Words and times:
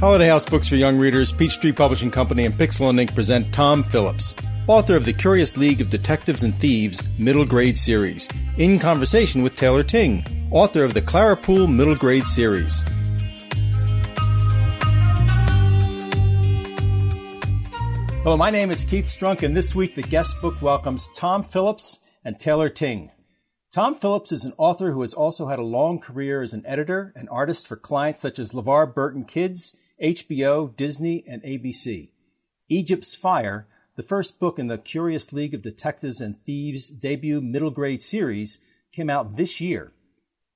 Holiday 0.00 0.28
House 0.28 0.44
Books 0.44 0.68
for 0.68 0.76
Young 0.76 0.96
Readers, 0.96 1.32
Peachtree 1.32 1.72
Publishing 1.72 2.12
Company, 2.12 2.44
and 2.44 2.54
Pixel 2.54 2.88
and 2.88 3.00
Ink 3.00 3.16
present 3.16 3.52
Tom 3.52 3.82
Phillips, 3.82 4.36
author 4.68 4.94
of 4.94 5.04
the 5.04 5.12
Curious 5.12 5.56
League 5.56 5.80
of 5.80 5.90
Detectives 5.90 6.44
and 6.44 6.54
Thieves 6.54 7.02
Middle 7.18 7.44
Grade 7.44 7.76
Series, 7.76 8.28
in 8.58 8.78
conversation 8.78 9.42
with 9.42 9.56
Taylor 9.56 9.82
Tyng, 9.82 10.24
author 10.52 10.84
of 10.84 10.94
the 10.94 11.02
Clara 11.02 11.36
Poole 11.36 11.66
Middle 11.66 11.96
Grade 11.96 12.22
Series. 12.22 12.84
Hello, 18.22 18.36
my 18.36 18.52
name 18.52 18.70
is 18.70 18.84
Keith 18.84 19.06
Strunk, 19.06 19.42
and 19.42 19.56
this 19.56 19.74
week 19.74 19.96
the 19.96 20.02
guest 20.02 20.40
book 20.40 20.62
welcomes 20.62 21.08
Tom 21.16 21.42
Phillips 21.42 21.98
and 22.24 22.38
Taylor 22.38 22.70
Tyng. 22.70 23.10
Tom 23.72 23.96
Phillips 23.96 24.30
is 24.30 24.44
an 24.44 24.54
author 24.58 24.92
who 24.92 25.00
has 25.00 25.12
also 25.12 25.48
had 25.48 25.58
a 25.58 25.64
long 25.64 25.98
career 25.98 26.40
as 26.40 26.52
an 26.52 26.64
editor 26.66 27.12
and 27.16 27.28
artist 27.30 27.66
for 27.66 27.74
clients 27.74 28.20
such 28.20 28.38
as 28.38 28.52
LeVar 28.52 28.94
Burton 28.94 29.24
Kids, 29.24 29.74
HBO, 30.02 30.74
Disney, 30.76 31.24
and 31.26 31.42
ABC. 31.42 32.10
Egypt's 32.68 33.14
Fire, 33.14 33.66
the 33.96 34.02
first 34.02 34.38
book 34.38 34.58
in 34.58 34.68
the 34.68 34.78
Curious 34.78 35.32
League 35.32 35.54
of 35.54 35.62
Detectives 35.62 36.20
and 36.20 36.40
Thieves 36.44 36.88
debut 36.88 37.40
middle 37.40 37.70
grade 37.70 38.00
series, 38.00 38.58
came 38.92 39.10
out 39.10 39.36
this 39.36 39.60
year. 39.60 39.92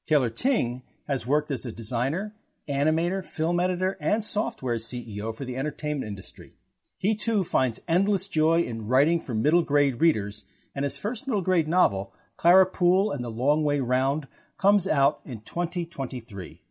Taylor 0.06 0.30
Tyng 0.30 0.82
has 1.08 1.26
worked 1.26 1.50
as 1.50 1.66
a 1.66 1.72
designer, 1.72 2.34
animator, 2.68 3.24
film 3.24 3.58
editor, 3.58 3.96
and 4.00 4.22
software 4.22 4.76
CEO 4.76 5.34
for 5.34 5.44
the 5.44 5.56
entertainment 5.56 6.06
industry. 6.06 6.54
He 6.96 7.16
too 7.16 7.42
finds 7.42 7.80
endless 7.88 8.28
joy 8.28 8.62
in 8.62 8.86
writing 8.86 9.20
for 9.20 9.34
middle 9.34 9.62
grade 9.62 10.00
readers, 10.00 10.44
and 10.74 10.84
his 10.84 10.96
first 10.96 11.26
middle 11.26 11.42
grade 11.42 11.66
novel, 11.66 12.14
Clara 12.36 12.66
Poole 12.66 13.10
and 13.10 13.24
the 13.24 13.30
Long 13.30 13.64
Way 13.64 13.80
Round, 13.80 14.28
comes 14.56 14.86
out 14.86 15.20
in 15.24 15.40
2023. 15.40 16.61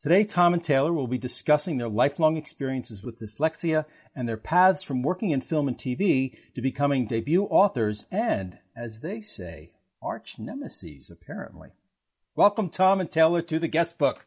Today, 0.00 0.22
Tom 0.22 0.54
and 0.54 0.62
Taylor 0.62 0.92
will 0.92 1.08
be 1.08 1.18
discussing 1.18 1.76
their 1.76 1.88
lifelong 1.88 2.36
experiences 2.36 3.02
with 3.02 3.18
dyslexia 3.18 3.84
and 4.14 4.28
their 4.28 4.36
paths 4.36 4.84
from 4.84 5.02
working 5.02 5.30
in 5.30 5.40
film 5.40 5.66
and 5.66 5.76
TV 5.76 6.36
to 6.54 6.62
becoming 6.62 7.08
debut 7.08 7.46
authors 7.46 8.06
and, 8.08 8.60
as 8.76 9.00
they 9.00 9.20
say, 9.20 9.72
arch 10.00 10.38
nemesis, 10.38 11.10
apparently. 11.10 11.70
Welcome, 12.36 12.70
Tom 12.70 13.00
and 13.00 13.10
Taylor, 13.10 13.42
to 13.42 13.58
the 13.58 13.66
guest 13.66 13.98
book. 13.98 14.24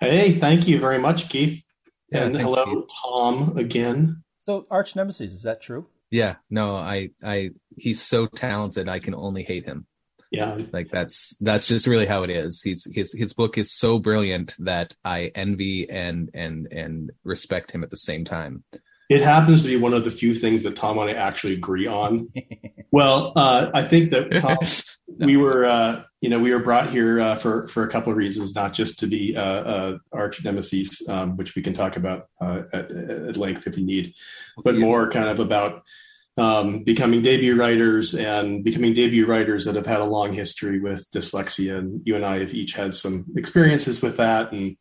Hey, 0.00 0.32
thank 0.32 0.66
you 0.66 0.80
very 0.80 0.98
much, 0.98 1.28
Keith. 1.28 1.64
Yeah, 2.10 2.24
and 2.24 2.34
thanks, 2.34 2.52
hello, 2.52 2.64
Keith. 2.64 2.90
Tom, 3.04 3.56
again. 3.56 4.24
So, 4.40 4.66
arch 4.72 4.96
nemesis, 4.96 5.32
is 5.32 5.44
that 5.44 5.62
true? 5.62 5.86
Yeah, 6.10 6.34
no, 6.50 6.74
I, 6.74 7.10
I, 7.22 7.50
he's 7.76 8.02
so 8.02 8.26
talented, 8.26 8.88
I 8.88 8.98
can 8.98 9.14
only 9.14 9.44
hate 9.44 9.66
him 9.66 9.86
yeah. 10.32 10.58
Like 10.72 10.90
that's 10.90 11.36
that's 11.40 11.66
just 11.66 11.86
really 11.86 12.06
how 12.06 12.22
it 12.22 12.30
is. 12.30 12.62
He's 12.62 12.88
his 12.92 13.12
his 13.12 13.34
book 13.34 13.58
is 13.58 13.70
so 13.70 13.98
brilliant 13.98 14.54
that 14.60 14.94
i 15.04 15.30
envy 15.34 15.88
and 15.88 16.30
and 16.34 16.66
and 16.72 17.12
respect 17.22 17.70
him 17.70 17.84
at 17.84 17.90
the 17.90 17.96
same 17.96 18.24
time. 18.24 18.64
It 19.10 19.20
happens 19.20 19.62
to 19.62 19.68
be 19.68 19.76
one 19.76 19.92
of 19.92 20.04
the 20.04 20.10
few 20.10 20.34
things 20.34 20.62
that 20.62 20.74
tom 20.74 20.98
and 20.98 21.10
i 21.10 21.12
actually 21.12 21.54
agree 21.54 21.86
on. 21.86 22.28
Well 22.94 23.32
uh, 23.36 23.70
i 23.72 23.82
think 23.82 24.10
that 24.10 24.30
tom, 24.42 24.58
we 25.26 25.38
were 25.38 25.64
uh, 25.64 26.02
you 26.20 26.28
know 26.28 26.38
we 26.38 26.52
were 26.52 26.58
brought 26.58 26.90
here 26.90 27.20
uh, 27.20 27.34
for 27.36 27.66
for 27.68 27.84
a 27.84 27.88
couple 27.88 28.12
of 28.12 28.18
reasons 28.18 28.54
not 28.54 28.74
just 28.74 28.98
to 28.98 29.06
be 29.06 29.34
uh, 29.34 29.42
uh, 29.42 29.98
arch 30.12 30.44
nemesis 30.44 31.06
um, 31.08 31.38
which 31.38 31.54
we 31.56 31.62
can 31.62 31.72
talk 31.72 31.96
about 31.96 32.26
uh, 32.40 32.62
at, 32.72 32.90
at, 32.90 33.36
length 33.38 33.66
if 33.66 33.78
you 33.78 33.86
need 33.86 34.12
but 34.62 34.74
yeah. 34.74 34.80
more 34.80 35.08
kind 35.08 35.28
of 35.28 35.40
about 35.40 35.84
um, 36.36 36.82
becoming 36.82 37.22
debut 37.22 37.58
writers 37.58 38.14
and 38.14 38.64
becoming 38.64 38.94
debut 38.94 39.26
writers 39.26 39.64
that 39.64 39.74
have 39.74 39.86
had 39.86 40.00
a 40.00 40.04
long 40.04 40.32
history 40.32 40.80
with 40.80 41.10
dyslexia. 41.10 41.78
And 41.78 42.00
you 42.04 42.16
and 42.16 42.24
I 42.24 42.38
have 42.40 42.54
each 42.54 42.74
had 42.74 42.94
some 42.94 43.26
experiences 43.36 44.00
with 44.00 44.16
that 44.16 44.52
and 44.52 44.76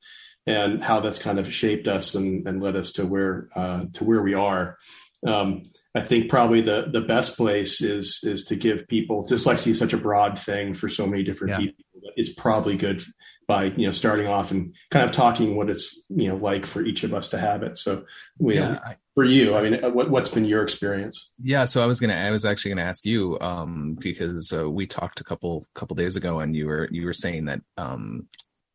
and 0.47 0.83
how 0.83 0.99
that's 0.99 1.19
kind 1.19 1.37
of 1.37 1.53
shaped 1.53 1.87
us 1.87 2.15
and, 2.15 2.47
and 2.47 2.61
led 2.61 2.75
us 2.75 2.93
to 2.93 3.05
where 3.05 3.49
uh, 3.55 3.85
to 3.93 4.03
where 4.03 4.21
we 4.21 4.33
are. 4.33 4.77
Um, 5.25 5.63
I 5.93 5.99
think 5.99 6.29
probably 6.29 6.61
the 6.61 6.89
the 6.91 7.01
best 7.01 7.37
place 7.37 7.81
is 7.81 8.21
is 8.23 8.45
to 8.45 8.55
give 8.55 8.87
people 8.87 9.27
dyslexia 9.27 9.71
is 9.71 9.79
such 9.79 9.93
a 9.93 9.97
broad 9.97 10.39
thing 10.39 10.73
for 10.73 10.87
so 10.89 11.05
many 11.05 11.23
different 11.23 11.51
yeah. 11.51 11.57
people. 11.57 11.85
It's 12.15 12.29
probably 12.29 12.77
good 12.77 13.01
by 13.47 13.65
you 13.65 13.85
know 13.85 13.91
starting 13.91 14.27
off 14.27 14.51
and 14.51 14.75
kind 14.89 15.05
of 15.05 15.11
talking 15.11 15.55
what 15.55 15.69
it's 15.69 16.05
you 16.09 16.29
know 16.29 16.35
like 16.35 16.65
for 16.65 16.83
each 16.83 17.03
of 17.03 17.13
us 17.13 17.27
to 17.29 17.37
have 17.37 17.63
it. 17.63 17.77
So 17.77 18.05
we, 18.37 18.55
yeah, 18.55 18.79
I, 18.85 18.95
for 19.15 19.23
you, 19.23 19.55
I 19.55 19.61
mean, 19.61 19.93
what, 19.93 20.09
what's 20.09 20.29
been 20.29 20.45
your 20.45 20.63
experience? 20.63 21.31
Yeah, 21.41 21.65
so 21.65 21.83
I 21.83 21.85
was 21.85 21.99
gonna, 21.99 22.15
I 22.15 22.31
was 22.31 22.45
actually 22.45 22.71
gonna 22.71 22.87
ask 22.87 23.05
you 23.05 23.39
um, 23.39 23.97
because 23.99 24.53
uh, 24.53 24.69
we 24.69 24.87
talked 24.87 25.19
a 25.19 25.23
couple 25.23 25.65
couple 25.75 25.95
days 25.95 26.15
ago, 26.15 26.39
and 26.39 26.55
you 26.55 26.67
were 26.67 26.87
you 26.91 27.05
were 27.05 27.13
saying 27.13 27.45
that 27.45 27.61
um, 27.77 28.27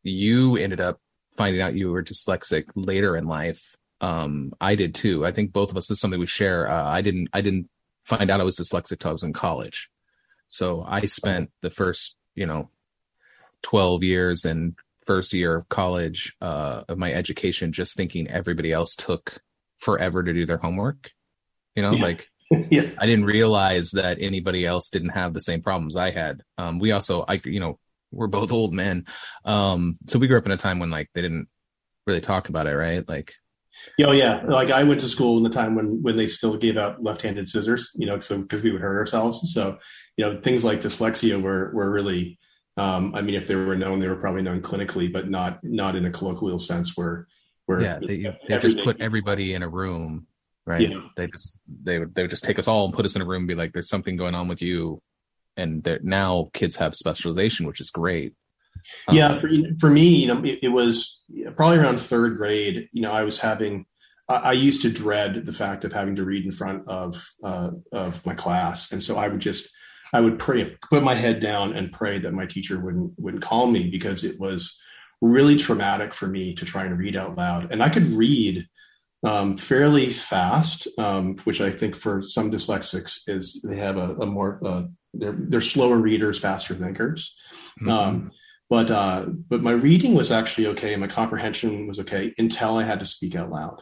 you 0.03 0.57
ended 0.57 0.79
up 0.79 0.99
finding 1.35 1.61
out 1.61 1.75
you 1.75 1.91
were 1.91 2.03
dyslexic 2.03 2.65
later 2.75 3.15
in 3.15 3.27
life 3.27 3.75
um, 4.01 4.53
I 4.61 4.75
did 4.75 4.95
too. 4.95 5.25
I 5.25 5.31
think 5.31 5.53
both 5.53 5.71
of 5.71 5.77
us 5.77 5.89
is 5.89 5.99
something 5.99 6.19
we 6.19 6.27
share. 6.27 6.69
Uh, 6.69 6.85
I 6.85 7.01
didn't 7.01 7.29
I 7.33 7.41
didn't 7.41 7.69
find 8.05 8.29
out 8.29 8.41
I 8.41 8.43
was 8.43 8.57
dyslexic 8.57 8.99
till 8.99 9.09
I 9.09 9.13
was 9.13 9.23
in 9.23 9.33
college. 9.33 9.89
So 10.47 10.83
I 10.87 11.05
spent 11.05 11.51
the 11.61 11.69
first, 11.69 12.15
you 12.35 12.45
know, 12.45 12.69
12 13.63 14.03
years 14.03 14.45
and 14.45 14.75
first 15.05 15.33
year 15.33 15.55
of 15.55 15.69
college 15.69 16.35
uh, 16.41 16.83
of 16.87 16.97
my 16.97 17.11
education 17.11 17.71
just 17.71 17.95
thinking 17.95 18.27
everybody 18.27 18.71
else 18.71 18.95
took 18.95 19.39
forever 19.79 20.23
to 20.23 20.33
do 20.33 20.45
their 20.45 20.57
homework. 20.57 21.11
You 21.75 21.83
know, 21.83 21.93
yeah. 21.93 22.03
like 22.03 22.27
yeah. 22.69 22.89
I 22.97 23.05
didn't 23.05 23.25
realize 23.25 23.91
that 23.91 24.17
anybody 24.19 24.65
else 24.65 24.89
didn't 24.89 25.09
have 25.09 25.33
the 25.33 25.41
same 25.41 25.61
problems 25.61 25.95
I 25.95 26.11
had. 26.11 26.41
Um, 26.57 26.79
we 26.79 26.91
also, 26.91 27.25
I, 27.27 27.41
you 27.43 27.59
know, 27.59 27.79
we're 28.11 28.27
both 28.27 28.51
old 28.51 28.73
men. 28.73 29.05
Um, 29.43 29.97
so 30.07 30.17
we 30.17 30.27
grew 30.27 30.37
up 30.37 30.45
in 30.45 30.51
a 30.51 30.57
time 30.57 30.79
when 30.79 30.89
like 30.89 31.09
they 31.13 31.21
didn't 31.21 31.47
really 32.05 32.21
talk 32.21 32.49
about 32.49 32.67
it, 32.67 32.75
right? 32.75 33.07
Like 33.07 33.33
Oh 34.03 34.11
yeah, 34.11 34.43
like 34.45 34.71
I 34.71 34.83
went 34.83 35.01
to 35.01 35.07
school 35.07 35.37
in 35.37 35.43
the 35.43 35.49
time 35.49 35.75
when 35.75 36.01
when 36.01 36.17
they 36.17 36.27
still 36.27 36.57
gave 36.57 36.77
out 36.77 37.03
left-handed 37.03 37.47
scissors, 37.47 37.91
you 37.95 38.05
know, 38.05 38.19
so 38.19 38.39
because 38.39 38.63
we 38.63 38.71
would 38.71 38.81
hurt 38.81 38.97
ourselves. 38.97 39.53
So, 39.53 39.77
you 40.17 40.25
know, 40.25 40.39
things 40.41 40.63
like 40.63 40.81
dyslexia 40.81 41.41
were 41.41 41.71
were 41.73 41.91
really, 41.91 42.39
um, 42.77 43.15
I 43.15 43.21
mean, 43.21 43.35
if 43.35 43.47
they 43.47 43.55
were 43.55 43.75
known, 43.75 43.99
they 43.99 44.07
were 44.07 44.15
probably 44.15 44.43
known 44.43 44.61
clinically, 44.61 45.11
but 45.11 45.29
not 45.29 45.59
not 45.63 45.95
in 45.95 46.05
a 46.05 46.11
colloquial 46.11 46.59
sense 46.59 46.95
where 46.95 47.27
where 47.65 47.81
yeah, 47.81 47.99
they, 47.99 48.35
they 48.47 48.59
just 48.59 48.79
put 48.79 49.01
everybody 49.01 49.53
in 49.53 49.63
a 49.63 49.69
room, 49.69 50.27
right? 50.65 50.89
Yeah. 50.89 51.01
They 51.15 51.27
just 51.27 51.59
they 51.83 51.97
would 51.99 52.13
they 52.13 52.21
would 52.21 52.29
just 52.29 52.43
take 52.43 52.59
us 52.59 52.67
all 52.67 52.85
and 52.85 52.93
put 52.93 53.05
us 53.05 53.15
in 53.15 53.21
a 53.21 53.25
room 53.25 53.41
and 53.41 53.47
be 53.47 53.55
like, 53.55 53.73
"There's 53.73 53.89
something 53.89 54.15
going 54.15 54.35
on 54.35 54.47
with 54.47 54.61
you," 54.61 55.01
and 55.57 55.87
now 56.03 56.49
kids 56.53 56.77
have 56.77 56.93
specialization, 56.93 57.65
which 57.65 57.81
is 57.81 57.89
great. 57.89 58.33
Yeah, 59.11 59.33
for 59.33 59.49
for 59.79 59.89
me, 59.89 60.09
you 60.09 60.27
know, 60.27 60.43
it, 60.43 60.59
it, 60.61 60.69
was 60.69 61.23
probably 61.55 61.79
around 61.79 61.99
third 61.99 62.37
grade. 62.37 62.89
You 62.91 63.01
know, 63.01 63.11
I 63.11 63.23
was 63.23 63.39
having. 63.39 63.87
I, 64.29 64.35
I 64.35 64.51
used 64.51 64.83
to 64.83 64.91
dread 64.91 65.45
the 65.45 65.51
fact 65.51 65.83
of 65.83 65.93
having 65.93 66.17
to 66.17 66.23
read 66.23 66.45
in 66.45 66.51
front 66.51 66.87
of 66.87 67.27
uh, 67.43 67.71
of 67.91 68.23
my 68.23 68.35
class, 68.35 68.91
and 68.91 69.01
so 69.01 69.17
I 69.17 69.27
would 69.27 69.39
just 69.39 69.67
I 70.13 70.21
would 70.21 70.39
pray, 70.39 70.75
put 70.89 71.03
my 71.03 71.15
head 71.15 71.39
down, 71.39 71.73
and 71.73 71.91
pray 71.91 72.19
that 72.19 72.33
my 72.33 72.45
teacher 72.45 72.79
wouldn't 72.79 73.13
wouldn't 73.17 73.43
call 73.43 73.67
me 73.67 73.89
because 73.89 74.23
it 74.23 74.39
was 74.39 74.77
really 75.21 75.57
traumatic 75.57 76.13
for 76.13 76.27
me 76.27 76.53
to 76.55 76.65
try 76.65 76.85
and 76.85 76.97
read 76.97 77.15
out 77.15 77.35
loud. 77.35 77.71
And 77.71 77.81
I 77.81 77.89
could 77.89 78.07
read 78.07 78.67
um, 79.23 79.57
fairly 79.57 80.11
fast, 80.11 80.87
um, 80.97 81.37
which 81.43 81.59
I 81.59 81.71
think 81.71 81.95
for 81.95 82.21
some 82.21 82.51
dyslexics 82.51 83.19
is 83.27 83.61
they 83.63 83.77
have 83.77 83.97
a, 83.97 84.15
a 84.15 84.25
more 84.25 84.59
uh, 84.63 84.83
they're 85.13 85.35
they're 85.37 85.61
slower 85.61 85.97
readers, 85.97 86.39
faster 86.39 86.75
thinkers. 86.75 87.35
Mm-hmm. 87.81 87.89
Um, 87.89 88.31
but 88.69 88.91
uh, 88.91 89.25
but 89.27 89.63
my 89.63 89.71
reading 89.71 90.13
was 90.13 90.31
actually 90.31 90.67
okay, 90.67 90.93
and 90.93 91.01
my 91.01 91.07
comprehension 91.07 91.87
was 91.87 91.99
okay 91.99 92.33
until 92.37 92.77
I 92.77 92.83
had 92.83 92.99
to 92.99 93.05
speak 93.05 93.35
out 93.35 93.49
loud, 93.49 93.81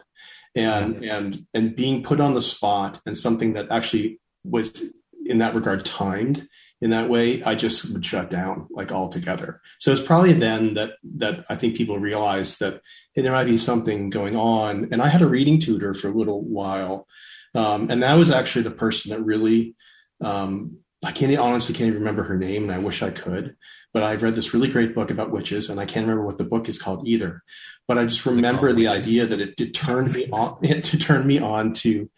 and 0.54 1.04
and 1.04 1.46
and 1.54 1.76
being 1.76 2.02
put 2.02 2.20
on 2.20 2.34
the 2.34 2.42
spot 2.42 3.00
and 3.04 3.18
something 3.18 3.54
that 3.54 3.66
actually 3.70 4.20
was 4.44 4.84
in 5.28 5.38
that 5.38 5.54
regard 5.54 5.84
timed 5.84 6.48
in 6.80 6.90
that 6.90 7.08
way, 7.08 7.42
I 7.42 7.54
just 7.54 7.90
would 7.90 8.04
shut 8.04 8.30
down 8.30 8.66
like 8.70 8.92
altogether. 8.92 9.62
So 9.78 9.92
it's 9.92 10.02
probably 10.02 10.34
then 10.34 10.74
that 10.74 10.94
that 11.16 11.44
I 11.48 11.56
think 11.56 11.76
people 11.76 11.98
realized 11.98 12.60
that 12.60 12.82
hey, 13.14 13.22
there 13.22 13.32
might 13.32 13.44
be 13.44 13.56
something 13.56 14.10
going 14.10 14.36
on. 14.36 14.88
And 14.92 15.00
I 15.00 15.08
had 15.08 15.22
a 15.22 15.28
reading 15.28 15.58
tutor 15.58 15.94
for 15.94 16.08
a 16.08 16.14
little 16.14 16.42
while, 16.42 17.06
um, 17.54 17.90
and 17.90 18.02
that 18.02 18.16
was 18.16 18.30
actually 18.30 18.62
the 18.62 18.70
person 18.70 19.10
that 19.10 19.22
really 19.22 19.74
um, 20.20 20.78
I 21.04 21.12
can't 21.12 21.36
honestly 21.38 21.74
can't 21.74 21.88
even 21.88 22.00
remember 22.00 22.24
her 22.24 22.36
name, 22.36 22.64
and 22.64 22.72
I 22.72 22.78
wish 22.78 23.02
I 23.02 23.10
could. 23.10 23.56
But 23.94 24.02
I've 24.02 24.22
read 24.22 24.34
this 24.34 24.52
really 24.52 24.68
great 24.68 24.94
book 24.94 25.10
about 25.10 25.30
witches, 25.30 25.70
and 25.70 25.80
I 25.80 25.86
can't 25.86 26.06
remember 26.06 26.26
what 26.26 26.36
the 26.36 26.44
book 26.44 26.68
is 26.68 26.78
called 26.78 27.06
either. 27.06 27.42
But 27.88 27.96
I 27.98 28.04
just 28.04 28.26
remember 28.26 28.72
the 28.72 28.86
witches. 28.86 29.00
idea 29.00 29.26
that 29.26 29.40
it, 29.40 29.60
it 29.60 29.74
turned 29.74 30.12
me 30.12 30.28
on 30.30 30.58
it 30.62 30.84
to 30.84 30.98
turn 30.98 31.26
me 31.26 31.38
on 31.38 31.72
to 31.74 32.10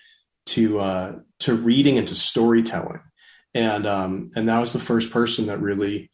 to 0.46 0.78
uh, 0.80 1.12
to 1.40 1.54
reading 1.54 1.98
and 1.98 2.08
to 2.08 2.14
storytelling, 2.14 3.00
and 3.54 3.86
um, 3.86 4.30
and 4.36 4.48
that 4.48 4.60
was 4.60 4.72
the 4.72 4.78
first 4.78 5.10
person 5.10 5.46
that 5.46 5.60
really 5.60 6.10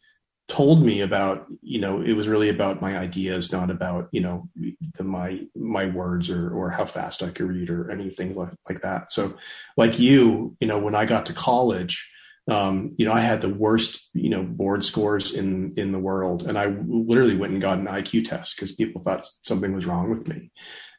told 0.47 0.83
me 0.83 1.01
about 1.01 1.47
you 1.61 1.79
know 1.79 2.01
it 2.01 2.13
was 2.13 2.27
really 2.27 2.49
about 2.49 2.79
my 2.79 2.95
ideas 2.95 3.51
not 3.51 3.71
about 3.71 4.07
you 4.11 4.21
know 4.21 4.47
the 4.95 5.03
my 5.03 5.41
my 5.55 5.87
words 5.87 6.29
or 6.29 6.51
or 6.51 6.69
how 6.69 6.85
fast 6.85 7.23
i 7.23 7.31
could 7.31 7.47
read 7.47 7.67
or 7.67 7.89
anything 7.89 8.35
like, 8.35 8.53
like 8.69 8.81
that. 8.81 9.11
So 9.11 9.35
like 9.75 9.97
you 9.97 10.55
you 10.59 10.67
know 10.67 10.77
when 10.77 10.93
i 10.93 11.05
got 11.05 11.25
to 11.27 11.33
college 11.33 12.11
um, 12.47 12.93
you 12.97 13.05
know, 13.07 13.13
I 13.13 13.21
had 13.21 13.41
the 13.41 13.53
worst, 13.53 14.07
you 14.13 14.29
know, 14.29 14.43
board 14.43 14.85
scores 14.85 15.33
in 15.33 15.73
in 15.77 15.91
the 15.91 15.99
world, 15.99 16.45
and 16.45 16.59
I 16.59 16.67
literally 16.87 17.35
went 17.35 17.53
and 17.53 17.61
got 17.61 17.79
an 17.79 17.87
IQ 17.87 18.29
test 18.29 18.55
because 18.55 18.71
people 18.71 19.01
thought 19.01 19.25
something 19.41 19.73
was 19.73 19.87
wrong 19.87 20.11
with 20.11 20.27
me, 20.27 20.51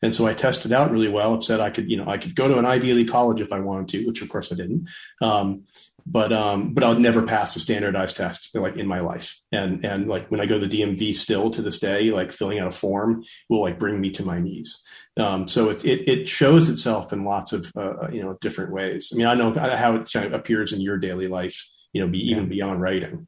and 0.06 0.14
so 0.14 0.24
I 0.24 0.34
tested 0.34 0.72
out 0.72 0.92
really 0.92 1.08
well. 1.08 1.34
It 1.34 1.42
said 1.42 1.58
I 1.58 1.70
could, 1.70 1.90
you 1.90 1.96
know, 1.96 2.08
I 2.08 2.16
could 2.16 2.36
go 2.36 2.46
to 2.46 2.58
an 2.58 2.64
Ivy 2.64 2.92
League 2.92 3.08
college 3.08 3.40
if 3.40 3.52
I 3.52 3.58
wanted 3.58 3.88
to, 3.88 4.06
which 4.06 4.22
of 4.22 4.28
course 4.28 4.52
I 4.52 4.54
didn't. 4.54 4.88
Um, 5.20 5.64
but 6.06 6.32
um, 6.32 6.72
but 6.72 6.84
I'll 6.84 7.00
never 7.00 7.22
pass 7.22 7.56
a 7.56 7.60
standardized 7.60 8.16
test 8.16 8.50
like 8.54 8.76
in 8.76 8.86
my 8.86 9.00
life. 9.00 9.40
And 9.50 9.84
and 9.84 10.06
like 10.06 10.30
when 10.30 10.40
I 10.40 10.46
go 10.46 10.60
to 10.60 10.66
the 10.66 10.80
DMV 10.80 11.16
still 11.16 11.50
to 11.50 11.60
this 11.60 11.80
day, 11.80 12.12
like 12.12 12.30
filling 12.30 12.60
out 12.60 12.68
a 12.68 12.70
form 12.70 13.24
will 13.48 13.60
like 13.60 13.80
bring 13.80 14.00
me 14.00 14.12
to 14.12 14.24
my 14.24 14.38
knees. 14.38 14.80
Um, 15.16 15.48
so 15.48 15.70
it, 15.70 15.84
it, 15.84 16.08
it 16.08 16.28
shows 16.28 16.68
itself 16.68 17.12
in 17.12 17.24
lots 17.24 17.52
of 17.52 17.72
uh, 17.76 17.94
uh 18.04 18.08
you 18.12 18.22
know 18.22 18.38
different 18.40 18.72
ways. 18.72 19.10
I 19.12 19.16
mean, 19.16 19.26
I 19.26 19.34
know 19.34 19.52
how 19.52 19.96
it 19.96 20.08
kind 20.12 20.26
of 20.26 20.32
appears 20.32 20.72
in 20.72 20.80
your 20.80 20.98
daily 20.98 21.26
life, 21.26 21.68
you 21.92 22.00
know, 22.00 22.06
be 22.06 22.20
even 22.30 22.44
yeah. 22.44 22.50
beyond 22.50 22.80
writing. 22.80 23.26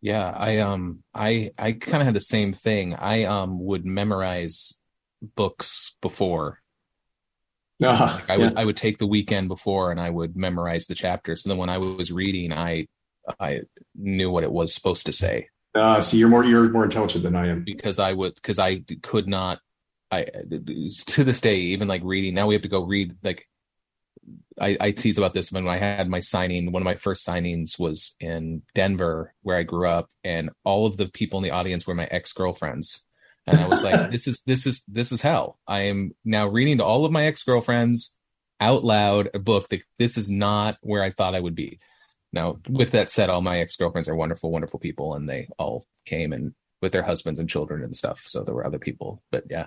Yeah, 0.00 0.28
I 0.28 0.58
um 0.58 1.04
I 1.14 1.52
I 1.56 1.70
kind 1.70 2.00
of 2.00 2.06
had 2.06 2.16
the 2.16 2.20
same 2.20 2.52
thing. 2.52 2.96
I 2.96 3.26
um 3.26 3.64
would 3.64 3.86
memorize 3.86 4.76
books 5.36 5.94
before 6.02 6.62
uh, 7.82 8.12
like 8.14 8.30
I 8.30 8.36
would 8.36 8.52
yeah. 8.52 8.60
I 8.60 8.64
would 8.64 8.76
take 8.76 8.98
the 8.98 9.06
weekend 9.06 9.48
before 9.48 9.90
and 9.90 10.00
I 10.00 10.10
would 10.10 10.36
memorize 10.36 10.86
the 10.86 10.94
chapters. 10.94 11.42
So 11.42 11.48
then 11.48 11.58
when 11.58 11.68
I 11.68 11.78
was 11.78 12.12
reading, 12.12 12.52
I 12.52 12.86
I 13.40 13.62
knew 13.94 14.30
what 14.30 14.44
it 14.44 14.52
was 14.52 14.74
supposed 14.74 15.06
to 15.06 15.12
say. 15.12 15.48
Uh, 15.74 16.00
so 16.00 16.16
you're 16.16 16.28
more 16.28 16.44
you're 16.44 16.68
more 16.70 16.84
intelligent 16.84 17.24
than 17.24 17.36
I 17.36 17.48
am 17.48 17.64
because 17.64 17.98
I 17.98 18.12
would 18.12 18.34
because 18.34 18.58
I 18.58 18.82
could 19.02 19.26
not. 19.26 19.60
I 20.10 20.24
to 20.24 21.24
this 21.24 21.40
day 21.40 21.56
even 21.56 21.88
like 21.88 22.02
reading 22.04 22.34
now 22.34 22.46
we 22.46 22.54
have 22.54 22.62
to 22.62 22.68
go 22.68 22.84
read 22.84 23.16
like 23.22 23.48
I, 24.60 24.76
I 24.78 24.90
tease 24.90 25.16
about 25.16 25.32
this 25.32 25.50
when 25.50 25.66
I 25.66 25.78
had 25.78 26.08
my 26.08 26.20
signing. 26.20 26.70
One 26.70 26.82
of 26.82 26.84
my 26.84 26.96
first 26.96 27.26
signings 27.26 27.78
was 27.78 28.14
in 28.20 28.62
Denver, 28.74 29.34
where 29.42 29.56
I 29.56 29.62
grew 29.62 29.88
up, 29.88 30.10
and 30.22 30.50
all 30.64 30.86
of 30.86 30.98
the 30.98 31.08
people 31.08 31.38
in 31.38 31.42
the 31.42 31.50
audience 31.50 31.86
were 31.86 31.94
my 31.94 32.06
ex 32.10 32.32
girlfriends 32.32 33.02
and 33.46 33.58
I 33.58 33.68
was 33.68 33.82
like, 33.82 34.10
this 34.10 34.26
is 34.26 34.42
this 34.42 34.66
is 34.66 34.84
this 34.88 35.12
is 35.12 35.20
hell. 35.20 35.58
I 35.66 35.82
am 35.82 36.14
now 36.24 36.48
reading 36.48 36.78
to 36.78 36.84
all 36.84 37.04
of 37.04 37.12
my 37.12 37.26
ex 37.26 37.42
girlfriends 37.42 38.16
out 38.60 38.84
loud 38.84 39.30
a 39.34 39.38
book 39.38 39.68
that 39.70 39.82
this 39.98 40.16
is 40.16 40.30
not 40.30 40.78
where 40.82 41.02
I 41.02 41.10
thought 41.10 41.34
I 41.34 41.40
would 41.40 41.54
be. 41.54 41.80
Now, 42.32 42.58
with 42.68 42.92
that 42.92 43.10
said, 43.10 43.28
all 43.28 43.42
my 43.42 43.58
ex 43.60 43.76
girlfriends 43.76 44.08
are 44.08 44.16
wonderful, 44.16 44.50
wonderful 44.50 44.78
people, 44.78 45.14
and 45.14 45.28
they 45.28 45.48
all 45.58 45.86
came 46.06 46.32
and 46.32 46.54
with 46.80 46.92
their 46.92 47.02
husbands 47.02 47.38
and 47.38 47.48
children 47.48 47.82
and 47.82 47.96
stuff. 47.96 48.22
So 48.26 48.42
there 48.42 48.54
were 48.54 48.66
other 48.66 48.78
people, 48.78 49.22
but 49.30 49.44
yeah, 49.50 49.66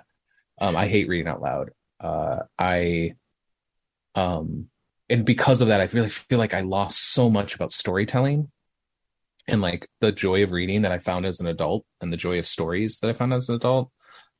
um, 0.60 0.76
I 0.76 0.88
hate 0.88 1.08
reading 1.08 1.28
out 1.28 1.40
loud. 1.40 1.70
Uh, 2.00 2.40
I, 2.58 3.14
um, 4.14 4.68
and 5.08 5.24
because 5.24 5.60
of 5.60 5.68
that, 5.68 5.80
I 5.80 5.88
really 5.92 6.10
feel 6.10 6.38
like 6.38 6.52
I 6.52 6.60
lost 6.60 7.12
so 7.12 7.30
much 7.30 7.54
about 7.54 7.72
storytelling 7.72 8.50
and 9.48 9.60
like 9.60 9.88
the 10.00 10.12
joy 10.12 10.42
of 10.42 10.52
reading 10.52 10.82
that 10.82 10.92
I 10.92 10.98
found 10.98 11.26
as 11.26 11.40
an 11.40 11.46
adult 11.46 11.84
and 12.00 12.12
the 12.12 12.16
joy 12.16 12.38
of 12.38 12.46
stories 12.46 12.98
that 13.00 13.10
I 13.10 13.12
found 13.12 13.32
as 13.32 13.48
an 13.48 13.56
adult. 13.56 13.90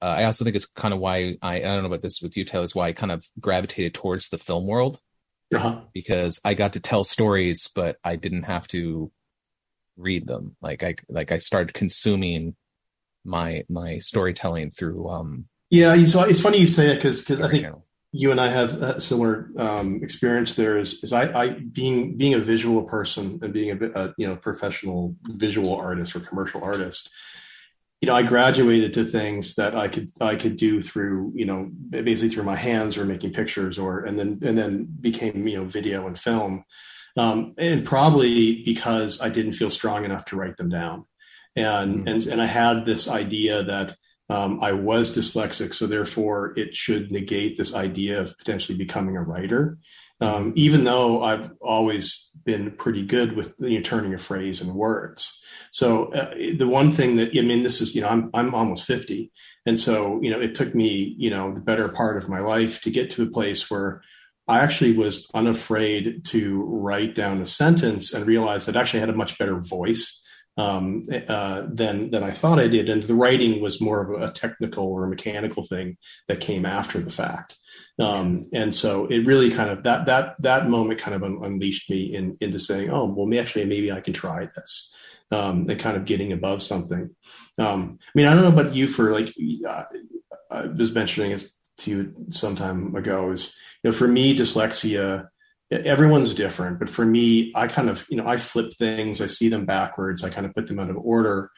Uh, 0.03 0.17
I 0.19 0.25
also 0.25 0.45
think 0.45 0.57
it's 0.57 0.67
kind 0.67 0.93
of 0.93 1.01
why 1.01 1.37
I, 1.41 1.57
I 1.57 1.61
don't 1.61 1.83
know 1.83 1.87
about 1.87 2.03
this 2.03 2.21
with 2.21 2.37
you, 2.37 2.45
Taylor, 2.45 2.65
is 2.65 2.75
why 2.75 2.89
I 2.89 2.93
kind 2.93 3.13
of 3.13 3.25
gravitated 3.41 3.95
towards 3.95 4.29
the 4.29 4.39
film 4.39 4.67
world 4.67 4.99
uh-huh. 5.55 5.81
because 5.95 6.41
I 6.45 6.55
got 6.55 6.75
to 6.75 6.81
tell 6.81 7.05
stories, 7.05 7.71
but 7.75 7.97
I 8.05 8.17
didn't 8.17 8.45
have 8.45 8.67
to 8.69 9.11
read 9.97 10.27
them. 10.27 10.57
Like 10.61 10.83
I, 10.83 10.97
like 11.09 11.33
I 11.33 11.39
started 11.39 11.73
consuming 11.73 12.57
my, 13.25 13.65
my 13.69 13.99
storytelling 13.99 14.71
through, 14.71 15.09
um, 15.09 15.47
yeah, 15.71 16.05
so 16.05 16.23
it's 16.23 16.41
funny 16.41 16.59
you 16.59 16.69
say 16.69 16.89
that 16.89 16.97
because, 16.97 17.21
because 17.21 17.41
I 17.41 17.51
think 17.51 17.65
channel 17.65 17.86
you 18.17 18.31
and 18.31 18.41
I 18.41 18.49
have 18.49 18.83
a 18.83 19.01
similar 19.01 19.51
um, 19.59 20.01
experience 20.03 20.55
there. 20.55 20.79
Is 20.79 21.05
is 21.05 21.13
I, 21.13 21.25
I, 21.39 21.49
being 21.49 22.17
being 22.17 22.35
a 22.35 22.39
visual 22.39 22.83
person 22.83 23.39
and 23.43 23.53
being 23.53 23.71
a, 23.71 23.91
a, 23.91 24.15
you 24.17 24.27
know 24.27 24.37
professional 24.37 25.17
visual 25.25 25.75
artist 25.75 26.17
or 26.17 26.21
commercial 26.21 26.63
artist. 26.65 27.11
You 28.01 28.07
know, 28.07 28.15
I 28.15 28.23
graduated 28.23 28.95
to 28.95 29.05
things 29.05 29.55
that 29.55 29.75
I 29.75 29.89
could 29.89 30.09
I 30.21 30.37
could 30.37 30.57
do 30.57 30.81
through 30.81 31.33
you 31.35 31.45
know 31.45 31.71
basically 31.91 32.31
through 32.31 32.45
my 32.45 32.57
hands 32.57 32.97
or 32.97 33.05
making 33.05 33.33
pictures 33.33 33.79
or 33.79 34.01
and 34.01 34.19
then 34.19 34.41
and 34.43 34.57
then 34.57 34.89
became 35.01 35.47
you 35.47 35.59
know 35.59 35.65
video 35.65 36.07
and 36.07 36.19
film, 36.19 36.65
um, 37.17 37.55
and 37.59 37.85
probably 37.85 38.63
because 38.65 39.21
I 39.21 39.29
didn't 39.29 39.53
feel 39.53 39.71
strong 39.71 40.05
enough 40.05 40.25
to 40.27 40.37
write 40.37 40.57
them 40.57 40.71
down, 40.71 41.05
and 41.55 41.97
mm-hmm. 41.97 42.09
and 42.09 42.27
and 42.27 42.43
I 42.43 42.47
had 42.47 42.87
this 42.87 43.09
idea 43.09 43.63
that 43.65 43.95
um, 44.29 44.59
I 44.63 44.73
was 44.73 45.17
dyslexic, 45.17 45.73
so 45.73 45.87
therefore 45.87 46.53
it 46.59 46.75
should 46.75 47.13
negate 47.13 47.57
this 47.57 47.75
idea 47.75 48.21
of 48.21 48.37
potentially 48.39 48.77
becoming 48.77 49.17
a 49.17 49.23
writer. 49.23 49.79
Um, 50.21 50.53
even 50.57 50.85
though 50.85 51.23
I've 51.23 51.53
always 51.61 52.31
been 52.45 52.73
pretty 52.73 53.05
good 53.05 53.37
with 53.37 53.55
you 53.59 53.79
know, 53.79 53.83
turning 53.83 54.15
a 54.15 54.19
phrase 54.19 54.61
in 54.61 54.75
words. 54.75 55.39
So 55.73 56.07
uh, 56.13 56.35
the 56.57 56.67
one 56.67 56.91
thing 56.91 57.17
that 57.17 57.37
I 57.37 57.43
mean, 57.43 57.63
this 57.63 57.81
is 57.81 57.95
you 57.95 58.01
know 58.01 58.09
I'm 58.09 58.31
I'm 58.35 58.55
almost 58.55 58.87
fifty, 58.87 59.31
and 59.65 59.79
so 59.79 60.19
you 60.23 60.31
know 60.31 60.41
it 60.41 60.55
took 60.55 60.75
me 60.75 61.15
you 61.19 61.31
know 61.31 61.53
the 61.53 61.61
better 61.61 61.89
part 61.89 62.17
of 62.17 62.29
my 62.29 62.41
life 62.41 62.81
to 62.83 62.91
get 62.91 63.11
to 63.11 63.23
a 63.23 63.31
place 63.31 63.71
where 63.71 64.03
I 64.49 64.61
actually 64.61 64.97
was 64.97 65.29
unafraid 65.35 66.25
to 66.27 66.63
write 66.63 67.15
down 67.15 67.43
a 67.43 67.47
sentence 67.47 68.13
and 68.13 68.27
realize 68.27 68.67
that 68.67 68.77
I 68.77 68.81
actually 68.81 69.01
had 69.01 69.11
a 69.11 69.17
much 69.17 69.39
better 69.39 69.61
voice 69.61 70.21
um, 70.57 71.05
uh, 71.29 71.65
than 71.69 72.11
than 72.11 72.23
I 72.23 72.31
thought 72.31 72.59
I 72.59 72.69
did, 72.69 72.89
and 72.89 73.03
the 73.03 73.15
writing 73.15 73.61
was 73.61 73.81
more 73.81 74.01
of 74.01 74.23
a 74.23 74.33
technical 74.33 74.85
or 74.87 75.07
mechanical 75.07 75.63
thing 75.63 75.99
that 76.29 76.41
came 76.41 76.65
after 76.65 76.99
the 76.99 77.11
fact. 77.11 77.57
Um, 77.99 78.45
and 78.53 78.75
so 78.75 79.07
it 79.07 79.27
really 79.27 79.51
kind 79.51 79.71
of 79.71 79.83
that 79.85 80.07
that 80.07 80.37
that 80.41 80.69
moment 80.69 81.01
kind 81.01 81.15
of 81.15 81.23
un- 81.23 81.41
unleashed 81.43 81.91
me 81.91 82.15
in, 82.15 82.37
into 82.41 82.59
saying, 82.59 82.91
oh, 82.91 83.05
well, 83.05 83.39
actually, 83.39 83.67
maybe 83.67 83.93
I 83.93 84.01
can 84.01 84.15
try 84.15 84.47
this, 84.47 84.91
um, 85.31 85.69
and 85.69 85.79
kind 85.79 85.97
of 85.97 86.07
getting 86.07 86.33
above 86.33 86.63
something. 86.63 87.15
Um, 87.59 87.99
I 88.03 88.11
mean, 88.15 88.27
I 88.27 88.35
don't 88.35 88.43
know 88.43 88.61
about 88.61 88.75
you 88.75 88.89
for 88.89 89.13
like 89.13 89.35
uh, 89.69 89.85
I 90.51 90.67
was 90.67 90.95
mentioning 90.95 91.33
it 91.33 91.47
to 91.79 91.91
you 91.91 92.15
some 92.31 92.57
time 92.57 92.95
ago 92.97 93.31
is 93.31 93.53
you 93.83 93.91
know 93.91 93.97
for 93.97 94.09
me 94.09 94.35
dyslexia 94.35 95.29
everyone's 95.71 96.33
different 96.33 96.79
but 96.79 96.89
for 96.89 97.05
me 97.05 97.53
i 97.55 97.67
kind 97.67 97.91
of 97.91 98.07
you 98.09 98.17
know 98.17 98.27
i 98.27 98.37
flip 98.37 98.73
things 98.75 99.21
i 99.21 99.27
see 99.27 99.49
them 99.49 99.65
backwards 99.65 100.23
i 100.23 100.31
kind 100.31 100.47
of 100.47 100.55
put 100.55 100.67
them 100.69 100.79
out 100.79 100.91
of 100.91 100.97
order 100.97 101.51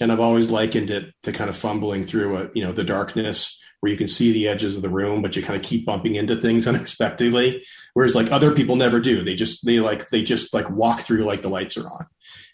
and 0.00 0.12
i've 0.12 0.20
always 0.20 0.50
likened 0.50 0.90
it 0.90 1.14
to 1.22 1.32
kind 1.32 1.48
of 1.48 1.56
fumbling 1.56 2.04
through 2.04 2.36
a 2.36 2.48
you 2.54 2.62
know 2.62 2.72
the 2.72 2.84
darkness 2.84 3.58
where 3.80 3.92
you 3.92 3.98
can 3.98 4.08
see 4.08 4.32
the 4.32 4.48
edges 4.48 4.76
of 4.76 4.82
the 4.82 4.88
room 4.88 5.22
but 5.22 5.36
you 5.36 5.42
kind 5.42 5.58
of 5.58 5.64
keep 5.64 5.86
bumping 5.86 6.16
into 6.16 6.36
things 6.36 6.66
unexpectedly 6.66 7.62
whereas 7.94 8.14
like 8.14 8.30
other 8.30 8.52
people 8.52 8.76
never 8.76 9.00
do. 9.00 9.24
They 9.24 9.34
just 9.34 9.64
they 9.64 9.80
like 9.80 10.10
they 10.10 10.22
just 10.22 10.52
like 10.52 10.68
walk 10.70 11.00
through 11.00 11.24
like 11.24 11.42
the 11.42 11.48
lights 11.48 11.76
are 11.76 11.86
on. 11.86 12.06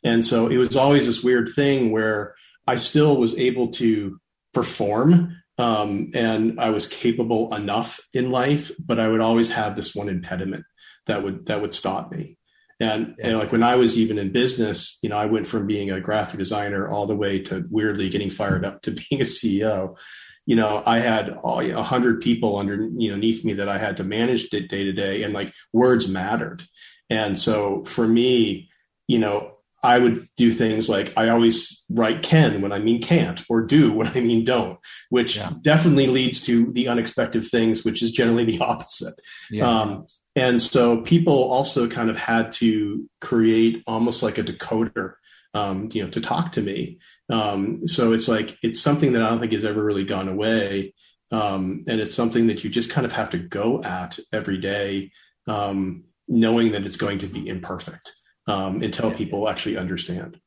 And 0.05 0.25
so 0.25 0.49
it 0.49 0.57
was 0.57 0.77
always 0.77 1.07
this 1.07 1.23
weird 1.23 1.49
thing 1.49 1.91
where 1.91 2.35
i 2.67 2.77
still 2.77 3.17
was 3.17 3.37
able 3.39 3.69
to 3.69 4.21
perform 4.55 5.37
um, 5.59 6.11
and 6.15 6.59
I 6.59 6.71
was 6.71 6.87
capable 6.87 7.55
enough 7.55 8.01
in 8.15 8.31
life, 8.31 8.71
but 8.79 8.99
I 8.99 9.07
would 9.07 9.21
always 9.21 9.51
have 9.51 9.77
this 9.77 9.95
one 9.95 10.09
impediment, 10.09 10.65
that 11.07 11.23
would 11.23 11.47
that 11.47 11.61
would 11.61 11.73
stop 11.73 12.11
me. 12.11 12.39
And, 12.81 13.15
and, 13.23 13.39
like 13.39 13.53
when 13.53 13.63
I 13.63 13.77
was 13.77 13.97
even 13.97 14.19
in 14.19 14.33
business, 14.33 14.99
you 15.03 15.09
know, 15.09 15.17
I 15.17 15.27
went 15.27 15.47
from 15.47 15.69
being 15.69 15.93
a 15.93 16.01
graphic 16.01 16.39
designer 16.39 16.89
all 16.89 17.07
the 17.07 17.15
way 17.15 17.39
to 17.41 17.65
weirdly 17.71 18.09
getting 18.09 18.29
fired 18.31 18.65
up 18.65 18.83
to 18.83 18.91
being 18.91 19.21
a 19.21 19.25
CEO. 19.25 19.97
You 20.47 20.57
know, 20.57 20.83
I 20.85 20.99
had 20.99 21.29
a 21.29 21.65
you 21.65 21.73
know, 21.75 21.83
hundred 21.83 22.21
people 22.21 22.57
under 22.57 22.75
you 22.75 23.09
know, 23.09 23.15
underneath 23.15 23.45
me 23.45 23.53
that 23.55 23.69
I 23.69 23.79
had 23.79 23.99
to 23.99 24.05
manage 24.05 24.51
day 24.51 24.67
to 24.67 24.93
day, 24.93 25.23
and 25.23 25.33
like 25.33 25.53
words 25.73 26.09
mattered. 26.09 26.65
And 27.09 27.39
so 27.39 27.85
for 27.85 28.09
me, 28.09 28.71
you 29.07 29.21
know, 29.21 29.59
I 29.85 29.99
would 29.99 30.19
do 30.37 30.51
things 30.53 30.89
like 30.89 31.13
I 31.17 31.29
always 31.29 31.83
write 31.89 32.23
can 32.23 32.61
when 32.61 32.73
I 32.73 32.79
mean 32.79 33.03
can't, 33.03 33.45
or 33.49 33.63
do 33.63 33.93
when 33.93 34.09
I 34.09 34.21
mean 34.21 34.45
don't, 34.45 34.79
which 35.11 35.37
yeah. 35.37 35.53
definitely 35.61 36.07
leads 36.07 36.41
to 36.43 36.73
the 36.73 36.89
unexpected 36.89 37.45
things, 37.45 37.85
which 37.85 38.03
is 38.03 38.11
generally 38.11 38.45
the 38.45 38.59
opposite. 38.61 39.15
Yeah. 39.51 39.69
Um, 39.69 40.07
and 40.35 40.61
so 40.61 41.03
people 41.03 41.51
also 41.51 41.89
kind 41.89 42.11
of 42.11 42.17
had 42.17 42.53
to 42.53 43.09
create 43.21 43.83
almost 43.87 44.23
like 44.23 44.39
a 44.39 44.43
decoder, 44.43 45.15
um, 45.55 45.91
you 45.93 46.03
know, 46.03 46.11
to 46.11 46.21
talk 46.21 46.53
to 46.53 46.63
me. 46.63 46.99
Um, 47.29 47.87
so 47.87 48.13
it's 48.13 48.29
like 48.29 48.57
it's 48.63 48.81
something 48.81 49.13
that 49.13 49.23
I 49.23 49.31
don't 49.31 49.41
think 49.41 49.53
has 49.53 49.65
ever 49.65 49.83
really 49.83 50.05
gone 50.05 50.29
away, 50.29 50.95
um, 51.31 51.85
and 51.87 52.01
it's 52.01 52.15
something 52.15 52.47
that 52.49 52.65
you 52.65 52.71
just 52.71 52.91
kind 52.91 53.05
of 53.07 53.13
have 53.13 53.31
to 53.31 53.39
go 53.39 53.83
at 53.83 54.19
every 54.33 54.59
day, 54.59 55.13
um, 55.47 56.05
knowing 56.29 56.73
that 56.73 56.85
it's 56.85 56.97
going 56.97 57.19
to 57.19 57.27
be 57.27 57.49
imperfect 57.49 58.13
um, 58.47 58.83
until 58.83 59.11
yeah. 59.11 59.17
people 59.17 59.49
actually 59.49 59.77
understand. 59.77 60.41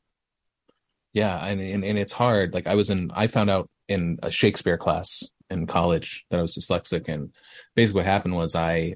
Yeah, 1.14 1.38
and, 1.46 1.62
and 1.62 1.86
and 1.86 1.98
it's 1.98 2.14
hard. 2.14 2.54
Like 2.54 2.68
I 2.68 2.76
was 2.76 2.90
in, 2.90 3.12
I 3.14 3.28
found 3.28 3.50
out 3.50 3.70
in 3.88 4.20
a 4.22 4.32
Shakespeare 4.32 4.78
class 4.78 5.24
in 5.50 5.66
college 5.68 6.26
that 6.30 6.40
I 6.40 6.42
was 6.42 6.56
dyslexic, 6.56 7.08
and 7.08 7.32
basically 7.76 8.00
what 8.00 8.06
happened 8.08 8.36
was 8.36 8.56
I, 8.56 8.96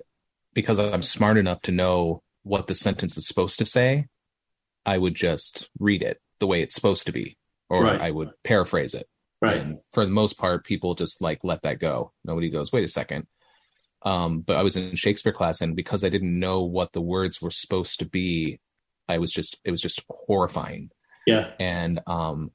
because 0.60 0.80
I'm 0.80 1.02
smart 1.02 1.38
enough 1.38 1.62
to 1.64 1.72
know 1.72 2.22
what 2.44 2.68
the 2.68 2.76
sentence 2.76 3.18
is 3.18 3.28
supposed 3.28 3.60
to 3.60 3.66
say, 3.66 4.08
I 4.86 4.98
would 4.98 5.16
just 5.16 5.70
read 5.80 6.02
it 6.02 6.20
the 6.40 6.48
way 6.48 6.62
it's 6.62 6.76
supposed 6.76 7.06
to 7.08 7.12
be, 7.12 7.38
or 7.70 7.84
right. 7.84 8.02
I 8.02 8.12
would 8.12 8.32
paraphrase 8.44 8.94
it. 8.94 9.08
Right. 9.42 9.58
And 9.58 9.80
for 9.94 10.06
the 10.06 10.12
most 10.12 10.38
part, 10.38 10.66
people 10.66 10.96
just 10.96 11.22
like 11.22 11.40
let 11.44 11.62
that 11.62 11.80
go. 11.80 12.12
Nobody 12.26 12.50
goes, 12.50 12.72
wait 12.72 12.84
a 12.84 12.90
second. 12.90 13.28
Um, 14.04 14.42
but 14.42 14.58
I 14.58 14.64
was 14.64 14.76
in 14.76 14.96
Shakespeare 14.96 15.34
class, 15.34 15.62
and 15.62 15.76
because 15.76 16.04
I 16.04 16.10
didn't 16.10 16.40
know 16.40 16.64
what 16.64 16.94
the 16.94 17.02
words 17.02 17.42
were 17.42 17.52
supposed 17.52 18.00
to 18.00 18.06
be, 18.06 18.60
I 19.08 19.18
was 19.18 19.32
just 19.32 19.58
it 19.64 19.72
was 19.72 19.82
just 19.82 20.04
horrifying. 20.10 20.92
Yeah. 21.26 21.52
And 21.60 22.00
um, 22.08 22.52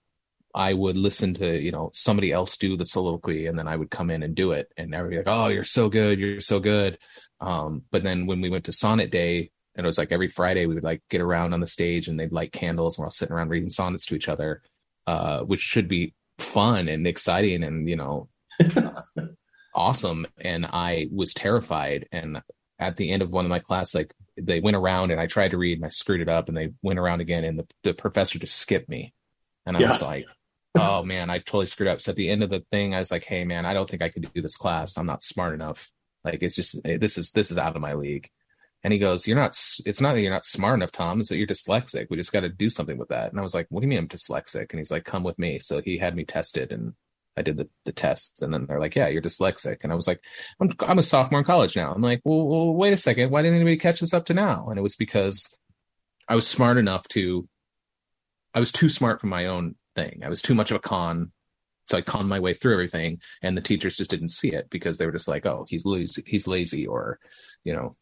I 0.55 0.73
would 0.73 0.97
listen 0.97 1.35
to 1.35 1.61
you 1.61 1.73
know 1.73 1.91
somebody 1.93 2.33
else 2.33 2.57
do 2.57 2.77
the 2.77 2.85
soliloquy, 2.85 3.47
and 3.47 3.59
then 3.59 3.69
I 3.69 3.77
would 3.77 3.91
come 3.91 4.11
in 4.11 4.23
and 4.23 4.35
do 4.35 4.53
it, 4.53 4.73
and 4.77 4.95
everybody 4.95 5.19
like, 5.19 5.27
"Oh, 5.29 5.49
you're 5.49 5.65
so 5.65 5.89
good, 5.89 6.19
you're 6.19 6.41
so 6.41 6.61
good." 6.61 6.99
Um, 7.45 7.83
but 7.91 8.03
then 8.03 8.27
when 8.27 8.41
we 8.41 8.51
went 8.51 8.65
to 8.65 8.73
Sonnet 8.73 9.11
Day, 9.11 9.51
and 9.77 9.85
it 9.85 9.89
was 9.89 9.99
like 9.99 10.13
every 10.13 10.29
Friday 10.29 10.67
we 10.67 10.75
would 10.75 10.85
like 10.85 11.03
get 11.11 11.21
around 11.21 11.53
on 11.53 11.61
the 11.61 11.67
stage, 11.67 12.09
and 12.09 12.19
they'd 12.19 12.33
light 12.33 12.53
candles, 12.53 12.97
and 12.97 13.03
we're 13.03 13.07
all 13.07 13.11
sitting 13.11 13.35
around 13.35 13.51
reading 13.51 13.71
sonnets 13.71 14.07
to 14.07 14.15
each 14.15 14.29
other, 14.29 14.63
uh, 15.07 15.41
which 15.41 15.61
should 15.61 15.89
be 15.89 16.15
fun 16.39 16.89
and 16.89 17.07
exciting, 17.07 17.63
and 17.63 17.89
you 17.89 17.97
know. 17.97 18.29
awesome. 19.75 20.27
And 20.41 20.65
i 20.67 21.09
was 21.13 21.35
terrified. 21.35 22.09
And 22.13 22.41
at 22.79 22.97
the 22.97 23.11
end 23.11 23.23
of 23.23 23.31
one 23.31 23.45
of 23.45 23.51
my 23.51 23.59
class 23.59 23.95
like 23.95 24.15
they 24.37 24.59
went 24.59 24.77
around 24.77 25.13
and 25.13 25.21
i 25.21 25.27
tried 25.29 25.53
to 25.53 25.59
read 25.59 25.79
and 25.79 25.87
i 25.87 25.89
screwed 25.89 26.21
it 26.21 26.29
up 26.29 26.49
and 26.49 26.57
they 26.57 26.71
went 26.83 26.99
around 26.99 27.21
again 27.21 27.45
and 27.45 27.57
the, 27.57 27.67
the 27.85 27.95
professor 27.95 28.39
just 28.39 28.57
skipped 28.57 28.89
me. 28.89 29.15
And 29.67 29.77
i 29.77 29.81
yeah. 29.81 29.91
was 29.91 30.03
like 30.03 30.27
oh 30.77 31.03
man 31.05 31.31
i 31.31 31.39
totally 31.39 31.67
screwed 31.67 31.89
up. 31.89 32.01
So 32.01 32.11
at 32.11 32.17
the 32.17 32.29
end 32.29 32.43
of 32.43 32.51
the 32.51 32.65
thing 32.73 32.95
i 32.95 32.99
was 32.99 33.11
like 33.11 33.25
hey 33.25 33.45
man 33.45 33.65
i 33.65 33.75
don't 33.75 33.89
think 33.89 34.03
i 34.03 34.09
could 34.09 34.31
do 34.33 34.43
this 34.43 34.57
class. 34.57 34.97
I'm 34.97 35.07
not 35.07 35.23
smart 35.23 35.55
enough 35.55 35.91
like 36.25 36.43
it's 36.43 36.57
just 36.57 36.81
eh, 36.85 36.99
this 36.99 37.19
is 37.19 37.33
this 37.33 37.51
is 37.51 37.59
out 37.59 37.77
of 37.77 37.83
my 37.83 37.95
league 37.95 38.29
and 38.83 38.93
he 38.93 38.99
goes 38.99 39.27
you're 39.27 39.37
not 39.37 39.51
it's 39.87 40.01
not 40.01 40.15
that 40.15 40.21
you're 40.21 40.33
not 40.33 40.45
smart 40.45 40.75
enough 40.75 40.93
tom 40.93 41.21
it's 41.21 41.29
that 41.29 41.37
you're 41.37 41.47
dyslexic 41.47 42.07
we 42.11 42.17
just 42.17 42.33
got 42.33 42.41
to 42.41 42.49
do 42.49 42.69
something 42.69 42.99
with 42.99 43.09
that 43.09 43.31
and 43.31 43.39
i 43.39 43.43
was 43.43 43.55
like 43.55 43.67
what 43.71 43.81
do 43.81 43.87
you 43.87 43.91
mean 43.91 43.99
i'm 43.99 44.09
dyslexic 44.09 44.71
and 44.71 44.79
he's 44.79 44.91
like 44.91 45.05
come 45.05 45.23
with 45.23 45.39
me 45.39 45.59
so 45.59 45.81
he 45.81 45.99
had 45.99 46.17
me 46.17 46.25
tested 46.25 46.73
and 46.73 46.95
I 47.37 47.43
did 47.43 47.57
the, 47.57 47.69
the 47.85 47.93
test 47.93 48.43
and 48.43 48.55
then 48.55 48.67
they're 48.67 48.81
like, 48.81 48.95
yeah, 48.95 49.09
you're 49.09 49.23
dyslexic. 49.23 49.79
And 49.83 49.93
I 49.93 49.97
was 49.97 50.07
like, 50.07 50.23
I'm, 50.61 50.71
I'm 50.81 50.99
a 50.99 51.03
sophomore 51.03 51.41
in 51.41 51.47
college 51.47 51.77
now. 51.77 51.93
I'm 51.93 52.03
like, 52.03 52.21
well, 52.25 52.47
well, 52.47 52.73
wait 52.73 52.93
a 52.93 52.97
second. 52.97 53.31
Why 53.31 53.43
didn't 53.43 53.57
anybody 53.57 53.77
catch 53.77 54.01
this 54.01 54.15
up 54.15 54.27
to 54.27 54.35
now? 54.35 54.69
And 54.69 54.79
it 54.79 54.83
was 54.83 54.97
because 54.97 55.53
I 56.29 56.37
was 56.37 56.47
smart 56.47 56.79
enough 56.79 57.09
to, 57.09 57.49
I 58.55 58.61
was 58.61 58.71
too 58.71 58.89
smart 58.89 59.21
for 59.21 59.27
my 59.27 59.47
own 59.47 59.75
thing. 59.97 60.23
I 60.25 60.29
was 60.29 60.43
too 60.43 60.55
much 60.55 60.71
of 60.71 60.77
a 60.77 60.81
con. 60.81 61.33
So 61.87 61.99
I 61.99 62.03
conned 62.03 62.29
my 62.29 62.41
way 62.41 62.55
through 62.55 62.73
everything 62.73 63.21
and 63.43 63.57
the 63.57 63.63
teachers 63.63 63.97
just 63.97 64.11
didn't 64.11 64.31
see 64.31 64.53
it 64.53 64.71
because 64.71 64.99
they 64.99 65.07
were 65.07 65.13
just 65.13 65.29
like, 65.29 65.47
oh, 65.47 65.67
he's 65.69 65.85
lazy, 65.85 66.23
he's 66.27 66.47
lazy 66.47 66.87
or, 66.87 67.19
you 67.63 67.75
know, 67.75 67.97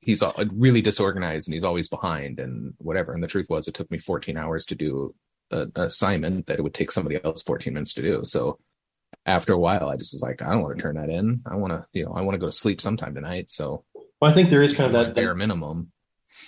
he's 0.00 0.22
really 0.52 0.82
disorganized 0.82 1.48
and 1.48 1.54
he's 1.54 1.64
always 1.64 1.88
behind 1.88 2.40
and 2.40 2.74
whatever. 2.78 3.12
And 3.12 3.22
the 3.22 3.28
truth 3.28 3.48
was 3.48 3.68
it 3.68 3.74
took 3.74 3.90
me 3.90 3.98
14 3.98 4.36
hours 4.36 4.66
to 4.66 4.74
do 4.74 5.14
an 5.50 5.72
assignment 5.76 6.46
that 6.46 6.58
it 6.58 6.62
would 6.62 6.74
take 6.74 6.90
somebody 6.90 7.22
else 7.22 7.42
14 7.42 7.72
minutes 7.74 7.94
to 7.94 8.02
do. 8.02 8.20
So 8.24 8.58
after 9.26 9.52
a 9.52 9.58
while, 9.58 9.88
I 9.88 9.96
just 9.96 10.14
was 10.14 10.22
like, 10.22 10.42
I 10.42 10.52
don't 10.52 10.62
want 10.62 10.76
to 10.76 10.82
turn 10.82 10.96
that 10.96 11.10
in. 11.10 11.42
I 11.46 11.56
want 11.56 11.72
to, 11.72 11.84
you 11.92 12.04
know, 12.04 12.12
I 12.12 12.22
want 12.22 12.34
to 12.34 12.38
go 12.38 12.46
to 12.46 12.52
sleep 12.52 12.80
sometime 12.80 13.14
tonight. 13.14 13.50
So 13.50 13.84
well, 14.20 14.30
I 14.30 14.34
think 14.34 14.50
there 14.50 14.62
is 14.62 14.74
kind 14.74 14.86
of 14.86 14.92
that 14.92 15.14
bare 15.14 15.34
minimum 15.34 15.92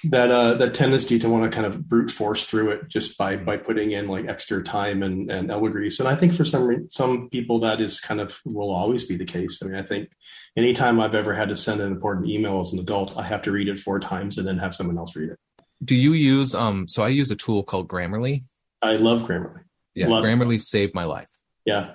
that 0.05 0.31
uh 0.31 0.55
that 0.55 0.75
tendency 0.75 1.19
to 1.19 1.29
want 1.29 1.45
to 1.45 1.55
kind 1.55 1.67
of 1.67 1.89
brute 1.89 2.11
force 2.11 2.47
through 2.47 2.71
it 2.71 2.89
just 2.89 3.17
by 3.19 3.37
by 3.37 3.57
putting 3.57 3.91
in 3.91 4.09
like 4.09 4.27
extra 4.27 4.63
time 4.63 5.03
and 5.03 5.31
and 5.31 5.51
elbow 5.51 5.69
grease 5.69 5.99
and 6.01 6.09
i 6.09 6.15
think 6.15 6.33
for 6.33 6.45
some 6.45 6.89
some 6.91 7.29
people 7.31 7.59
that 7.59 7.81
is 7.81 8.01
kind 8.01 8.21
of 8.21 8.41
will 8.45 8.71
always 8.71 9.05
be 9.05 9.17
the 9.17 9.25
case 9.25 9.63
i 9.63 9.67
mean 9.67 9.75
i 9.75 9.83
think 9.83 10.11
anytime 10.57 11.01
i've 11.01 11.15
ever 11.15 11.35
had 11.35 11.49
to 11.49 11.57
send 11.57 11.81
an 11.81 11.91
important 11.91 12.29
email 12.29 12.61
as 12.61 12.73
an 12.73 12.79
adult 12.79 13.17
i 13.17 13.23
have 13.23 13.43
to 13.43 13.51
read 13.53 13.69
it 13.69 13.79
four 13.79 13.99
times 14.01 14.39
and 14.39 14.47
then 14.47 14.59
have 14.59 14.75
someone 14.75 14.99
else 14.99 15.15
read 15.17 15.31
it 15.31 15.39
do 15.85 15.95
you 15.95 16.13
use 16.13 16.55
um 16.55 16.87
so 16.89 17.03
i 17.03 17.09
use 17.09 17.31
a 17.31 17.37
tool 17.37 17.63
called 17.63 17.89
grammarly 17.89 18.45
I 18.83 18.97
love 18.97 19.23
Grammarly. 19.23 19.63
Yeah, 19.95 20.09
love 20.09 20.25
Grammarly 20.25 20.57
it. 20.57 20.63
saved 20.63 20.95
my 20.95 21.05
life. 21.05 21.31
Yeah, 21.65 21.95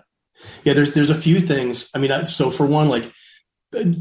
yeah. 0.64 0.74
There's 0.74 0.94
there's 0.94 1.10
a 1.10 1.16
few 1.16 1.42
things. 1.42 1.90
I 1.94 2.00
mean, 2.00 2.26
so 2.26 2.50
for 2.50 2.66
one, 2.66 2.88
like 2.90 3.12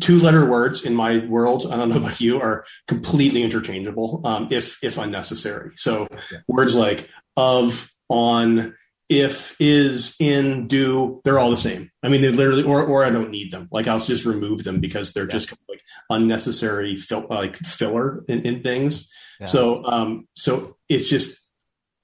two 0.01 0.19
letter 0.19 0.47
words 0.47 0.85
in 0.85 0.95
my 0.95 1.27
world, 1.27 1.67
I 1.71 1.77
don't 1.77 1.89
know 1.89 1.97
about 1.97 2.21
you, 2.21 2.41
are 2.41 2.65
completely 2.87 3.43
interchangeable 3.43 4.21
um, 4.25 4.49
if 4.51 4.83
if 4.83 4.99
unnecessary. 4.99 5.73
So 5.77 6.09
yeah. 6.33 6.39
words 6.49 6.75
like 6.75 7.09
of, 7.37 7.91
on, 8.09 8.75
if, 9.09 9.55
is, 9.61 10.17
in, 10.19 10.67
do, 10.67 11.21
they're 11.25 11.39
all 11.39 11.51
the 11.51 11.57
same. 11.57 11.91
I 12.03 12.09
mean, 12.09 12.23
they 12.23 12.31
literally, 12.31 12.65
or 12.65 12.83
or 12.83 13.05
I 13.05 13.11
don't 13.11 13.31
need 13.31 13.53
them. 13.53 13.69
Like 13.71 13.87
I'll 13.87 13.99
just 13.99 14.25
remove 14.25 14.65
them 14.65 14.81
because 14.81 15.13
they're 15.13 15.25
yeah. 15.25 15.31
just 15.31 15.53
like 15.69 15.83
unnecessary, 16.11 16.97
fill, 16.97 17.27
like 17.29 17.57
filler 17.59 18.25
in, 18.29 18.43
in 18.43 18.63
things. 18.63 19.09
Yeah. 19.41 19.47
So 19.47 19.85
um, 19.85 20.27
so 20.35 20.77
it's 20.89 21.09
just 21.09 21.41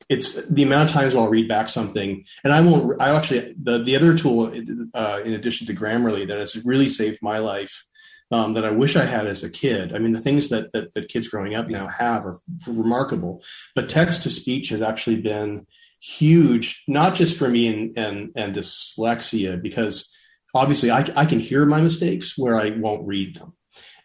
it's 0.09 0.35
the 0.47 0.62
amount 0.62 0.90
of 0.90 0.94
times 0.94 1.14
I'll 1.14 1.28
read 1.28 1.49
back 1.49 1.68
something, 1.68 2.25
and 2.44 2.52
I 2.52 2.61
won't. 2.61 3.00
I 3.00 3.14
actually 3.14 3.54
the 3.62 3.78
the 3.78 3.97
other 3.97 4.16
tool, 4.16 4.52
uh, 4.94 5.21
in 5.25 5.35
addition 5.35 5.66
to 5.66 5.75
Grammarly, 5.75 6.26
that 6.26 6.38
has 6.38 6.56
really 6.64 6.88
saved 6.88 7.21
my 7.23 7.38
life. 7.38 7.85
Um, 8.30 8.54
that 8.54 8.64
I 8.64 8.71
wish 8.71 8.97
I 8.97 9.04
had 9.04 9.26
as 9.26 9.44
a 9.44 9.50
kid. 9.50 9.94
I 9.94 9.99
mean, 9.99 10.12
the 10.12 10.21
things 10.21 10.49
that, 10.49 10.73
that 10.73 10.94
that 10.94 11.09
kids 11.09 11.28
growing 11.28 11.54
up 11.54 11.68
now 11.68 11.87
have 11.87 12.25
are 12.25 12.38
remarkable. 12.66 13.42
But 13.75 13.90
text 13.90 14.23
to 14.23 14.30
speech 14.30 14.71
has 14.71 14.80
actually 14.80 15.21
been 15.21 15.66
huge, 16.00 16.82
not 16.88 17.14
just 17.14 17.37
for 17.37 17.47
me 17.47 17.68
and 17.68 17.99
and, 17.99 18.30
and 18.35 18.54
dyslexia, 18.54 19.61
because 19.61 20.11
obviously 20.54 20.90
I, 20.90 21.06
I 21.14 21.26
can 21.26 21.40
hear 21.40 21.66
my 21.66 21.82
mistakes 21.82 22.38
where 22.38 22.54
I 22.54 22.71
won't 22.71 23.06
read 23.06 23.37
them. 23.37 23.52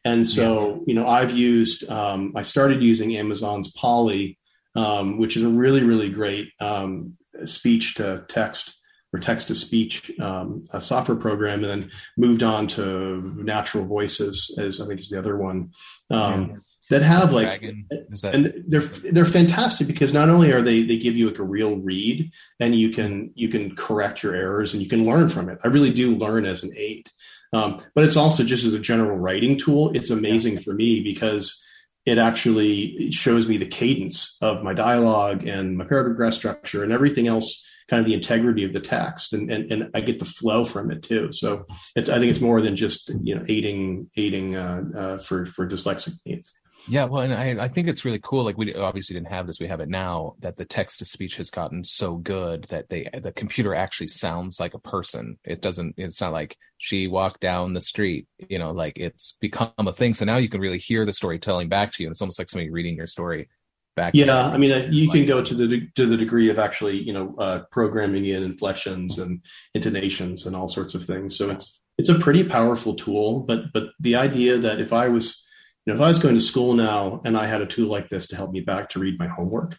And 0.04 0.28
so, 0.28 0.70
yeah. 0.70 0.80
you 0.88 0.94
know, 0.94 1.08
I've 1.08 1.32
used, 1.32 1.90
um, 1.90 2.34
I 2.36 2.44
started 2.44 2.84
using 2.84 3.16
Amazon's 3.18 3.72
Polly 3.72 4.38
um, 4.78 5.18
which 5.18 5.36
is 5.36 5.44
a 5.44 5.50
really, 5.50 5.84
really 5.84 6.10
great 6.10 6.54
um, 6.62 7.18
speech 7.46 7.96
to 7.96 8.24
text 8.30 8.76
or 9.12 9.20
text 9.20 9.48
to 9.48 9.56
speech 9.56 10.12
um, 10.20 10.66
software 10.80 11.18
program, 11.18 11.64
and 11.64 11.84
then 11.84 11.92
moved 12.16 12.44
on 12.44 12.68
to 12.68 13.34
Natural 13.38 13.86
Voices, 13.86 14.54
as 14.58 14.80
I 14.80 14.86
think 14.86 15.00
is 15.00 15.10
the 15.10 15.20
other 15.20 15.36
one. 15.36 15.72
Um, 16.10 16.50
yeah. 16.50 16.56
That 16.90 17.02
have 17.02 17.34
like, 17.34 17.60
that- 17.60 18.34
and 18.34 18.64
they're 18.66 18.80
they're 18.80 19.26
fantastic 19.26 19.88
because 19.88 20.14
not 20.14 20.30
only 20.30 20.54
are 20.54 20.62
they 20.62 20.84
they 20.84 20.98
give 20.98 21.18
you 21.18 21.28
like 21.30 21.40
a 21.40 21.44
real 21.44 21.76
read, 21.76 22.32
and 22.62 22.74
you 22.74 22.92
can 22.92 23.32
you 23.36 23.50
can 23.50 23.76
correct 23.76 24.24
your 24.24 24.34
errors 24.34 24.74
and 24.74 24.82
you 24.82 24.88
can 24.88 25.06
learn 25.06 25.28
from 25.28 25.50
it. 25.50 25.60
I 25.66 25.68
really 25.68 25.92
do 25.92 26.16
learn 26.16 26.46
as 26.46 26.64
an 26.64 26.72
aid, 26.78 27.10
um, 27.52 27.82
but 27.94 28.06
it's 28.06 28.16
also 28.16 28.44
just 28.46 28.64
as 28.64 28.74
a 28.74 28.80
general 28.80 29.18
writing 29.18 29.58
tool. 29.58 29.92
It's 29.96 30.12
amazing 30.12 30.54
yeah. 30.54 30.62
for 30.62 30.74
me 30.74 31.02
because 31.02 31.62
it 32.08 32.18
actually 32.18 33.12
shows 33.12 33.50
me 33.50 33.58
the 33.58 33.66
cadence 33.66 34.38
of 34.42 34.64
my 34.64 34.74
dialogue 34.74 35.46
and 35.46 35.78
my 35.78 35.84
paragraph 35.84 36.34
structure 36.34 36.82
and 36.82 36.94
everything 36.94 37.28
else 37.28 37.66
kind 37.90 38.00
of 38.00 38.06
the 38.06 38.14
integrity 38.14 38.64
of 38.64 38.72
the 38.72 38.80
text 38.80 39.34
and, 39.34 39.52
and, 39.52 39.70
and 39.72 39.90
I 39.94 40.00
get 40.00 40.20
the 40.20 40.26
flow 40.26 40.64
from 40.64 40.90
it 40.90 41.04
too. 41.04 41.34
So 41.34 41.66
it's, 41.98 42.08
I 42.08 42.18
think 42.18 42.30
it's 42.30 42.40
more 42.40 42.62
than 42.62 42.78
just, 42.78 43.12
you 43.24 43.36
know, 43.36 43.44
aiding, 43.50 44.10
aiding, 44.16 44.56
uh, 44.56 44.84
uh, 44.96 45.18
for, 45.18 45.46
for 45.46 45.68
dyslexic 45.68 46.14
needs. 46.26 46.54
Yeah, 46.90 47.06
well, 47.06 47.22
and 47.22 47.34
I, 47.34 47.66
I 47.66 47.68
think 47.68 47.88
it's 47.88 48.06
really 48.06 48.20
cool. 48.24 48.44
Like 48.44 48.58
we 48.58 48.74
obviously 48.74 49.14
didn't 49.14 49.30
have 49.30 49.46
this, 49.46 49.60
we 49.60 49.68
have 49.68 49.82
it 49.82 49.90
now. 49.90 50.36
That 50.40 50.58
the 50.58 50.66
text 50.66 51.00
to 51.00 51.06
speech 51.06 51.38
has 51.38 51.50
gotten 51.50 51.84
so 51.84 52.16
good 52.16 52.66
that 52.66 52.90
they 52.90 53.10
the 53.22 53.32
computer 53.32 53.74
actually 53.74 54.08
sounds 54.08 54.60
like 54.60 54.74
a 54.74 54.80
person. 54.80 55.38
It 55.44 55.62
doesn't. 55.62 55.96
It's 55.98 56.22
not 56.22 56.32
like 56.32 56.56
she 56.78 57.08
walked 57.08 57.42
down 57.42 57.74
the 57.74 57.82
street. 57.82 58.28
You 58.50 58.60
know, 58.60 58.72
like 58.72 58.98
it's 58.98 59.38
become 59.42 59.72
a 59.78 59.94
thing. 59.94 60.14
So 60.14 60.26
now 60.26 60.38
you 60.38 60.50
can 60.50 60.62
really 60.62 60.78
hear 60.78 61.06
the 61.06 61.14
storytelling 61.14 61.70
back 61.70 61.92
to 61.94 62.04
you, 62.04 62.08
and 62.08 62.14
it's 62.14 62.22
almost 62.22 62.40
like 62.40 62.50
somebody 62.50 62.70
reading 62.70 62.96
your 62.96 63.08
story 63.08 63.50
back. 63.98 64.14
Yeah, 64.16 64.48
I 64.48 64.58
mean, 64.58 64.72
uh, 64.72 64.88
you 64.90 65.10
like, 65.10 65.18
can 65.18 65.28
go 65.28 65.44
to 65.44 65.54
the 65.54 65.88
to 65.96 66.06
the 66.06 66.16
degree 66.16 66.50
of 66.50 66.58
actually, 66.58 67.02
you 67.02 67.12
know, 67.12 67.36
uh, 67.38 67.64
programming 67.72 68.26
in 68.26 68.44
inflections 68.44 69.20
and 69.20 69.44
intonations 69.74 70.46
and 70.46 70.56
all 70.56 70.70
sorts 70.70 70.96
of 70.96 71.04
things. 71.04 71.38
So 71.38 71.50
it's 71.50 71.82
it's 71.98 72.08
a 72.10 72.18
pretty 72.18 72.46
powerful 72.46 72.96
tool. 72.96 73.42
But 73.42 73.74
but 73.74 73.90
the 74.00 74.16
idea 74.16 74.58
that 74.58 74.80
if 74.80 74.94
I 74.94 75.10
was 75.10 75.44
know, 75.88 75.96
if 75.96 76.02
I 76.02 76.08
was 76.08 76.20
going 76.20 76.36
to 76.36 76.42
school 76.42 76.74
now 76.74 77.22
and 77.24 77.38
I 77.38 77.48
had 77.48 77.62
a 77.62 77.66
tool 77.66 77.90
like 77.90 78.10
this 78.10 78.28
to 78.28 78.36
help 78.36 78.52
me 78.52 78.62
back 78.62 78.90
to 78.90 79.00
read 79.00 79.20
my 79.20 79.28
homework, 79.28 79.78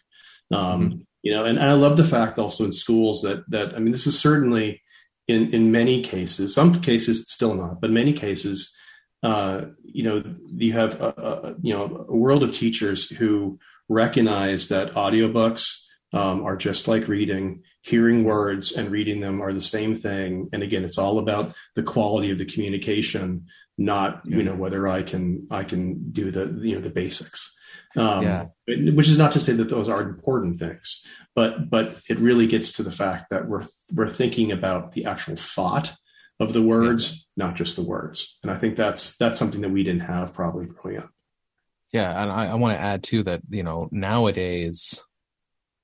um, 0.51 0.81
mm-hmm. 0.81 0.99
you 1.21 1.31
know, 1.31 1.45
and, 1.45 1.57
and, 1.57 1.69
I 1.69 1.73
love 1.73 1.97
the 1.97 2.03
fact 2.03 2.39
also 2.39 2.65
in 2.65 2.71
schools 2.71 3.21
that 3.21 3.43
that 3.49 3.75
I 3.75 3.79
mean, 3.79 3.91
this 3.91 4.07
is 4.07 4.19
certainly 4.19 4.81
in 5.27 5.53
in 5.53 5.71
many 5.71 6.01
cases, 6.01 6.53
some 6.53 6.81
cases 6.81 7.21
it's 7.21 7.33
still 7.33 7.53
not, 7.53 7.79
but 7.79 7.91
many 7.91 8.13
cases, 8.13 8.73
uh, 9.21 9.65
you 9.83 10.03
know, 10.03 10.23
you 10.47 10.73
have 10.73 10.99
a, 10.99 11.07
a, 11.07 11.55
you 11.61 11.73
know 11.73 12.05
a 12.09 12.15
world 12.15 12.43
of 12.43 12.53
teachers 12.53 13.09
who 13.09 13.59
recognize 13.87 14.69
that 14.69 14.93
audiobooks 14.93 15.77
um, 16.13 16.43
are 16.43 16.57
just 16.57 16.87
like 16.87 17.07
reading. 17.07 17.63
Hearing 17.81 18.23
words 18.23 18.73
and 18.73 18.91
reading 18.91 19.21
them 19.21 19.41
are 19.41 19.53
the 19.53 19.61
same 19.61 19.95
thing. 19.95 20.49
And 20.51 20.63
again, 20.63 20.83
it's 20.83 20.97
all 20.97 21.17
about 21.17 21.55
the 21.75 21.83
quality 21.83 22.29
of 22.29 22.37
the 22.37 22.45
communication 22.45 23.45
not 23.79 24.21
you 24.25 24.43
know 24.43 24.55
whether 24.55 24.87
I 24.87 25.03
can 25.03 25.47
I 25.49 25.63
can 25.63 26.11
do 26.11 26.31
the 26.31 26.59
you 26.67 26.75
know 26.75 26.81
the 26.81 26.89
basics. 26.89 27.55
Um, 27.95 28.23
yeah. 28.23 28.45
Which 28.67 29.07
is 29.07 29.17
not 29.17 29.31
to 29.31 29.39
say 29.39 29.53
that 29.53 29.69
those 29.69 29.89
are 29.89 30.01
important 30.01 30.59
things, 30.59 31.03
but 31.33 31.69
but 31.69 31.97
it 32.09 32.19
really 32.19 32.45
gets 32.45 32.73
to 32.73 32.83
the 32.83 32.91
fact 32.91 33.29
that 33.31 33.47
we're 33.47 33.63
we're 33.95 34.09
thinking 34.09 34.51
about 34.51 34.91
the 34.91 35.05
actual 35.05 35.35
thought 35.35 35.93
of 36.39 36.53
the 36.53 36.61
words, 36.61 37.25
yeah. 37.35 37.45
not 37.45 37.55
just 37.55 37.75
the 37.75 37.83
words. 37.83 38.37
And 38.43 38.51
I 38.51 38.55
think 38.55 38.75
that's 38.75 39.15
that's 39.17 39.39
something 39.39 39.61
that 39.61 39.71
we 39.71 39.83
didn't 39.83 40.01
have 40.01 40.33
probably 40.33 40.65
growing 40.65 40.99
up. 40.99 41.09
Yeah, 41.91 42.21
and 42.21 42.31
I, 42.31 42.47
I 42.47 42.55
want 42.55 42.77
to 42.77 42.83
add 42.83 43.01
too 43.01 43.23
that 43.23 43.41
you 43.49 43.63
know 43.63 43.87
nowadays 43.91 45.01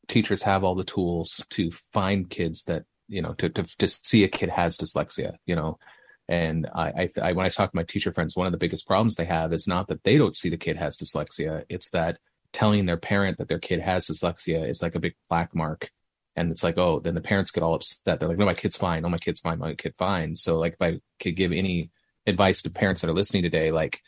teachers 0.08 0.44
have 0.44 0.64
all 0.64 0.76
the 0.76 0.84
tools 0.84 1.44
to 1.52 1.72
find 1.72 2.30
kids 2.30 2.66
that 2.66 2.84
you 3.08 3.22
know 3.22 3.34
to 3.36 3.50
to 3.50 3.64
to 3.64 3.88
see 3.88 4.26
a 4.26 4.28
kid 4.28 4.50
has 4.50 4.78
dyslexia. 4.78 5.38
You 5.46 5.56
know, 5.56 5.80
And 6.28 6.68
I, 6.74 6.88
I, 6.88 7.10
I, 7.22 7.32
when 7.34 7.46
I 7.46 7.50
talk 7.50 7.72
to 7.72 7.76
my 7.76 7.84
teacher 7.84 8.12
friends, 8.12 8.36
one 8.36 8.48
of 8.48 8.52
the 8.52 8.58
biggest 8.58 8.88
problems 8.88 9.16
they 9.16 9.26
have 9.26 9.54
is 9.54 9.68
not 9.68 9.88
that 9.88 10.04
they 10.04 10.18
don't 10.18 10.36
see 10.36 10.50
the 10.50 10.58
kid 10.58 10.78
has 10.78 10.98
dyslexia. 10.98 11.64
It's 11.70 11.92
that 11.92 12.18
telling 12.52 12.86
their 12.86 12.98
parent 12.98 13.38
that 13.38 13.48
their 13.48 13.60
kid 13.60 13.80
has 13.82 14.08
dyslexia 14.08 14.68
is 14.68 14.82
like 14.82 14.96
a 14.96 15.00
big 15.00 15.16
black 15.30 15.54
mark. 15.54 15.92
And 16.36 16.52
it's 16.52 16.64
like, 16.64 16.78
oh, 16.78 17.00
then 17.00 17.16
the 17.16 17.22
parents 17.22 17.52
get 17.52 17.64
all 17.64 17.76
upset. 17.76 18.20
They're 18.20 18.28
like, 18.28 18.38
no, 18.38 18.46
my 18.46 18.54
kid's 18.54 18.76
fine. 18.76 19.04
No, 19.04 19.10
my 19.10 19.18
kid's 19.18 19.40
fine. 19.40 19.60
My 19.60 19.74
kid 19.74 19.94
fine. 19.98 20.36
So 20.36 20.58
like, 20.58 20.74
if 20.74 20.82
I 20.82 21.00
could 21.20 21.36
give 21.36 21.52
any 21.52 21.92
advice 22.26 22.62
to 22.64 22.70
parents 22.70 23.02
that 23.02 23.10
are 23.10 23.14
listening 23.14 23.44
today, 23.44 23.72
like, 23.72 24.02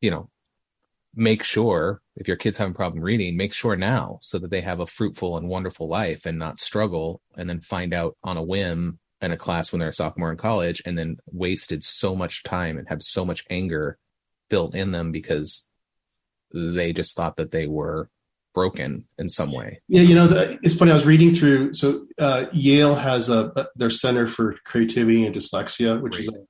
you 0.00 0.10
know, 0.10 0.30
make 1.14 1.42
sure 1.42 2.00
if 2.16 2.28
your 2.28 2.36
kids 2.36 2.58
having 2.58 2.72
a 2.72 2.76
problem 2.76 3.02
reading, 3.02 3.36
make 3.36 3.52
sure 3.52 3.76
now 3.76 4.18
so 4.22 4.38
that 4.38 4.50
they 4.50 4.60
have 4.60 4.80
a 4.80 4.86
fruitful 4.86 5.36
and 5.36 5.48
wonderful 5.48 5.88
life 5.88 6.24
and 6.24 6.38
not 6.38 6.60
struggle 6.60 7.20
and 7.36 7.50
then 7.50 7.60
find 7.60 7.92
out 7.92 8.16
on 8.22 8.36
a 8.36 8.42
whim 8.42 8.98
in 9.22 9.32
a 9.32 9.36
class 9.36 9.72
when 9.72 9.80
they're 9.80 9.90
a 9.90 9.94
sophomore 9.94 10.30
in 10.30 10.36
college 10.36 10.82
and 10.84 10.96
then 10.96 11.18
wasted 11.30 11.84
so 11.84 12.14
much 12.14 12.42
time 12.42 12.78
and 12.78 12.88
have 12.88 13.02
so 13.02 13.24
much 13.24 13.44
anger 13.50 13.98
built 14.48 14.74
in 14.74 14.92
them 14.92 15.12
because 15.12 15.66
they 16.52 16.92
just 16.92 17.16
thought 17.16 17.36
that 17.36 17.50
they 17.50 17.66
were 17.66 18.08
broken 18.52 19.04
in 19.18 19.28
some 19.28 19.52
way. 19.52 19.80
Yeah, 19.88 20.02
you 20.02 20.14
know, 20.14 20.26
the, 20.26 20.58
it's 20.62 20.74
funny. 20.74 20.90
I 20.90 20.94
was 20.94 21.06
reading 21.06 21.32
through. 21.32 21.74
So 21.74 22.06
uh, 22.18 22.46
Yale 22.52 22.96
has 22.96 23.28
a 23.28 23.68
their 23.76 23.90
Center 23.90 24.26
for 24.26 24.56
Creativity 24.64 25.24
and 25.24 25.34
Dyslexia, 25.34 26.00
which 26.00 26.14
Great. 26.14 26.22
is 26.22 26.28
a 26.28 26.40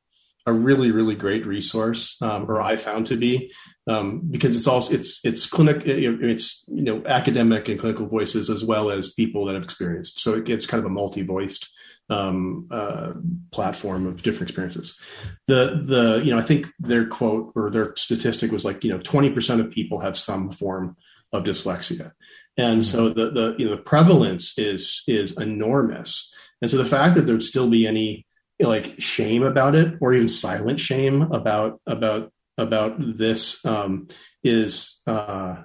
a 0.46 0.52
really 0.52 0.90
really 0.90 1.14
great 1.14 1.46
resource 1.46 2.16
um, 2.22 2.50
or 2.50 2.60
i 2.60 2.76
found 2.76 3.06
to 3.06 3.16
be 3.16 3.52
um, 3.86 4.22
because 4.30 4.56
it's 4.56 4.66
also 4.66 4.94
it's 4.94 5.20
it's 5.24 5.46
clinic 5.46 5.82
it's 5.84 6.64
you 6.68 6.82
know 6.82 7.02
academic 7.06 7.68
and 7.68 7.78
clinical 7.78 8.06
voices 8.06 8.48
as 8.48 8.64
well 8.64 8.90
as 8.90 9.12
people 9.12 9.44
that 9.44 9.54
have 9.54 9.64
experienced 9.64 10.20
so 10.20 10.34
it 10.34 10.44
gets 10.44 10.66
kind 10.66 10.82
of 10.82 10.86
a 10.86 10.92
multi-voiced 10.92 11.70
um, 12.10 12.66
uh, 12.70 13.12
platform 13.52 14.06
of 14.06 14.22
different 14.22 14.50
experiences. 14.50 14.98
The 15.46 15.80
the 15.84 16.22
you 16.24 16.32
know 16.32 16.38
i 16.38 16.42
think 16.42 16.66
their 16.78 17.06
quote 17.06 17.52
or 17.54 17.70
their 17.70 17.94
statistic 17.96 18.50
was 18.50 18.64
like 18.64 18.84
you 18.84 18.90
know 18.90 18.98
20% 18.98 19.60
of 19.60 19.70
people 19.70 20.00
have 20.00 20.16
some 20.16 20.50
form 20.50 20.96
of 21.32 21.44
dyslexia. 21.44 22.12
And 22.56 22.84
so 22.84 23.08
the 23.08 23.30
the 23.30 23.54
you 23.58 23.64
know 23.64 23.70
the 23.76 23.82
prevalence 23.82 24.58
is 24.58 25.02
is 25.06 25.38
enormous. 25.38 26.32
And 26.60 26.70
so 26.70 26.76
the 26.76 26.84
fact 26.84 27.14
that 27.14 27.22
there'd 27.22 27.42
still 27.42 27.70
be 27.70 27.86
any 27.86 28.26
like 28.58 29.00
shame 29.00 29.42
about 29.42 29.74
it 29.74 29.94
or 30.00 30.12
even 30.12 30.28
silent 30.28 30.80
shame 30.80 31.22
about 31.22 31.80
about 31.86 32.32
about 32.58 32.96
this 32.98 33.64
um, 33.64 34.08
is 34.44 34.98
uh, 35.06 35.62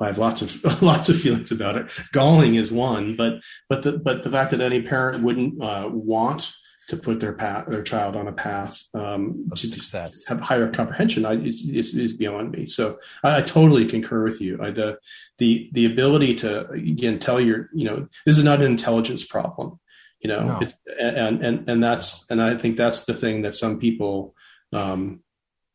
I 0.00 0.06
have 0.06 0.18
lots 0.18 0.42
of 0.42 0.82
lots 0.82 1.08
of 1.08 1.20
feelings 1.20 1.50
about 1.50 1.76
it. 1.76 1.90
Galling 2.12 2.54
is 2.54 2.70
one, 2.70 3.16
but 3.16 3.40
but 3.68 3.82
the 3.82 3.98
but 3.98 4.22
the 4.22 4.30
fact 4.30 4.50
that 4.52 4.60
any 4.60 4.82
parent 4.82 5.22
wouldn't 5.22 5.62
uh, 5.62 5.88
want 5.92 6.52
to 6.88 6.96
put 6.96 7.20
their 7.20 7.34
path 7.34 7.66
their 7.68 7.82
child 7.82 8.16
on 8.16 8.28
a 8.28 8.32
path 8.32 8.82
um, 8.94 9.48
of 9.52 9.58
to 9.58 9.66
success, 9.66 10.26
have 10.26 10.40
higher 10.40 10.70
comprehension, 10.70 11.26
I, 11.26 11.34
is, 11.34 11.68
is, 11.68 11.94
is 11.94 12.14
beyond 12.14 12.52
me. 12.52 12.64
So 12.64 12.98
I, 13.22 13.38
I, 13.38 13.42
totally 13.42 13.86
concur 13.86 14.24
with 14.24 14.40
you. 14.40 14.58
I, 14.62 14.70
the 14.70 14.98
the 15.36 15.68
the 15.72 15.84
ability 15.84 16.34
to 16.36 16.68
again 16.70 17.18
tell 17.18 17.40
your 17.40 17.68
you 17.74 17.84
know 17.84 18.08
this 18.24 18.38
is 18.38 18.44
not 18.44 18.60
an 18.60 18.66
intelligence 18.66 19.24
problem 19.24 19.78
you 20.20 20.28
know 20.28 20.40
no. 20.40 20.68
and 21.00 21.44
and 21.44 21.68
and 21.68 21.82
that's 21.82 22.28
and 22.30 22.42
i 22.42 22.56
think 22.56 22.76
that's 22.76 23.04
the 23.04 23.14
thing 23.14 23.42
that 23.42 23.54
some 23.54 23.78
people 23.78 24.34
um 24.72 25.20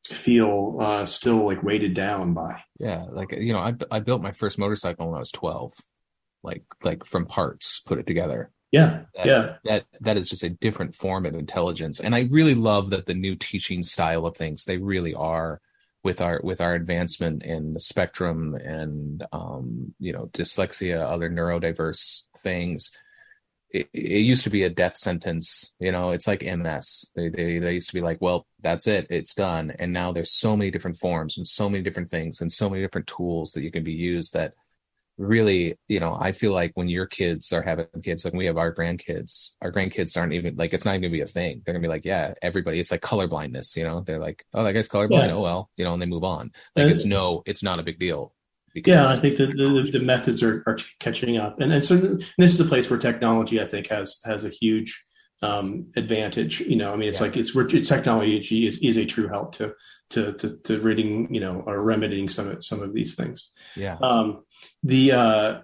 feel 0.07 0.77
uh 0.81 1.05
still 1.05 1.45
like 1.45 1.63
weighted 1.63 1.93
down 1.93 2.33
by. 2.33 2.61
Yeah 2.79 3.05
like 3.09 3.31
you 3.31 3.53
know 3.53 3.59
i 3.59 3.73
i 3.91 3.99
built 3.99 4.21
my 4.21 4.31
first 4.31 4.59
motorcycle 4.59 5.07
when 5.07 5.15
i 5.15 5.19
was 5.19 5.31
12 5.31 5.73
like 6.43 6.63
like 6.83 7.05
from 7.05 7.25
parts 7.25 7.81
put 7.85 7.99
it 7.99 8.07
together. 8.07 8.51
Yeah 8.71 9.03
that, 9.15 9.25
yeah. 9.25 9.55
that 9.65 9.85
that 10.01 10.17
is 10.17 10.29
just 10.29 10.43
a 10.43 10.49
different 10.49 10.95
form 10.95 11.25
of 11.25 11.35
intelligence. 11.35 11.99
And 11.99 12.15
i 12.15 12.27
really 12.29 12.55
love 12.55 12.89
that 12.89 13.05
the 13.05 13.13
new 13.13 13.35
teaching 13.35 13.83
style 13.83 14.25
of 14.25 14.35
things 14.35 14.65
they 14.65 14.77
really 14.77 15.13
are 15.13 15.61
with 16.03 16.19
our 16.21 16.41
with 16.43 16.59
our 16.59 16.73
advancement 16.73 17.43
in 17.43 17.73
the 17.73 17.79
spectrum 17.79 18.55
and 18.55 19.25
um 19.31 19.93
you 19.99 20.11
know 20.11 20.25
dyslexia 20.33 20.99
other 21.01 21.29
neurodiverse 21.29 22.23
things 22.37 22.91
it, 23.73 23.89
it, 23.91 24.21
used 24.21 24.43
to 24.43 24.49
be 24.49 24.63
a 24.63 24.69
death 24.69 24.97
sentence. 24.97 25.73
You 25.79 25.91
know, 25.91 26.11
it's 26.11 26.27
like 26.27 26.43
MS. 26.43 27.11
They, 27.15 27.29
they 27.29 27.59
they 27.59 27.73
used 27.73 27.89
to 27.89 27.93
be 27.93 28.01
like, 28.01 28.19
well, 28.21 28.45
that's 28.61 28.87
it, 28.87 29.07
it's 29.09 29.33
done. 29.33 29.73
And 29.79 29.91
now 29.91 30.11
there's 30.11 30.31
so 30.31 30.55
many 30.55 30.71
different 30.71 30.97
forms 30.97 31.37
and 31.37 31.47
so 31.47 31.69
many 31.69 31.83
different 31.83 32.11
things 32.11 32.39
and 32.39 32.51
so 32.51 32.69
many 32.69 32.83
different 32.83 33.07
tools 33.07 33.51
that 33.53 33.63
you 33.63 33.71
can 33.71 33.83
be 33.83 33.93
used 33.93 34.33
that 34.33 34.53
really, 35.17 35.77
you 35.87 35.99
know, 35.99 36.17
I 36.19 36.31
feel 36.31 36.53
like 36.53 36.71
when 36.75 36.87
your 36.87 37.05
kids 37.05 37.51
are 37.51 37.61
having 37.61 37.87
kids, 38.03 38.25
like 38.25 38.33
we 38.33 38.45
have 38.45 38.57
our 38.57 38.73
grandkids, 38.73 39.55
our 39.61 39.71
grandkids 39.71 40.17
aren't 40.17 40.33
even 40.33 40.55
like 40.55 40.73
it's 40.73 40.85
not 40.85 40.91
even 40.91 41.03
gonna 41.03 41.11
be 41.11 41.21
a 41.21 41.27
thing. 41.27 41.63
They're 41.65 41.73
gonna 41.73 41.81
be 41.81 41.89
like, 41.89 42.05
yeah, 42.05 42.35
everybody. 42.41 42.79
It's 42.79 42.91
like 42.91 43.01
color 43.01 43.27
blindness. 43.27 43.75
You 43.75 43.85
know, 43.85 44.01
they're 44.01 44.19
like, 44.19 44.45
oh, 44.53 44.63
that 44.63 44.73
guy's 44.73 44.87
colorblind. 44.87 45.27
Yeah. 45.27 45.33
Oh 45.33 45.41
well, 45.41 45.69
you 45.77 45.83
know, 45.83 45.93
and 45.93 46.01
they 46.01 46.07
move 46.07 46.23
on. 46.23 46.51
Like 46.75 46.91
it's 46.91 47.05
no, 47.05 47.41
it's 47.45 47.63
not 47.63 47.79
a 47.79 47.83
big 47.83 47.99
deal. 47.99 48.33
Yeah, 48.73 49.07
I 49.07 49.17
think 49.17 49.37
the, 49.37 49.47
the, 49.47 49.87
the 49.91 50.03
methods 50.03 50.41
are, 50.41 50.63
are 50.65 50.77
catching 50.99 51.37
up, 51.37 51.59
and 51.59 51.71
and 51.71 51.85
so 51.85 51.95
this 51.97 52.53
is 52.53 52.59
a 52.59 52.65
place 52.65 52.89
where 52.89 52.99
technology, 52.99 53.61
I 53.61 53.67
think, 53.67 53.87
has 53.87 54.19
has 54.25 54.43
a 54.43 54.49
huge 54.49 55.03
um, 55.43 55.91
advantage. 55.95 56.61
You 56.61 56.77
know, 56.77 56.91
I 56.91 56.95
mean, 56.95 57.09
it's 57.09 57.19
yeah. 57.19 57.27
like 57.27 57.37
it's 57.37 57.53
where 57.53 57.67
it's 57.67 57.89
technology 57.89 58.65
is, 58.65 58.79
is 58.79 58.97
a 58.97 59.05
true 59.05 59.27
help 59.27 59.55
to 59.55 59.75
to 60.11 60.33
to, 60.33 60.57
to 60.57 60.79
ridding, 60.79 61.33
you 61.33 61.39
know, 61.39 61.63
or 61.67 61.81
remedying 61.83 62.29
some 62.29 62.49
of 62.49 62.65
some 62.65 62.81
of 62.81 62.93
these 62.93 63.13
things. 63.13 63.51
Yeah. 63.75 63.97
Um, 64.01 64.43
the 64.81 65.11
uh, 65.11 65.59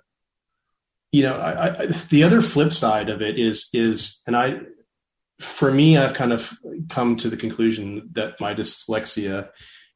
you 1.11 1.23
know, 1.23 1.33
I, 1.33 1.81
I, 1.81 1.85
the 1.87 2.23
other 2.23 2.41
flip 2.41 2.73
side 2.73 3.09
of 3.09 3.21
it 3.21 3.39
is 3.39 3.69
is, 3.73 4.21
and 4.27 4.35
I, 4.35 4.59
for 5.39 5.71
me, 5.71 5.97
I've 5.97 6.13
kind 6.13 6.33
of 6.33 6.53
come 6.89 7.15
to 7.17 7.29
the 7.29 7.37
conclusion 7.37 8.09
that 8.11 8.39
my 8.39 8.53
dyslexia 8.53 9.49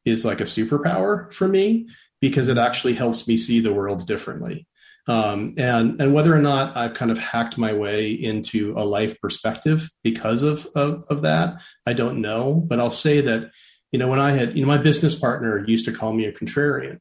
is 0.06 0.26
like 0.26 0.41
a 0.41 0.45
superpower 0.45 1.32
for 1.34 1.47
me 1.47 1.88
because 2.23 2.47
it 2.47 2.57
actually 2.57 2.93
helps 2.93 3.27
me 3.27 3.36
see 3.36 3.59
the 3.59 3.73
world 3.73 4.07
differently. 4.07 4.65
Um, 5.09 5.55
and 5.57 5.99
and 6.01 6.13
whether 6.13 6.33
or 6.33 6.39
not 6.39 6.77
I've 6.77 6.93
kind 6.93 7.12
of 7.12 7.17
hacked 7.17 7.57
my 7.57 7.73
way 7.73 8.13
into 8.13 8.73
a 8.77 8.86
life 8.86 9.19
perspective 9.19 9.89
because 10.03 10.41
of, 10.41 10.65
of 10.73 11.03
of 11.09 11.23
that, 11.23 11.62
I 11.86 11.91
don't 11.91 12.21
know. 12.21 12.53
But 12.53 12.79
I'll 12.79 12.89
say 12.89 13.19
that 13.19 13.51
you 13.91 13.99
know 13.99 14.07
when 14.07 14.21
I 14.21 14.31
had 14.31 14.55
you 14.55 14.62
know 14.62 14.69
my 14.69 14.77
business 14.77 15.15
partner 15.15 15.65
used 15.67 15.83
to 15.88 15.91
call 15.91 16.13
me 16.13 16.23
a 16.23 16.31
contrarian 16.31 16.99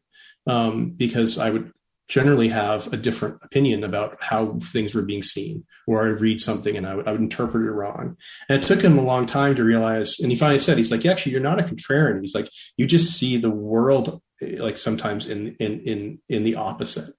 um, 0.48 0.90
because 0.90 1.38
I 1.38 1.50
would 1.50 1.70
generally 2.08 2.48
have 2.48 2.92
a 2.92 2.96
different 2.96 3.38
opinion 3.42 3.85
about 3.85 4.20
how 4.20 4.58
things 4.61 4.92
were 4.92 5.02
being 5.02 5.22
seen, 5.22 5.64
or 5.87 6.04
I'd 6.04 6.20
read 6.20 6.40
something 6.40 6.76
and 6.76 6.85
I 6.85 6.96
would, 6.96 7.06
I 7.06 7.12
would 7.12 7.20
interpret 7.20 7.64
it 7.64 7.70
wrong. 7.70 8.16
And 8.48 8.61
it 8.61 8.66
took 8.66 8.82
him 8.82 8.98
a 8.98 9.02
long 9.02 9.26
time 9.26 9.54
to 9.54 9.62
realize. 9.62 10.18
And 10.18 10.32
he 10.32 10.37
finally 10.37 10.58
said, 10.58 10.78
"He's 10.78 10.90
like, 10.90 11.04
yeah, 11.04 11.12
actually, 11.12 11.32
you're 11.32 11.40
not 11.40 11.61
a 11.61 11.62
contrarian. 11.62 12.20
He's 12.20 12.35
like, 12.35 12.48
you 12.76 12.88
just 12.88 13.16
see 13.16 13.37
the 13.37 13.50
world 13.50 14.20
like 14.59 14.78
sometimes 14.78 15.26
in 15.26 15.57
in 15.59 15.81
in 15.81 16.18
in 16.28 16.44
the 16.44 16.57
opposite. 16.57 17.14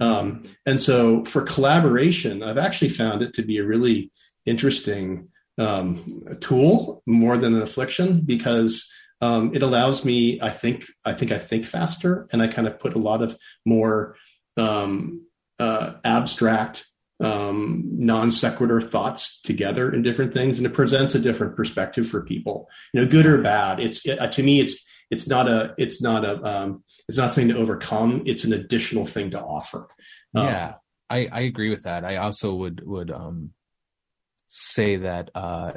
Um, 0.00 0.44
and 0.66 0.80
so 0.80 1.24
for 1.24 1.42
collaboration, 1.42 2.42
I've 2.42 2.58
actually 2.58 2.90
found 2.90 3.22
it 3.22 3.32
to 3.34 3.42
be 3.42 3.58
a 3.58 3.64
really 3.64 4.10
interesting 4.44 5.28
um, 5.58 6.24
tool 6.40 7.02
more 7.06 7.36
than 7.36 7.54
an 7.54 7.62
affliction 7.62 8.20
because 8.20 8.90
um, 9.20 9.54
it 9.54 9.62
allows 9.62 10.04
me. 10.04 10.40
I 10.40 10.50
think 10.50 10.86
I 11.04 11.12
think 11.12 11.32
I 11.32 11.38
think 11.38 11.66
faster, 11.66 12.26
and 12.32 12.42
I 12.42 12.48
kind 12.48 12.66
of 12.66 12.78
put 12.78 12.94
a 12.94 12.98
lot 12.98 13.22
of 13.22 13.36
more 13.64 14.16
um, 14.56 15.26
uh, 15.58 15.94
abstract 16.04 16.86
um, 17.20 17.84
non 17.86 18.30
sequitur 18.30 18.80
thoughts 18.80 19.40
together 19.42 19.92
in 19.92 20.02
different 20.02 20.34
things, 20.34 20.58
and 20.58 20.66
it 20.66 20.74
presents 20.74 21.14
a 21.14 21.20
different 21.20 21.56
perspective 21.56 22.06
for 22.06 22.24
people. 22.24 22.68
You 22.92 23.00
know, 23.00 23.06
good 23.06 23.26
or 23.26 23.40
bad. 23.40 23.80
It's 23.80 24.04
it, 24.04 24.32
to 24.32 24.42
me, 24.42 24.60
it's 24.60 24.84
it's 25.14 25.26
not 25.26 25.48
a 25.48 25.74
it's 25.78 26.02
not 26.02 26.24
a 26.24 26.42
um, 26.44 26.84
it's 27.08 27.16
not 27.16 27.32
something 27.32 27.54
to 27.54 27.60
overcome. 27.60 28.22
It's 28.26 28.44
an 28.44 28.52
additional 28.52 29.06
thing 29.06 29.30
to 29.30 29.40
offer. 29.40 29.88
Um, 30.34 30.46
yeah 30.46 30.74
i 31.10 31.28
i 31.32 31.40
agree 31.42 31.70
with 31.70 31.84
that. 31.84 32.04
I 32.04 32.16
also 32.16 32.54
would 32.54 32.82
would 32.84 33.10
um 33.10 33.50
say 34.46 34.96
that 34.96 35.30
uh 35.34 35.72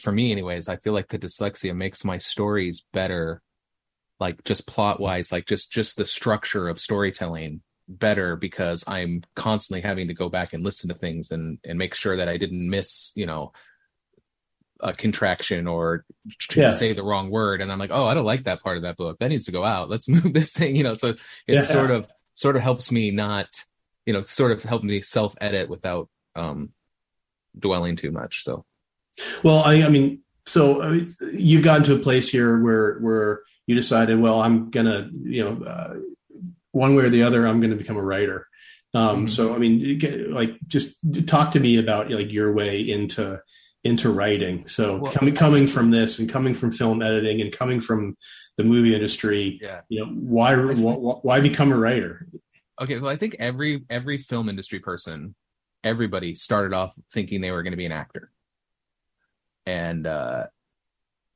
for 0.00 0.12
me 0.12 0.30
anyways 0.30 0.68
i 0.68 0.76
feel 0.76 0.92
like 0.92 1.08
the 1.08 1.18
dyslexia 1.18 1.74
makes 1.74 2.04
my 2.04 2.18
stories 2.18 2.84
better 2.92 3.42
like 4.20 4.44
just 4.44 4.66
plot 4.68 5.00
wise 5.00 5.32
like 5.32 5.44
just 5.46 5.72
just 5.72 5.96
the 5.96 6.06
structure 6.06 6.68
of 6.68 6.78
storytelling 6.78 7.62
better 7.88 8.36
because 8.36 8.84
i'm 8.86 9.24
constantly 9.34 9.80
having 9.80 10.06
to 10.06 10.14
go 10.14 10.28
back 10.28 10.52
and 10.52 10.62
listen 10.62 10.88
to 10.88 10.94
things 10.94 11.32
and 11.32 11.58
and 11.64 11.76
make 11.78 11.94
sure 11.94 12.14
that 12.14 12.28
i 12.28 12.36
didn't 12.36 12.70
miss 12.70 13.10
you 13.16 13.26
know 13.26 13.50
a 14.82 14.92
contraction 14.92 15.66
or 15.66 16.04
to 16.48 16.60
yeah. 16.60 16.70
say 16.70 16.92
the 16.92 17.04
wrong 17.04 17.30
word. 17.30 17.60
And 17.60 17.70
i'm 17.70 17.78
like 17.78 17.90
oh 17.92 18.06
i 18.06 18.14
don't 18.14 18.24
like 18.24 18.44
that 18.44 18.62
part 18.62 18.76
of 18.76 18.82
that 18.82 18.96
book. 18.96 19.18
That 19.20 19.28
needs 19.28 19.46
to 19.46 19.52
go 19.52 19.64
out. 19.64 19.88
Let's 19.88 20.08
move 20.08 20.32
this 20.34 20.52
thing 20.52 20.76
you 20.76 20.82
know. 20.82 20.94
So 20.94 21.08
it 21.08 21.20
yeah. 21.46 21.60
sort 21.60 21.90
of 21.90 22.08
sort 22.34 22.56
of 22.56 22.62
helps 22.62 22.90
me 22.90 23.10
not 23.10 23.48
you 24.04 24.12
know 24.12 24.22
sort 24.22 24.52
of 24.52 24.62
help 24.62 24.82
me 24.82 25.00
self 25.00 25.34
edit 25.40 25.68
without 25.68 26.08
um 26.34 26.70
dwelling 27.58 27.96
too 27.96 28.10
much. 28.10 28.42
So. 28.42 28.64
Well 29.42 29.62
i 29.64 29.82
i 29.82 29.88
mean 29.88 30.20
so 30.46 30.82
I 30.82 30.88
mean, 30.88 31.10
you've 31.32 31.62
gotten 31.62 31.84
to 31.84 31.94
a 31.94 31.98
place 31.98 32.28
here 32.28 32.58
where 32.58 32.98
where 32.98 33.42
you 33.66 33.74
decided 33.74 34.18
well 34.18 34.40
i'm 34.40 34.70
gonna 34.70 35.08
you 35.22 35.44
know 35.44 35.64
uh, 35.64 35.94
one 36.72 36.96
way 36.96 37.04
or 37.04 37.10
the 37.10 37.22
other 37.22 37.46
i'm 37.46 37.60
gonna 37.60 37.76
become 37.76 37.96
a 37.96 38.02
writer. 38.02 38.48
Um, 38.94 39.16
mm-hmm. 39.16 39.26
so 39.28 39.54
i 39.54 39.58
mean 39.58 40.32
like 40.32 40.56
just 40.66 40.96
talk 41.26 41.52
to 41.52 41.60
me 41.60 41.78
about 41.78 42.10
like 42.10 42.32
your 42.32 42.52
way 42.52 42.80
into 42.80 43.40
into 43.84 44.10
writing. 44.10 44.66
So 44.66 44.98
well, 44.98 45.12
coming 45.12 45.34
coming 45.34 45.66
from 45.66 45.90
this 45.90 46.18
and 46.18 46.28
coming 46.28 46.54
from 46.54 46.72
film 46.72 47.02
editing 47.02 47.40
and 47.40 47.52
coming 47.52 47.80
from 47.80 48.16
the 48.56 48.64
movie 48.64 48.94
industry, 48.94 49.58
yeah. 49.62 49.80
you 49.88 50.00
know, 50.00 50.12
why 50.12 50.54
why, 50.56 50.92
why 51.22 51.40
become 51.40 51.72
a 51.72 51.76
writer? 51.76 52.28
Okay, 52.80 52.98
well, 52.98 53.10
I 53.10 53.16
think 53.16 53.36
every 53.38 53.84
every 53.90 54.18
film 54.18 54.48
industry 54.48 54.78
person, 54.78 55.34
everybody 55.84 56.34
started 56.34 56.74
off 56.74 56.94
thinking 57.12 57.40
they 57.40 57.50
were 57.50 57.62
going 57.62 57.72
to 57.72 57.76
be 57.76 57.86
an 57.86 57.92
actor, 57.92 58.30
and 59.66 60.06
uh, 60.06 60.46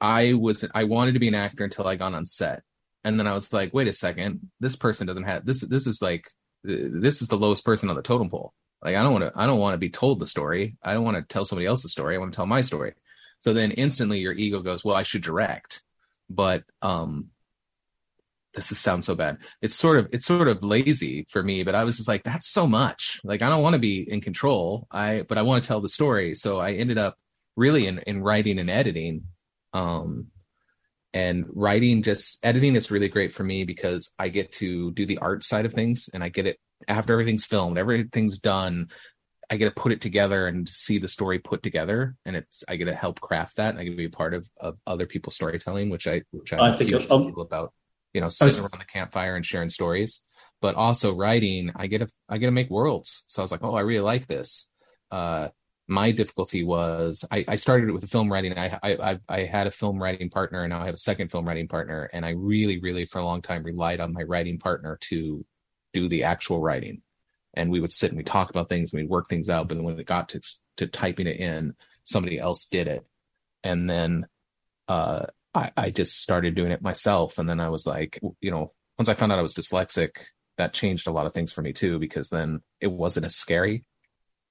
I 0.00 0.34
was 0.34 0.68
I 0.74 0.84
wanted 0.84 1.12
to 1.12 1.20
be 1.20 1.28
an 1.28 1.34
actor 1.34 1.64
until 1.64 1.86
I 1.86 1.96
got 1.96 2.14
on 2.14 2.26
set, 2.26 2.62
and 3.04 3.18
then 3.18 3.26
I 3.26 3.34
was 3.34 3.52
like, 3.52 3.74
wait 3.74 3.88
a 3.88 3.92
second, 3.92 4.50
this 4.60 4.76
person 4.76 5.06
doesn't 5.06 5.24
have 5.24 5.44
this. 5.44 5.60
This 5.60 5.86
is 5.86 6.00
like 6.00 6.30
this 6.62 7.22
is 7.22 7.28
the 7.28 7.38
lowest 7.38 7.64
person 7.64 7.88
on 7.88 7.96
the 7.96 8.02
totem 8.02 8.30
pole. 8.30 8.52
Like 8.82 8.96
I 8.96 9.02
don't 9.02 9.12
want 9.12 9.24
to 9.24 9.32
I 9.34 9.46
don't 9.46 9.58
want 9.58 9.74
to 9.74 9.78
be 9.78 9.90
told 9.90 10.20
the 10.20 10.26
story. 10.26 10.76
I 10.82 10.94
don't 10.94 11.04
want 11.04 11.16
to 11.16 11.22
tell 11.22 11.44
somebody 11.44 11.66
else's 11.66 11.92
story. 11.92 12.14
I 12.14 12.18
want 12.18 12.32
to 12.32 12.36
tell 12.36 12.46
my 12.46 12.60
story. 12.60 12.94
So 13.40 13.52
then 13.52 13.70
instantly 13.72 14.20
your 14.20 14.32
ego 14.32 14.60
goes, 14.60 14.84
well, 14.84 14.96
I 14.96 15.02
should 15.02 15.22
direct. 15.22 15.82
But 16.28 16.64
um 16.82 17.30
this 18.54 18.72
is, 18.72 18.78
sounds 18.78 19.04
so 19.06 19.14
bad. 19.14 19.38
It's 19.60 19.74
sort 19.74 19.98
of 19.98 20.08
it's 20.12 20.26
sort 20.26 20.48
of 20.48 20.62
lazy 20.62 21.26
for 21.30 21.42
me, 21.42 21.62
but 21.62 21.74
I 21.74 21.84
was 21.84 21.96
just 21.96 22.08
like, 22.08 22.24
that's 22.24 22.48
so 22.48 22.66
much. 22.66 23.20
Like 23.22 23.42
I 23.42 23.48
don't 23.48 23.62
want 23.62 23.74
to 23.74 23.78
be 23.78 24.00
in 24.10 24.20
control. 24.20 24.86
I 24.90 25.24
but 25.28 25.38
I 25.38 25.42
want 25.42 25.62
to 25.62 25.68
tell 25.68 25.80
the 25.80 25.88
story. 25.88 26.34
So 26.34 26.58
I 26.58 26.72
ended 26.72 26.98
up 26.98 27.16
really 27.56 27.86
in, 27.86 27.98
in 28.00 28.22
writing 28.22 28.58
and 28.58 28.70
editing. 28.70 29.24
Um 29.72 30.28
and 31.12 31.46
writing 31.48 32.02
just 32.02 32.44
editing 32.44 32.74
is 32.74 32.90
really 32.90 33.08
great 33.08 33.32
for 33.32 33.42
me 33.42 33.64
because 33.64 34.12
I 34.18 34.28
get 34.28 34.52
to 34.52 34.92
do 34.92 35.06
the 35.06 35.18
art 35.18 35.44
side 35.44 35.64
of 35.64 35.72
things 35.72 36.10
and 36.12 36.22
I 36.22 36.28
get 36.28 36.46
it 36.46 36.58
after 36.88 37.12
everything's 37.12 37.44
filmed, 37.44 37.78
everything's 37.78 38.38
done, 38.38 38.88
I 39.50 39.56
get 39.56 39.66
to 39.66 39.80
put 39.80 39.92
it 39.92 40.00
together 40.00 40.46
and 40.46 40.68
see 40.68 40.98
the 40.98 41.08
story 41.08 41.38
put 41.38 41.62
together, 41.62 42.16
and 42.24 42.34
it's 42.36 42.64
I 42.68 42.76
get 42.76 42.86
to 42.86 42.94
help 42.94 43.20
craft 43.20 43.56
that. 43.56 43.70
And 43.70 43.78
I 43.78 43.84
get 43.84 43.90
to 43.90 43.96
be 43.96 44.06
a 44.06 44.10
part 44.10 44.34
of, 44.34 44.48
of 44.58 44.76
other 44.86 45.06
people's 45.06 45.36
storytelling, 45.36 45.88
which 45.88 46.08
I 46.08 46.22
which 46.32 46.52
I, 46.52 46.72
I 46.72 46.76
think 46.76 46.90
feel 46.90 47.40
about 47.40 47.72
you 48.12 48.20
know 48.20 48.28
sitting 48.28 48.48
was, 48.48 48.60
around 48.60 48.80
the 48.80 48.92
campfire 48.92 49.36
and 49.36 49.46
sharing 49.46 49.70
stories. 49.70 50.24
But 50.60 50.74
also 50.74 51.14
writing, 51.14 51.70
I 51.76 51.86
get 51.86 51.98
to 51.98 52.08
I 52.28 52.38
get 52.38 52.46
to 52.46 52.52
make 52.52 52.70
worlds. 52.70 53.24
So 53.28 53.40
I 53.40 53.44
was 53.44 53.52
like, 53.52 53.62
oh, 53.62 53.74
I 53.74 53.82
really 53.82 54.00
like 54.00 54.26
this. 54.26 54.70
Uh, 55.10 55.48
my 55.86 56.10
difficulty 56.10 56.64
was 56.64 57.24
I, 57.30 57.44
I 57.46 57.56
started 57.56 57.88
it 57.88 57.92
with 57.92 58.10
film 58.10 58.32
writing. 58.32 58.58
I, 58.58 58.78
I 58.82 59.20
I 59.28 59.40
had 59.42 59.68
a 59.68 59.70
film 59.70 60.02
writing 60.02 60.28
partner, 60.28 60.62
and 60.62 60.70
now 60.70 60.80
I 60.80 60.86
have 60.86 60.94
a 60.94 60.98
second 60.98 61.30
film 61.30 61.46
writing 61.46 61.68
partner. 61.68 62.10
And 62.12 62.26
I 62.26 62.30
really, 62.30 62.80
really, 62.80 63.04
for 63.04 63.20
a 63.20 63.24
long 63.24 63.42
time, 63.42 63.62
relied 63.62 64.00
on 64.00 64.12
my 64.12 64.24
writing 64.24 64.58
partner 64.58 64.98
to 65.02 65.44
do 66.00 66.08
the 66.08 66.24
actual 66.24 66.60
writing. 66.60 67.02
And 67.54 67.70
we 67.70 67.80
would 67.80 67.92
sit 67.92 68.10
and 68.10 68.18
we 68.18 68.24
talk 68.24 68.50
about 68.50 68.68
things 68.68 68.92
and 68.92 69.00
we'd 69.00 69.08
work 69.08 69.28
things 69.28 69.48
out. 69.48 69.66
But 69.66 69.76
then 69.76 69.84
when 69.84 69.98
it 69.98 70.06
got 70.06 70.28
to 70.30 70.40
to 70.76 70.86
typing 70.86 71.26
it 71.26 71.38
in 71.38 71.74
somebody 72.04 72.38
else 72.38 72.66
did 72.66 72.86
it. 72.86 73.06
And 73.64 73.88
then 73.88 74.26
uh, 74.88 75.26
I, 75.54 75.72
I 75.76 75.90
just 75.90 76.20
started 76.20 76.54
doing 76.54 76.70
it 76.70 76.82
myself. 76.82 77.38
And 77.38 77.48
then 77.48 77.60
i 77.60 77.70
was 77.70 77.86
like 77.86 78.20
you 78.40 78.50
know 78.50 78.72
once 78.98 79.08
i 79.08 79.14
found 79.14 79.32
out 79.32 79.38
i 79.38 79.42
was 79.42 79.54
dyslexic 79.54 80.10
that 80.58 80.72
changed 80.72 81.06
a 81.06 81.12
lot 81.12 81.26
of 81.26 81.32
things 81.32 81.52
for 81.52 81.62
me 81.62 81.72
too 81.72 81.98
because 81.98 82.30
then 82.30 82.60
it 82.80 82.90
wasn't 82.90 83.26
as 83.26 83.34
scary 83.34 83.84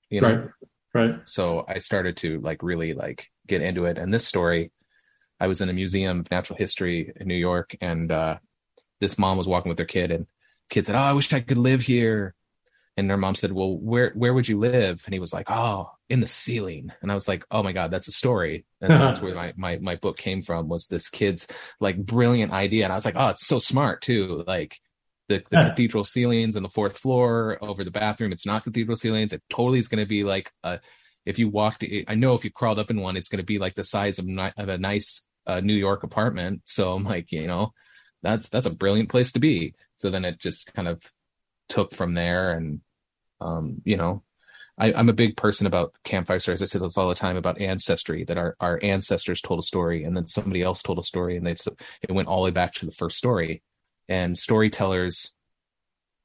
you 0.10 0.22
know? 0.22 0.36
Right. 0.36 0.50
Right. 0.94 1.16
So 1.26 1.66
i 1.68 1.80
started 1.80 2.18
to 2.18 2.40
like 2.42 2.64
really 2.64 2.94
like 2.94 3.28
get 3.48 3.62
into 3.62 3.86
it. 3.86 3.98
And 3.98 4.14
this 4.14 4.28
story 4.28 4.72
i 5.40 5.48
was 5.48 5.62
in 5.62 5.70
a 5.70 5.74
museum 5.74 6.22
of 6.22 6.32
natural 6.32 6.58
history 6.58 7.12
in 7.16 7.28
new 7.28 7.36
york. 7.50 7.76
And 7.82 8.12
uh, 8.12 8.38
this 9.02 9.18
mom 9.18 9.38
was 9.38 9.48
walking 9.48 9.70
with 9.70 9.80
her 9.80 9.86
kid 9.86 10.12
and 10.12 10.26
kid 10.70 10.86
said, 10.86 10.96
"Oh, 10.96 11.00
I 11.00 11.14
wish 11.14 11.32
I 11.34 11.40
could 11.40 11.58
live 11.58 11.82
here." 11.82 12.36
And 12.98 13.10
their 13.10 13.18
mom 13.18 13.36
said, 13.36 13.52
"Well, 13.52 13.78
where 13.78 14.12
where 14.16 14.34
would 14.34 14.48
you 14.48 14.60
live?" 14.60 15.04
And 15.06 15.14
he 15.14 15.20
was 15.20 15.34
like, 15.34 15.50
"Oh, 15.50 15.92
in 16.10 16.22
the 16.22 16.28
ceiling." 16.28 16.92
And 17.02 17.12
I 17.12 17.16
was 17.16 17.28
like, 17.28 17.44
"Oh 17.52 17.64
my 17.64 17.74
god, 17.74 17.92
that's 17.92 18.08
a 18.08 18.14
story." 18.14 18.66
And 18.82 18.92
that's 18.92 19.22
where 19.22 19.36
my 19.36 19.54
my 19.58 19.78
my 19.78 19.96
book 19.96 20.18
came 20.18 20.42
from 20.42 20.68
was 20.68 20.88
this 20.88 21.10
kid's 21.10 21.48
like 21.80 21.98
brilliant 21.98 22.52
idea. 22.52 22.86
And 22.86 22.94
I 22.94 22.96
was 22.96 23.06
like, 23.06 23.16
"Oh, 23.18 23.30
it's 23.30 23.48
so 23.48 23.60
smart 23.60 24.02
too." 24.02 24.44
Like 24.48 24.80
the, 25.28 25.44
the 25.50 25.58
cathedral 25.70 26.04
ceilings 26.04 26.56
and 26.56 26.66
the 26.66 26.70
fourth 26.70 26.98
floor 26.98 27.58
over 27.62 27.84
the 27.84 27.92
bathroom. 27.92 28.32
It's 28.32 28.46
not 28.46 28.64
cathedral 28.64 28.98
ceilings. 28.98 29.34
It 29.34 29.44
totally 29.50 29.80
is 29.80 29.88
going 29.88 30.04
to 30.04 30.10
be 30.10 30.24
like 30.24 30.52
a. 30.64 30.80
If 31.26 31.40
you 31.40 31.50
walked, 31.50 31.84
I 32.08 32.14
know 32.14 32.36
if 32.36 32.46
you 32.46 32.52
crawled 32.52 32.78
up 32.78 32.92
in 32.92 33.02
one, 33.02 33.18
it's 33.18 33.30
going 33.30 33.40
to 33.40 33.46
be 33.46 33.58
like 33.58 33.74
the 33.74 33.84
size 33.84 34.20
of, 34.20 34.28
of 34.58 34.70
a 34.70 34.78
nice 34.78 35.26
uh, 35.48 35.60
New 35.60 35.74
York 35.74 36.04
apartment. 36.04 36.62
So 36.66 36.94
I'm 36.94 37.04
like, 37.04 37.32
you 37.32 37.48
know, 37.48 37.74
that's 38.26 38.50
that's 38.50 38.66
a 38.66 38.76
brilliant 38.76 39.10
place 39.10 39.32
to 39.32 39.40
be 39.40 39.74
so 39.96 40.10
then 40.10 40.26
it 40.26 40.40
just 40.40 40.74
kind 40.74 40.88
of 40.88 41.02
took 41.70 41.94
from 41.94 42.14
there 42.14 42.52
and 42.52 42.82
um 43.40 43.82
you 43.86 43.96
know 43.96 44.24
I, 44.78 44.92
am 45.00 45.08
a 45.08 45.14
big 45.14 45.38
person 45.38 45.68
about 45.68 45.96
campfire 46.04 46.40
stories. 46.40 46.62
I 46.62 46.66
say 46.66 46.80
this 46.80 46.98
all 46.98 47.08
the 47.08 47.16
time 47.16 47.38
about 47.38 47.62
ancestry, 47.62 48.26
that 48.26 48.38
our, 48.38 48.58
our 48.60 48.78
ancestors 48.84 49.40
told 49.40 49.62
a 49.62 49.64
story 49.64 50.04
and 50.04 50.18
then 50.18 50.28
somebody 50.28 50.62
else 50.62 50.82
told 50.82 51.00
a 51.00 51.04
story 51.04 51.38
and 51.38 51.48
they 51.48 51.56
it 52.02 52.12
went 52.12 52.28
all 52.28 52.44
the 52.44 52.50
way 52.50 52.52
back 52.52 52.74
to 52.74 52.86
the 52.86 52.92
first 52.92 53.18
story. 53.18 53.64
And 54.10 54.38
storytellers 54.38 55.34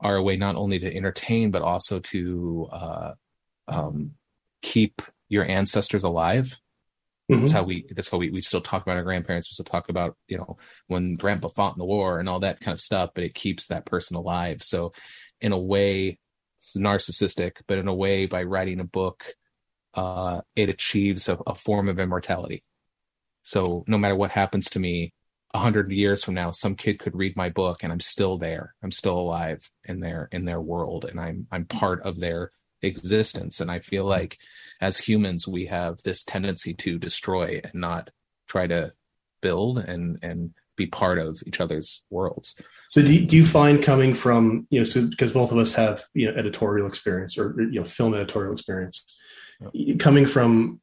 are 0.00 0.16
a 0.16 0.22
way 0.22 0.36
not 0.36 0.56
only 0.56 0.80
to 0.80 0.92
entertain, 0.92 1.52
but 1.52 1.62
also 1.62 2.00
to 2.00 2.68
uh, 2.72 3.12
um, 3.68 4.12
keep 4.62 5.00
your 5.28 5.44
ancestors 5.44 6.02
alive 6.02 6.60
Mm-hmm. 7.30 7.40
That's 7.40 7.52
how 7.52 7.62
we. 7.62 7.86
That's 7.90 8.08
how 8.08 8.18
we. 8.18 8.30
We 8.30 8.40
still 8.40 8.60
talk 8.60 8.82
about 8.82 8.96
our 8.96 9.04
grandparents. 9.04 9.50
We 9.50 9.54
still 9.54 9.64
talk 9.64 9.88
about 9.88 10.16
you 10.26 10.38
know 10.38 10.56
when 10.88 11.14
grandpa 11.14 11.48
fought 11.48 11.74
in 11.74 11.78
the 11.78 11.84
war 11.84 12.18
and 12.18 12.28
all 12.28 12.40
that 12.40 12.60
kind 12.60 12.74
of 12.74 12.80
stuff. 12.80 13.10
But 13.14 13.24
it 13.24 13.34
keeps 13.34 13.68
that 13.68 13.86
person 13.86 14.16
alive. 14.16 14.62
So, 14.62 14.92
in 15.40 15.52
a 15.52 15.58
way, 15.58 16.18
it's 16.58 16.76
narcissistic, 16.76 17.52
but 17.68 17.78
in 17.78 17.88
a 17.88 17.94
way, 17.94 18.26
by 18.26 18.42
writing 18.42 18.80
a 18.80 18.84
book, 18.84 19.34
uh, 19.94 20.40
it 20.56 20.68
achieves 20.68 21.28
a, 21.28 21.38
a 21.46 21.54
form 21.54 21.88
of 21.88 22.00
immortality. 22.00 22.64
So, 23.42 23.84
no 23.86 23.96
matter 23.96 24.16
what 24.16 24.32
happens 24.32 24.70
to 24.70 24.80
me, 24.80 25.14
a 25.54 25.58
hundred 25.58 25.90
years 25.92 26.24
from 26.24 26.34
now, 26.34 26.50
some 26.50 26.74
kid 26.74 26.98
could 26.98 27.16
read 27.16 27.36
my 27.36 27.48
book, 27.48 27.82
and 27.82 27.92
I'm 27.92 28.00
still 28.00 28.38
there. 28.38 28.74
I'm 28.82 28.92
still 28.92 29.18
alive 29.18 29.68
in 29.84 30.00
their 30.00 30.28
in 30.32 30.44
their 30.44 30.60
world, 30.60 31.04
and 31.04 31.20
I'm 31.20 31.46
I'm 31.50 31.64
part 31.64 32.02
of 32.02 32.18
their 32.18 32.50
existence. 32.82 33.60
And 33.60 33.70
I 33.70 33.80
feel 33.80 34.04
like 34.04 34.38
as 34.80 34.98
humans, 34.98 35.46
we 35.46 35.66
have 35.66 35.98
this 36.02 36.22
tendency 36.22 36.74
to 36.74 36.98
destroy 36.98 37.60
and 37.62 37.74
not 37.74 38.10
try 38.48 38.66
to 38.66 38.92
build 39.40 39.78
and 39.78 40.18
and 40.22 40.54
be 40.76 40.86
part 40.86 41.18
of 41.18 41.42
each 41.46 41.60
other's 41.60 42.02
worlds. 42.08 42.56
So 42.88 43.02
do 43.02 43.12
you, 43.12 43.26
do 43.26 43.36
you 43.36 43.44
find 43.44 43.82
coming 43.82 44.14
from 44.14 44.66
you 44.70 44.80
know 44.80 44.84
so 44.84 45.06
because 45.06 45.32
both 45.32 45.52
of 45.52 45.58
us 45.58 45.72
have 45.74 46.04
you 46.14 46.26
know 46.26 46.36
editorial 46.36 46.86
experience 46.86 47.38
or 47.38 47.54
you 47.60 47.80
know 47.80 47.84
film 47.84 48.14
editorial 48.14 48.52
experience 48.52 49.04
coming 49.98 50.26
from 50.26 50.80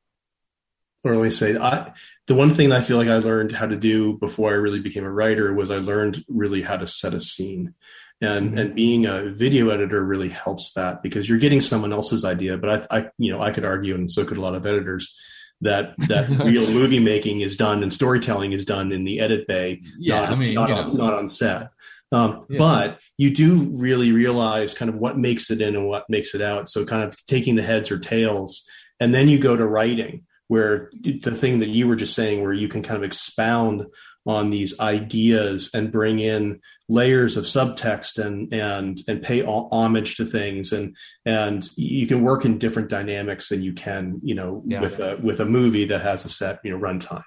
or 1.04 1.16
let 1.16 1.24
me 1.24 1.30
say 1.30 1.58
I 1.58 1.94
the 2.28 2.36
one 2.36 2.52
thing 2.52 2.72
I 2.72 2.82
feel 2.82 2.98
like 2.98 3.08
I 3.08 3.18
learned 3.18 3.52
how 3.52 3.66
to 3.66 3.76
do 3.76 4.18
before 4.20 4.52
I 4.52 4.56
really 4.56 4.80
became 4.80 5.04
a 5.04 5.12
writer 5.12 5.54
was 5.54 5.72
I 5.72 5.78
learned 5.78 6.24
really 6.28 6.62
how 6.62 6.78
to 6.78 6.86
set 6.86 7.14
a 7.14 7.20
scene 7.20 7.74
and 8.22 8.50
mm-hmm. 8.50 8.58
and 8.58 8.76
being 8.76 9.06
a 9.06 9.30
video 9.30 9.70
editor 9.70 10.04
really 10.04 10.30
helps 10.30 10.72
that 10.74 11.04
because 11.04 11.28
you're 11.30 11.38
getting 11.38 11.62
someone 11.62 11.94
else's 11.94 12.26
idea 12.26 12.58
but 12.58 12.88
I, 12.92 13.00
I 13.00 13.10
you 13.18 13.32
know 13.32 13.42
i 13.42 13.52
could 13.52 13.66
argue 13.66 13.96
and 13.96 14.12
so 14.12 14.26
could 14.26 14.38
a 14.38 14.42
lot 14.42 14.56
of 14.56 14.66
editors 14.66 15.16
that 15.62 15.94
that 16.08 16.30
real 16.46 16.70
movie 16.72 17.00
making 17.00 17.42
is 17.42 17.56
done 17.56 17.84
and 17.84 17.92
storytelling 17.92 18.54
is 18.54 18.66
done 18.66 18.92
in 18.92 19.04
the 19.04 19.20
edit 19.20 19.48
bay 19.48 19.82
yeah 20.00 20.22
not, 20.22 20.32
i 20.32 20.36
mean 20.36 20.54
not, 20.56 20.72
on, 20.72 20.98
not 20.98 21.14
on 21.14 21.30
set 21.30 21.70
um, 22.14 22.46
yeah. 22.48 22.58
but 22.58 23.00
you 23.18 23.32
do 23.32 23.70
really 23.74 24.14
realize 24.14 24.74
kind 24.74 24.88
of 24.88 24.96
what 24.96 25.18
makes 25.18 25.52
it 25.52 25.60
in 25.60 25.76
and 25.76 25.90
what 25.90 26.10
makes 26.10 26.34
it 26.34 26.42
out 26.42 26.70
so 26.70 26.86
kind 26.86 27.04
of 27.04 27.18
taking 27.26 27.56
the 27.56 27.62
heads 27.62 27.92
or 27.92 28.00
tails 28.00 28.64
and 29.00 29.14
then 29.14 29.28
you 29.28 29.38
go 29.38 29.58
to 29.58 29.68
writing 29.68 30.26
where 30.48 30.90
the 31.02 31.36
thing 31.36 31.60
that 31.60 31.68
you 31.68 31.88
were 31.88 31.98
just 31.98 32.16
saying 32.16 32.42
where 32.42 32.54
you 32.54 32.70
can 32.70 32.82
kind 32.82 32.96
of 32.96 33.04
expound 33.04 33.86
on 34.28 34.50
these 34.50 34.78
ideas 34.80 35.70
and 35.74 35.92
bring 35.92 36.20
in 36.20 36.60
layers 36.90 37.38
of 37.38 37.46
subtext 37.46 38.24
and 38.24 38.54
and 38.54 39.02
and 39.08 39.24
pay 39.24 39.42
homage 39.42 40.18
to 40.18 40.26
things 40.26 40.72
and 40.74 40.96
and 41.26 41.70
you 41.78 42.06
can 42.06 42.22
work 42.22 42.44
in 42.44 42.58
different 42.58 42.90
dynamics 42.90 43.50
than 43.50 43.64
you 43.64 43.74
can 43.74 44.20
you 44.22 44.36
know 44.36 44.62
yeah. 44.66 44.82
with 44.82 45.00
a 45.00 45.18
with 45.24 45.40
a 45.40 45.46
movie 45.46 45.86
that 45.86 46.02
has 46.02 46.26
a 46.26 46.30
set 46.30 46.60
you 46.64 46.72
know 46.72 46.78
runtime 46.78 47.24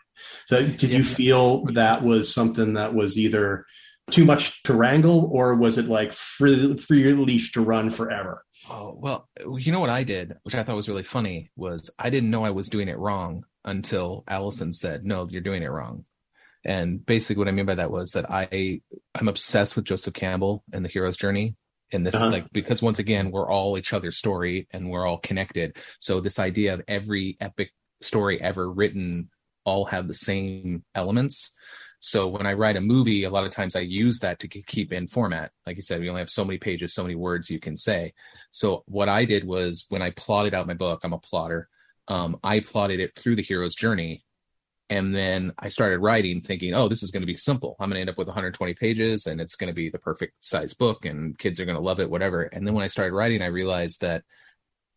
so 0.47 0.63
did 0.63 0.83
yeah. 0.85 0.99
you 0.99 1.03
feel 1.03 1.65
that 1.73 2.05
was 2.05 2.33
something 2.33 2.75
that 2.75 2.95
was 2.95 3.17
either 3.17 3.65
too 4.11 4.25
much 4.25 4.63
to 4.65 4.75
wrangle 4.75 5.31
or 5.33 5.55
was 5.55 5.79
it 5.79 5.87
like 5.87 6.13
free 6.13 6.77
free 6.77 7.13
leash 7.15 7.53
to 7.53 7.63
run 7.63 7.89
forever 7.91 8.45
oh 8.69 8.95
well 8.99 9.29
you 9.59 9.73
know 9.73 9.81
what 9.81 9.91
i 9.91 10.03
did 10.03 10.35
which 10.43 10.55
i 10.55 10.63
thought 10.63 10.77
was 10.77 10.89
really 10.89 11.03
funny 11.03 11.51
was 11.57 11.91
i 11.99 12.11
didn't 12.11 12.31
know 12.31 12.45
i 12.45 12.51
was 12.51 12.69
doing 12.69 12.89
it 12.89 12.99
wrong 12.99 13.45
until 13.65 14.25
allison 14.29 14.73
said 14.73 15.05
no 15.05 15.27
you're 15.31 15.41
doing 15.41 15.63
it 15.63 15.71
wrong 15.71 16.05
and 16.65 17.05
basically, 17.05 17.39
what 17.39 17.49
I 17.49 17.53
mean 17.53 17.67
by 17.67 17.77
that 17.77 17.91
was 17.91 18.13
that 18.13 18.31
I 18.31 18.83
I'm 19.15 19.29
obsessed 19.29 19.77
with 19.77 19.87
Joseph 19.87 20.15
Campbell 20.15 20.63
and 20.73 20.85
the 20.85 20.89
hero's 20.89 21.17
journey. 21.17 21.57
And 21.93 22.07
this 22.07 22.15
uh-huh. 22.15 22.27
is 22.27 22.33
like 22.33 22.53
because 22.53 22.83
once 22.83 22.99
again 22.99 23.31
we're 23.31 23.51
all 23.51 23.77
each 23.77 23.93
other's 23.93 24.17
story 24.17 24.69
and 24.71 24.91
we're 24.91 25.07
all 25.07 25.19
connected. 25.19 25.77
So 25.99 26.21
this 26.21 26.39
idea 26.39 26.75
of 26.75 26.83
every 26.87 27.37
epic 27.41 27.73
story 28.01 28.41
ever 28.41 28.71
written 28.71 29.31
all 29.65 29.87
have 29.87 30.07
the 30.07 30.15
same 30.15 30.85
elements. 30.95 31.53
So 31.99 32.29
when 32.29 32.47
I 32.47 32.55
write 32.55 32.77
a 32.77 32.81
movie, 32.81 33.25
a 33.25 33.31
lot 33.31 33.45
of 33.45 33.51
times 33.51 33.77
I 33.77 33.81
use 33.81 34.21
that 34.21 34.39
to 34.41 34.49
keep 34.49 34.93
in 34.93 35.07
format. 35.07 35.51
Like 35.67 35.77
you 35.77 35.83
said, 35.83 36.01
we 36.01 36.09
only 36.09 36.21
have 36.21 36.31
so 36.31 36.45
many 36.45 36.59
pages, 36.59 36.95
so 36.95 37.03
many 37.03 37.15
words 37.15 37.51
you 37.51 37.61
can 37.61 37.77
say. 37.77 38.15
So 38.53 38.85
what 38.87 39.09
I 39.09 39.25
did 39.27 39.45
was 39.45 39.85
when 39.91 40.01
I 40.01 40.11
plotted 40.11 40.55
out 40.55 40.67
my 40.67 40.75
book, 40.75 41.01
I'm 41.03 41.13
a 41.13 41.19
plotter. 41.19 41.69
um, 42.09 42.39
I 42.43 42.61
plotted 42.61 43.01
it 43.01 43.15
through 43.17 43.37
the 43.37 43.43
hero's 43.43 43.75
journey. 43.75 44.25
And 44.91 45.15
then 45.15 45.53
I 45.57 45.69
started 45.69 46.01
writing 46.01 46.41
thinking, 46.41 46.75
oh, 46.75 46.89
this 46.89 47.05
is 47.05 47.13
going 47.13 47.23
to 47.23 47.27
be 47.27 47.37
simple. 47.37 47.77
I'm 47.79 47.89
going 47.89 47.95
to 47.95 48.01
end 48.01 48.11
up 48.11 48.19
with 48.19 48.27
120 48.27 48.75
pages 48.75 49.27
and 49.27 49.41
it's 49.41 49.55
going 49.55 49.69
to 49.69 49.75
be 49.75 49.89
the 49.89 50.01
perfect 50.01 50.45
size 50.45 50.75
book 50.75 51.05
and 51.05 51.39
kids 51.39 51.61
are 51.61 51.65
going 51.65 51.77
to 51.77 51.83
love 51.83 52.01
it, 52.01 52.11
whatever. 52.11 52.43
And 52.43 52.67
then 52.67 52.75
when 52.75 52.83
I 52.83 52.89
started 52.89 53.15
writing, 53.15 53.41
I 53.41 53.47
realized 53.47 54.01
that 54.01 54.25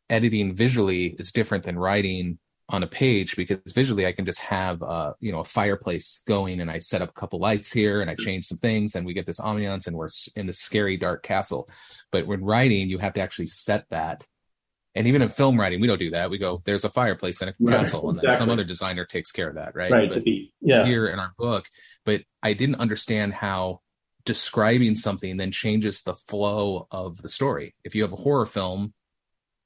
editing 0.10 0.56
visually 0.56 1.16
is 1.20 1.32
different 1.32 1.64
than 1.64 1.78
writing 1.78 2.40
on 2.70 2.82
a 2.82 2.88
page 2.88 3.36
because 3.36 3.60
visually 3.74 4.08
I 4.08 4.14
can 4.14 4.26
just 4.26 4.40
have 4.40 4.82
uh, 4.82 5.14
you 5.20 5.32
know 5.32 5.42
a 5.42 5.46
fireplace 5.46 6.24
going 6.26 6.60
and 6.60 6.72
I 6.72 6.80
set 6.80 7.02
up 7.02 7.10
a 7.10 7.20
couple 7.20 7.40
lights 7.40 7.72
here 7.72 8.02
and 8.02 8.10
I 8.10 8.16
change 8.16 8.46
some 8.46 8.58
things 8.58 8.96
and 8.96 9.06
we 9.06 9.14
get 9.14 9.28
this 9.28 9.40
ambiance 9.40 9.86
and 9.86 9.96
we're 9.96 10.10
in 10.36 10.48
this 10.48 10.60
scary 10.60 10.98
dark 10.98 11.24
castle. 11.24 11.70
But 12.12 12.26
when 12.26 12.44
writing, 12.44 12.90
you 12.90 12.98
have 12.98 13.14
to 13.14 13.22
actually 13.22 13.48
set 13.48 13.86
that 13.92 14.24
and 14.96 15.08
even 15.08 15.22
in 15.22 15.30
film 15.30 15.60
writing, 15.60 15.82
we 15.82 15.88
don't 15.88 16.00
do 16.00 16.12
that. 16.12 16.30
We 16.30 16.38
go, 16.38 16.62
there's 16.66 16.84
a 16.84 16.90
fireplace 16.90 17.42
and 17.42 17.50
a 17.50 17.56
right, 17.60 17.78
castle, 17.78 18.10
and 18.10 18.20
then 18.20 18.38
some 18.38 18.50
other 18.50 18.64
designer 18.64 19.06
takes 19.06 19.32
care 19.32 19.50
of 19.50 19.56
that, 19.56 19.76
right? 19.76 19.92
Right. 19.92 20.12
to 20.12 20.22
be, 20.22 20.54
yeah. 20.62 20.86
Here 20.86 21.08
in 21.08 21.20
our 21.20 21.34
book, 21.38 21.66
but 22.06 22.22
I 22.42 22.54
didn't 22.54 22.76
understand 22.76 23.34
how 23.34 23.82
describing 24.26 24.96
something 24.96 25.38
then 25.38 25.52
changes 25.52 26.02
the 26.04 26.14
flow 26.14 26.88
of 26.92 27.22
the 27.22 27.30
story. 27.30 27.76
If 27.84 27.96
you 27.96 28.04
have 28.04 28.14
a 28.14 28.18
horror 28.18 28.46
film 28.46 28.94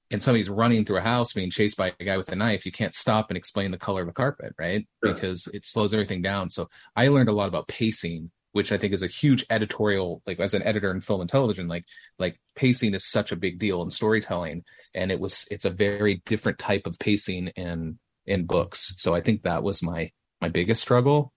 and 0.10 0.24
somebody's 0.24 0.50
running 0.50 0.86
through 0.86 0.98
a 0.98 1.02
house 1.02 1.34
being 1.34 1.52
chased 1.52 1.78
by 1.78 1.94
a 2.00 2.04
guy 2.04 2.18
with 2.18 2.32
a 2.32 2.36
knife, 2.36 2.66
you 2.66 2.72
can't 2.72 2.96
stop 2.96 3.30
and 3.30 3.38
explain 3.38 3.72
the 3.72 3.78
color 3.78 4.02
of 4.02 4.08
the 4.08 4.14
carpet, 4.14 4.54
right? 4.58 4.88
Sure. 5.04 5.14
Because 5.14 5.48
it 5.54 5.66
slows 5.66 5.94
everything 5.94 6.22
down. 6.22 6.50
So 6.50 6.70
I 6.96 7.10
learned 7.10 7.30
a 7.30 7.34
lot 7.34 7.50
about 7.50 7.68
pacing 7.68 8.32
which 8.58 8.72
I 8.72 8.78
think 8.80 8.92
is 8.92 9.04
a 9.04 9.08
huge 9.08 9.46
editorial, 9.52 10.24
like 10.26 10.40
as 10.40 10.56
an 10.56 10.64
editor 10.64 10.90
in 10.90 11.00
film 11.00 11.22
and 11.22 11.30
television, 11.30 11.68
like 11.68 11.86
like 12.18 12.40
pacing 12.56 12.96
is 12.96 13.06
such 13.06 13.32
a 13.32 13.36
big 13.36 13.60
deal 13.60 13.84
in 13.84 13.92
storytelling, 13.92 14.64
and 14.96 15.12
it 15.12 15.20
was 15.20 15.46
it's 15.52 15.64
a 15.64 15.70
very 15.70 16.24
different 16.26 16.58
type 16.58 16.88
of 16.88 16.98
pacing 16.98 17.50
in 17.50 18.00
in 18.26 18.48
books. 18.48 18.96
So 18.98 19.14
I 19.14 19.22
think 19.22 19.44
that 19.44 19.62
was 19.62 19.84
my 19.84 20.12
my 20.42 20.50
biggest 20.50 20.82
struggle. 20.82 21.34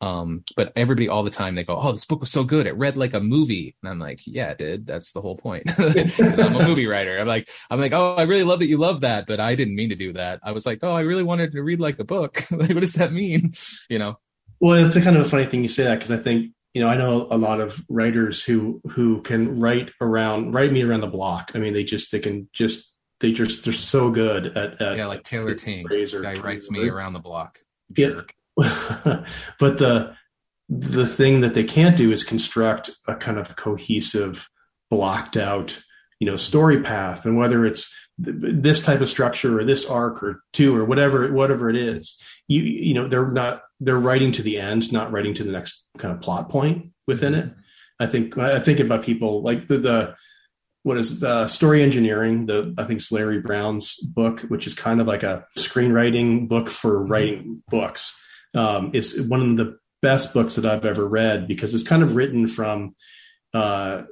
Um, 0.00 0.44
but 0.56 0.72
everybody 0.74 1.10
all 1.10 1.22
the 1.24 1.28
time 1.28 1.56
they 1.56 1.62
go, 1.62 1.78
"Oh, 1.78 1.92
this 1.92 2.06
book 2.06 2.20
was 2.20 2.32
so 2.32 2.42
good; 2.42 2.66
it 2.66 2.74
read 2.78 2.96
like 2.96 3.12
a 3.12 3.20
movie." 3.20 3.76
And 3.82 3.90
I'm 3.90 3.98
like, 3.98 4.20
"Yeah, 4.24 4.52
it 4.52 4.58
did. 4.58 4.86
That's 4.86 5.12
the 5.12 5.20
whole 5.20 5.36
point." 5.36 5.64
I'm 5.78 6.56
a 6.56 6.66
movie 6.66 6.86
writer. 6.86 7.18
I'm 7.18 7.28
like, 7.28 7.50
I'm 7.68 7.80
like, 7.80 7.92
"Oh, 7.92 8.14
I 8.14 8.22
really 8.22 8.44
love 8.44 8.60
that 8.60 8.68
you 8.68 8.78
love 8.78 9.02
that," 9.02 9.26
but 9.26 9.40
I 9.40 9.56
didn't 9.56 9.76
mean 9.76 9.90
to 9.90 9.94
do 9.94 10.14
that. 10.14 10.40
I 10.42 10.52
was 10.52 10.64
like, 10.64 10.78
"Oh, 10.80 10.94
I 10.94 11.02
really 11.02 11.22
wanted 11.22 11.52
to 11.52 11.62
read 11.62 11.80
like 11.80 11.98
a 11.98 12.04
book." 12.04 12.46
like, 12.50 12.70
what 12.70 12.80
does 12.80 12.94
that 12.94 13.12
mean? 13.12 13.52
You 13.90 13.98
know? 13.98 14.16
Well, 14.58 14.86
it's 14.86 14.96
a 14.96 15.02
kind 15.02 15.16
of 15.16 15.26
a 15.26 15.28
funny 15.28 15.44
thing 15.44 15.62
you 15.62 15.68
say 15.68 15.82
that 15.82 15.96
because 15.96 16.12
I 16.12 16.16
think 16.16 16.52
you 16.74 16.82
know, 16.82 16.88
I 16.88 16.96
know 16.96 17.26
a 17.30 17.36
lot 17.36 17.60
of 17.60 17.84
writers 17.88 18.42
who 18.42 18.80
who 18.90 19.20
can 19.22 19.58
write 19.60 19.90
around 20.00 20.54
write 20.54 20.72
me 20.72 20.82
around 20.82 21.00
the 21.00 21.06
block. 21.06 21.52
I 21.54 21.58
mean, 21.58 21.74
they 21.74 21.84
just 21.84 22.10
they 22.12 22.18
can 22.18 22.48
just 22.52 22.92
they 23.20 23.32
just 23.32 23.64
they're 23.64 23.72
so 23.72 24.10
good 24.10 24.56
at, 24.56 24.80
at 24.80 24.96
yeah, 24.96 25.06
like 25.06 25.22
Taylor 25.22 25.54
Tyng, 25.54 25.84
guy 26.22 26.34
writes 26.40 26.70
me 26.70 26.88
around 26.88 27.12
the 27.12 27.20
block. 27.20 27.58
Yeah. 27.96 28.22
but 28.56 29.78
the 29.78 30.14
the 30.68 31.06
thing 31.06 31.40
that 31.42 31.54
they 31.54 31.64
can't 31.64 31.96
do 31.96 32.10
is 32.10 32.24
construct 32.24 32.90
a 33.06 33.14
kind 33.14 33.38
of 33.38 33.56
cohesive, 33.56 34.48
blocked 34.90 35.36
out, 35.36 35.82
you 36.18 36.26
know, 36.26 36.36
story 36.36 36.80
path, 36.82 37.26
and 37.26 37.36
whether 37.36 37.66
it's 37.66 37.94
this 38.18 38.82
type 38.82 39.00
of 39.00 39.08
structure 39.08 39.58
or 39.58 39.64
this 39.64 39.88
arc 39.88 40.22
or 40.22 40.42
two 40.52 40.76
or 40.76 40.84
whatever 40.84 41.32
whatever 41.32 41.70
it 41.70 41.76
is 41.76 42.22
you 42.46 42.62
you 42.62 42.94
know 42.94 43.08
they're 43.08 43.30
not 43.30 43.62
they're 43.80 43.98
writing 43.98 44.32
to 44.32 44.42
the 44.42 44.58
end 44.58 44.92
not 44.92 45.10
writing 45.10 45.34
to 45.34 45.42
the 45.42 45.52
next 45.52 45.82
kind 45.98 46.14
of 46.14 46.20
plot 46.20 46.48
point 46.50 46.90
within 47.06 47.34
it. 47.34 47.52
I 47.98 48.06
think 48.06 48.36
i 48.36 48.58
think 48.58 48.80
about 48.80 49.04
people 49.04 49.42
like 49.42 49.68
the 49.68 49.78
the 49.78 50.16
what 50.82 50.98
is 50.98 51.20
the 51.20 51.46
story 51.48 51.82
engineering 51.82 52.46
the 52.46 52.74
i 52.76 52.84
think 52.84 52.98
it's 52.98 53.12
larry 53.12 53.40
brown's 53.40 53.96
book 53.98 54.40
which 54.42 54.66
is 54.66 54.74
kind 54.74 55.00
of 55.00 55.06
like 55.06 55.22
a 55.22 55.46
screenwriting 55.56 56.48
book 56.48 56.68
for 56.68 57.02
writing 57.02 57.62
books. 57.68 58.18
Um, 58.54 58.90
it's 58.92 59.18
one 59.18 59.40
of 59.40 59.56
the 59.56 59.78
best 60.02 60.34
books 60.34 60.56
that 60.56 60.66
i've 60.66 60.84
ever 60.84 61.06
read 61.06 61.48
because 61.48 61.74
it's 61.74 61.84
kind 61.84 62.02
of 62.02 62.16
written 62.16 62.46
from 62.46 62.94
uh, 63.54 64.02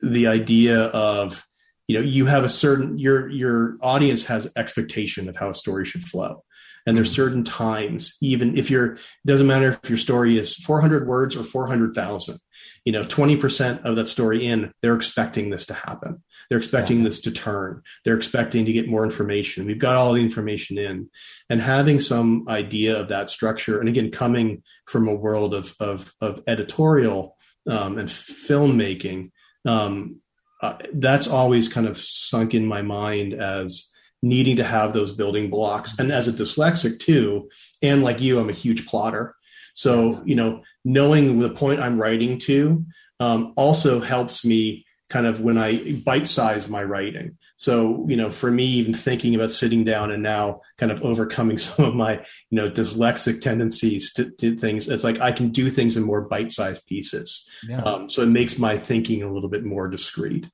the 0.00 0.26
idea 0.26 0.84
of 0.84 1.45
you 1.88 1.96
know 1.96 2.04
you 2.04 2.26
have 2.26 2.44
a 2.44 2.48
certain 2.48 2.98
your 2.98 3.28
your 3.28 3.76
audience 3.80 4.24
has 4.24 4.50
expectation 4.56 5.28
of 5.28 5.36
how 5.36 5.50
a 5.50 5.54
story 5.54 5.84
should 5.84 6.02
flow. 6.02 6.42
And 6.88 6.96
there's 6.96 7.08
mm-hmm. 7.08 7.22
certain 7.22 7.44
times 7.44 8.16
even 8.20 8.56
if 8.56 8.70
you're 8.70 8.92
it 8.92 9.00
doesn't 9.26 9.46
matter 9.46 9.70
if 9.82 9.90
your 9.90 9.98
story 9.98 10.38
is 10.38 10.54
400 10.56 11.06
words 11.06 11.36
or 11.36 11.42
400,000 11.42 12.38
you 12.84 12.92
know 12.92 13.02
20% 13.02 13.84
of 13.84 13.96
that 13.96 14.06
story 14.08 14.46
in 14.46 14.72
they're 14.82 14.94
expecting 14.94 15.50
this 15.50 15.66
to 15.66 15.74
happen. 15.74 16.22
They're 16.48 16.58
expecting 16.58 16.98
yeah. 16.98 17.04
this 17.04 17.20
to 17.22 17.32
turn. 17.32 17.82
They're 18.04 18.16
expecting 18.16 18.64
to 18.66 18.72
get 18.72 18.88
more 18.88 19.04
information. 19.04 19.66
We've 19.66 19.78
got 19.78 19.96
all 19.96 20.12
the 20.12 20.22
information 20.22 20.78
in. 20.78 21.10
And 21.50 21.60
having 21.60 21.98
some 21.98 22.48
idea 22.48 23.00
of 23.00 23.08
that 23.08 23.30
structure 23.30 23.80
and 23.80 23.88
again 23.88 24.10
coming 24.10 24.62
from 24.86 25.08
a 25.08 25.14
world 25.14 25.54
of 25.54 25.74
of, 25.80 26.14
of 26.20 26.42
editorial 26.46 27.36
um, 27.68 27.98
and 27.98 28.08
filmmaking 28.08 29.32
um, 29.64 30.20
uh, 30.62 30.76
that's 30.94 31.26
always 31.28 31.68
kind 31.68 31.86
of 31.86 31.98
sunk 31.98 32.54
in 32.54 32.66
my 32.66 32.82
mind 32.82 33.34
as 33.34 33.90
needing 34.22 34.56
to 34.56 34.64
have 34.64 34.92
those 34.92 35.12
building 35.12 35.50
blocks. 35.50 35.98
And 35.98 36.10
as 36.10 36.28
a 36.28 36.32
dyslexic 36.32 36.98
too, 36.98 37.48
and 37.82 38.02
like 38.02 38.20
you, 38.20 38.38
I'm 38.38 38.48
a 38.48 38.54
huge 38.54 38.86
plotter. 38.86 39.34
So, 39.74 40.22
you 40.24 40.34
know, 40.34 40.62
knowing 40.84 41.38
the 41.38 41.50
point 41.50 41.80
I'm 41.80 42.00
writing 42.00 42.38
to 42.40 42.84
um, 43.20 43.52
also 43.56 44.00
helps 44.00 44.44
me 44.44 44.86
kind 45.10 45.26
of 45.26 45.40
when 45.40 45.58
I 45.58 45.92
bite 46.04 46.26
size 46.26 46.68
my 46.68 46.82
writing. 46.82 47.36
So, 47.56 48.04
you 48.06 48.16
know, 48.16 48.30
for 48.30 48.50
me, 48.50 48.64
even 48.64 48.92
thinking 48.92 49.34
about 49.34 49.50
sitting 49.50 49.82
down 49.82 50.12
and 50.12 50.22
now 50.22 50.60
kind 50.76 50.92
of 50.92 51.02
overcoming 51.02 51.58
some 51.58 51.86
of 51.86 51.94
my, 51.94 52.14
you 52.50 52.56
know, 52.56 52.70
dyslexic 52.70 53.40
tendencies 53.40 54.12
to, 54.14 54.30
to 54.32 54.56
things, 54.56 54.88
it's 54.88 55.04
like 55.04 55.20
I 55.20 55.32
can 55.32 55.48
do 55.48 55.70
things 55.70 55.96
in 55.96 56.02
more 56.02 56.22
bite 56.22 56.52
sized 56.52 56.86
pieces. 56.86 57.48
Yeah. 57.66 57.82
Um, 57.82 58.08
so 58.08 58.22
it 58.22 58.26
makes 58.28 58.58
my 58.58 58.78
thinking 58.78 59.22
a 59.22 59.32
little 59.32 59.48
bit 59.48 59.64
more 59.64 59.88
discreet. 59.88 60.48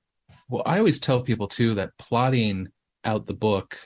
Well, 0.49 0.62
I 0.65 0.79
always 0.79 1.01
tell 1.01 1.23
people 1.23 1.49
too 1.49 1.75
that 1.75 1.97
plotting 1.99 2.69
out 3.05 3.27
the 3.27 3.35
book 3.35 3.79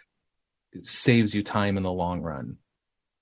saves 0.82 1.34
you 1.34 1.42
time 1.42 1.76
in 1.78 1.82
the 1.82 1.92
long 1.92 2.20
run 2.20 2.58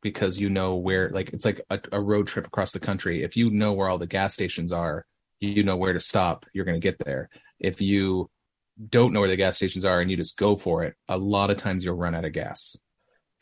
because 0.02 0.40
you 0.40 0.50
know 0.50 0.74
where, 0.74 1.08
like, 1.10 1.32
it's 1.32 1.44
like 1.44 1.60
a, 1.70 1.80
a 1.92 2.00
road 2.00 2.26
trip 2.26 2.46
across 2.46 2.72
the 2.72 2.80
country. 2.80 3.22
If 3.22 3.36
you 3.36 3.50
know 3.50 3.72
where 3.72 3.88
all 3.88 3.98
the 3.98 4.06
gas 4.06 4.34
stations 4.34 4.72
are, 4.72 5.06
you 5.40 5.62
know 5.62 5.76
where 5.76 5.92
to 5.92 6.00
stop, 6.00 6.46
you're 6.52 6.64
going 6.64 6.80
to 6.80 6.84
get 6.84 6.98
there. 7.04 7.28
If 7.60 7.80
you 7.80 8.28
don't 8.88 9.12
know 9.12 9.20
where 9.20 9.28
the 9.28 9.36
gas 9.36 9.56
stations 9.56 9.84
are 9.84 10.00
and 10.00 10.10
you 10.10 10.16
just 10.16 10.36
go 10.36 10.56
for 10.56 10.84
it, 10.84 10.94
a 11.08 11.18
lot 11.18 11.50
of 11.50 11.56
times 11.56 11.84
you'll 11.84 11.96
run 11.96 12.14
out 12.14 12.24
of 12.24 12.32
gas. 12.32 12.76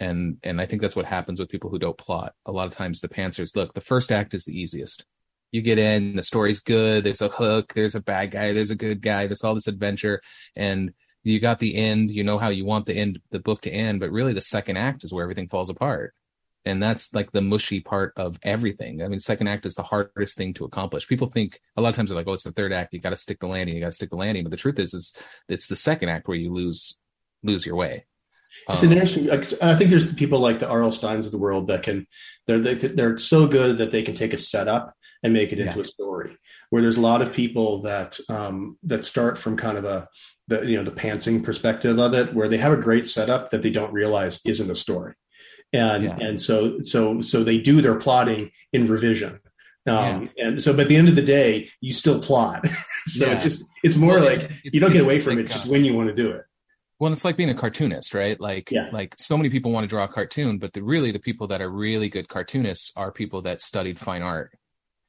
And 0.00 0.38
and 0.42 0.60
I 0.60 0.66
think 0.66 0.82
that's 0.82 0.96
what 0.96 1.04
happens 1.04 1.38
with 1.38 1.48
people 1.48 1.70
who 1.70 1.78
don't 1.78 1.96
plot. 1.96 2.34
A 2.46 2.52
lot 2.52 2.66
of 2.66 2.72
times 2.72 3.00
the 3.00 3.08
pantsers 3.08 3.54
look, 3.54 3.72
the 3.74 3.80
first 3.80 4.10
act 4.10 4.34
is 4.34 4.44
the 4.44 4.58
easiest. 4.58 5.04
You 5.52 5.62
get 5.62 5.78
in, 5.78 6.16
the 6.16 6.22
story's 6.22 6.60
good, 6.60 7.04
there's 7.04 7.22
a 7.22 7.28
hook, 7.28 7.74
there's 7.74 7.94
a 7.94 8.02
bad 8.02 8.30
guy, 8.30 8.52
there's 8.52 8.70
a 8.70 8.76
good 8.76 9.02
guy, 9.02 9.26
there's 9.26 9.44
all 9.44 9.54
this 9.54 9.68
adventure, 9.68 10.22
and 10.56 10.92
you 11.22 11.38
got 11.40 11.58
the 11.58 11.76
end, 11.76 12.10
you 12.10 12.24
know 12.24 12.38
how 12.38 12.48
you 12.48 12.64
want 12.64 12.86
the 12.86 12.94
end 12.96 13.20
the 13.30 13.38
book 13.38 13.60
to 13.62 13.70
end, 13.70 14.00
but 14.00 14.10
really 14.10 14.32
the 14.32 14.40
second 14.40 14.76
act 14.76 15.04
is 15.04 15.12
where 15.12 15.22
everything 15.22 15.48
falls 15.48 15.70
apart 15.70 16.14
and 16.64 16.82
that's 16.82 17.12
like 17.12 17.32
the 17.32 17.40
mushy 17.40 17.80
part 17.80 18.12
of 18.16 18.38
everything 18.42 19.02
i 19.02 19.08
mean 19.08 19.20
second 19.20 19.48
act 19.48 19.66
is 19.66 19.74
the 19.74 19.82
hardest 19.82 20.36
thing 20.36 20.54
to 20.54 20.64
accomplish 20.64 21.08
people 21.08 21.28
think 21.28 21.60
a 21.76 21.82
lot 21.82 21.90
of 21.90 21.96
times 21.96 22.10
they're 22.10 22.16
like 22.16 22.26
oh 22.26 22.32
it's 22.32 22.44
the 22.44 22.52
third 22.52 22.72
act 22.72 22.92
you 22.92 23.00
got 23.00 23.10
to 23.10 23.16
stick 23.16 23.38
the 23.40 23.46
landing 23.46 23.74
you 23.74 23.80
got 23.80 23.88
to 23.88 23.92
stick 23.92 24.10
the 24.10 24.16
landing 24.16 24.44
but 24.44 24.50
the 24.50 24.56
truth 24.56 24.78
is 24.78 24.94
is 24.94 25.14
it's 25.48 25.68
the 25.68 25.76
second 25.76 26.08
act 26.08 26.28
where 26.28 26.36
you 26.36 26.52
lose 26.52 26.96
lose 27.42 27.66
your 27.66 27.76
way 27.76 28.04
it's 28.68 28.82
um, 28.82 28.92
an 28.92 28.98
interesting. 28.98 29.30
I 29.62 29.74
think 29.74 29.88
there's 29.88 30.12
people 30.12 30.38
like 30.38 30.58
the 30.58 30.68
R.L. 30.68 30.90
Stines 30.90 31.24
of 31.24 31.32
the 31.32 31.38
world 31.38 31.68
that 31.68 31.82
can 31.82 32.06
they're 32.46 32.58
they're 32.58 33.16
so 33.16 33.48
good 33.48 33.78
that 33.78 33.90
they 33.90 34.02
can 34.02 34.14
take 34.14 34.34
a 34.34 34.38
setup 34.38 34.94
and 35.22 35.32
make 35.32 35.52
it 35.52 35.58
into 35.58 35.76
yeah. 35.76 35.82
a 35.82 35.84
story. 35.86 36.36
Where 36.68 36.82
there's 36.82 36.98
a 36.98 37.00
lot 37.00 37.22
of 37.22 37.32
people 37.32 37.80
that 37.82 38.18
um, 38.28 38.76
that 38.82 39.06
start 39.06 39.38
from 39.38 39.56
kind 39.56 39.78
of 39.78 39.86
a 39.86 40.06
the 40.48 40.66
you 40.66 40.76
know 40.76 40.84
the 40.84 40.90
pantsing 40.90 41.42
perspective 41.42 41.98
of 41.98 42.12
it, 42.12 42.34
where 42.34 42.48
they 42.48 42.58
have 42.58 42.74
a 42.74 42.76
great 42.76 43.06
setup 43.06 43.50
that 43.50 43.62
they 43.62 43.70
don't 43.70 43.92
realize 43.94 44.42
isn't 44.44 44.70
a 44.70 44.74
story 44.74 45.14
and 45.72 46.04
yeah. 46.04 46.16
and 46.20 46.40
so 46.40 46.78
so 46.80 47.20
so 47.20 47.42
they 47.42 47.58
do 47.58 47.80
their 47.80 47.94
plotting 47.94 48.50
in 48.72 48.86
revision 48.86 49.40
um, 49.86 50.30
yeah. 50.36 50.46
and 50.46 50.62
so 50.62 50.72
but 50.72 50.82
at 50.82 50.88
the 50.88 50.96
end 50.96 51.08
of 51.08 51.16
the 51.16 51.22
day 51.22 51.68
you 51.80 51.92
still 51.92 52.20
plot 52.20 52.66
so 53.06 53.26
yeah. 53.26 53.32
it's 53.32 53.42
just 53.42 53.64
it's 53.82 53.96
more 53.96 54.14
well, 54.14 54.24
like 54.24 54.50
it's, 54.64 54.74
you 54.74 54.80
don't 54.80 54.92
get 54.92 55.02
away 55.02 55.18
from 55.18 55.36
like, 55.36 55.44
it 55.44 55.48
just 55.48 55.66
uh, 55.66 55.70
when 55.70 55.84
you 55.84 55.94
want 55.94 56.08
to 56.08 56.14
do 56.14 56.30
it 56.30 56.42
well 56.98 57.12
it's 57.12 57.24
like 57.24 57.36
being 57.36 57.50
a 57.50 57.54
cartoonist 57.54 58.14
right 58.14 58.40
like 58.40 58.70
yeah. 58.70 58.88
like 58.92 59.14
so 59.18 59.36
many 59.36 59.48
people 59.50 59.72
want 59.72 59.84
to 59.84 59.88
draw 59.88 60.04
a 60.04 60.08
cartoon 60.08 60.58
but 60.58 60.72
the 60.72 60.82
really 60.82 61.10
the 61.10 61.18
people 61.18 61.46
that 61.46 61.60
are 61.60 61.70
really 61.70 62.08
good 62.08 62.28
cartoonists 62.28 62.92
are 62.96 63.10
people 63.10 63.42
that 63.42 63.60
studied 63.60 63.98
fine 63.98 64.22
art 64.22 64.52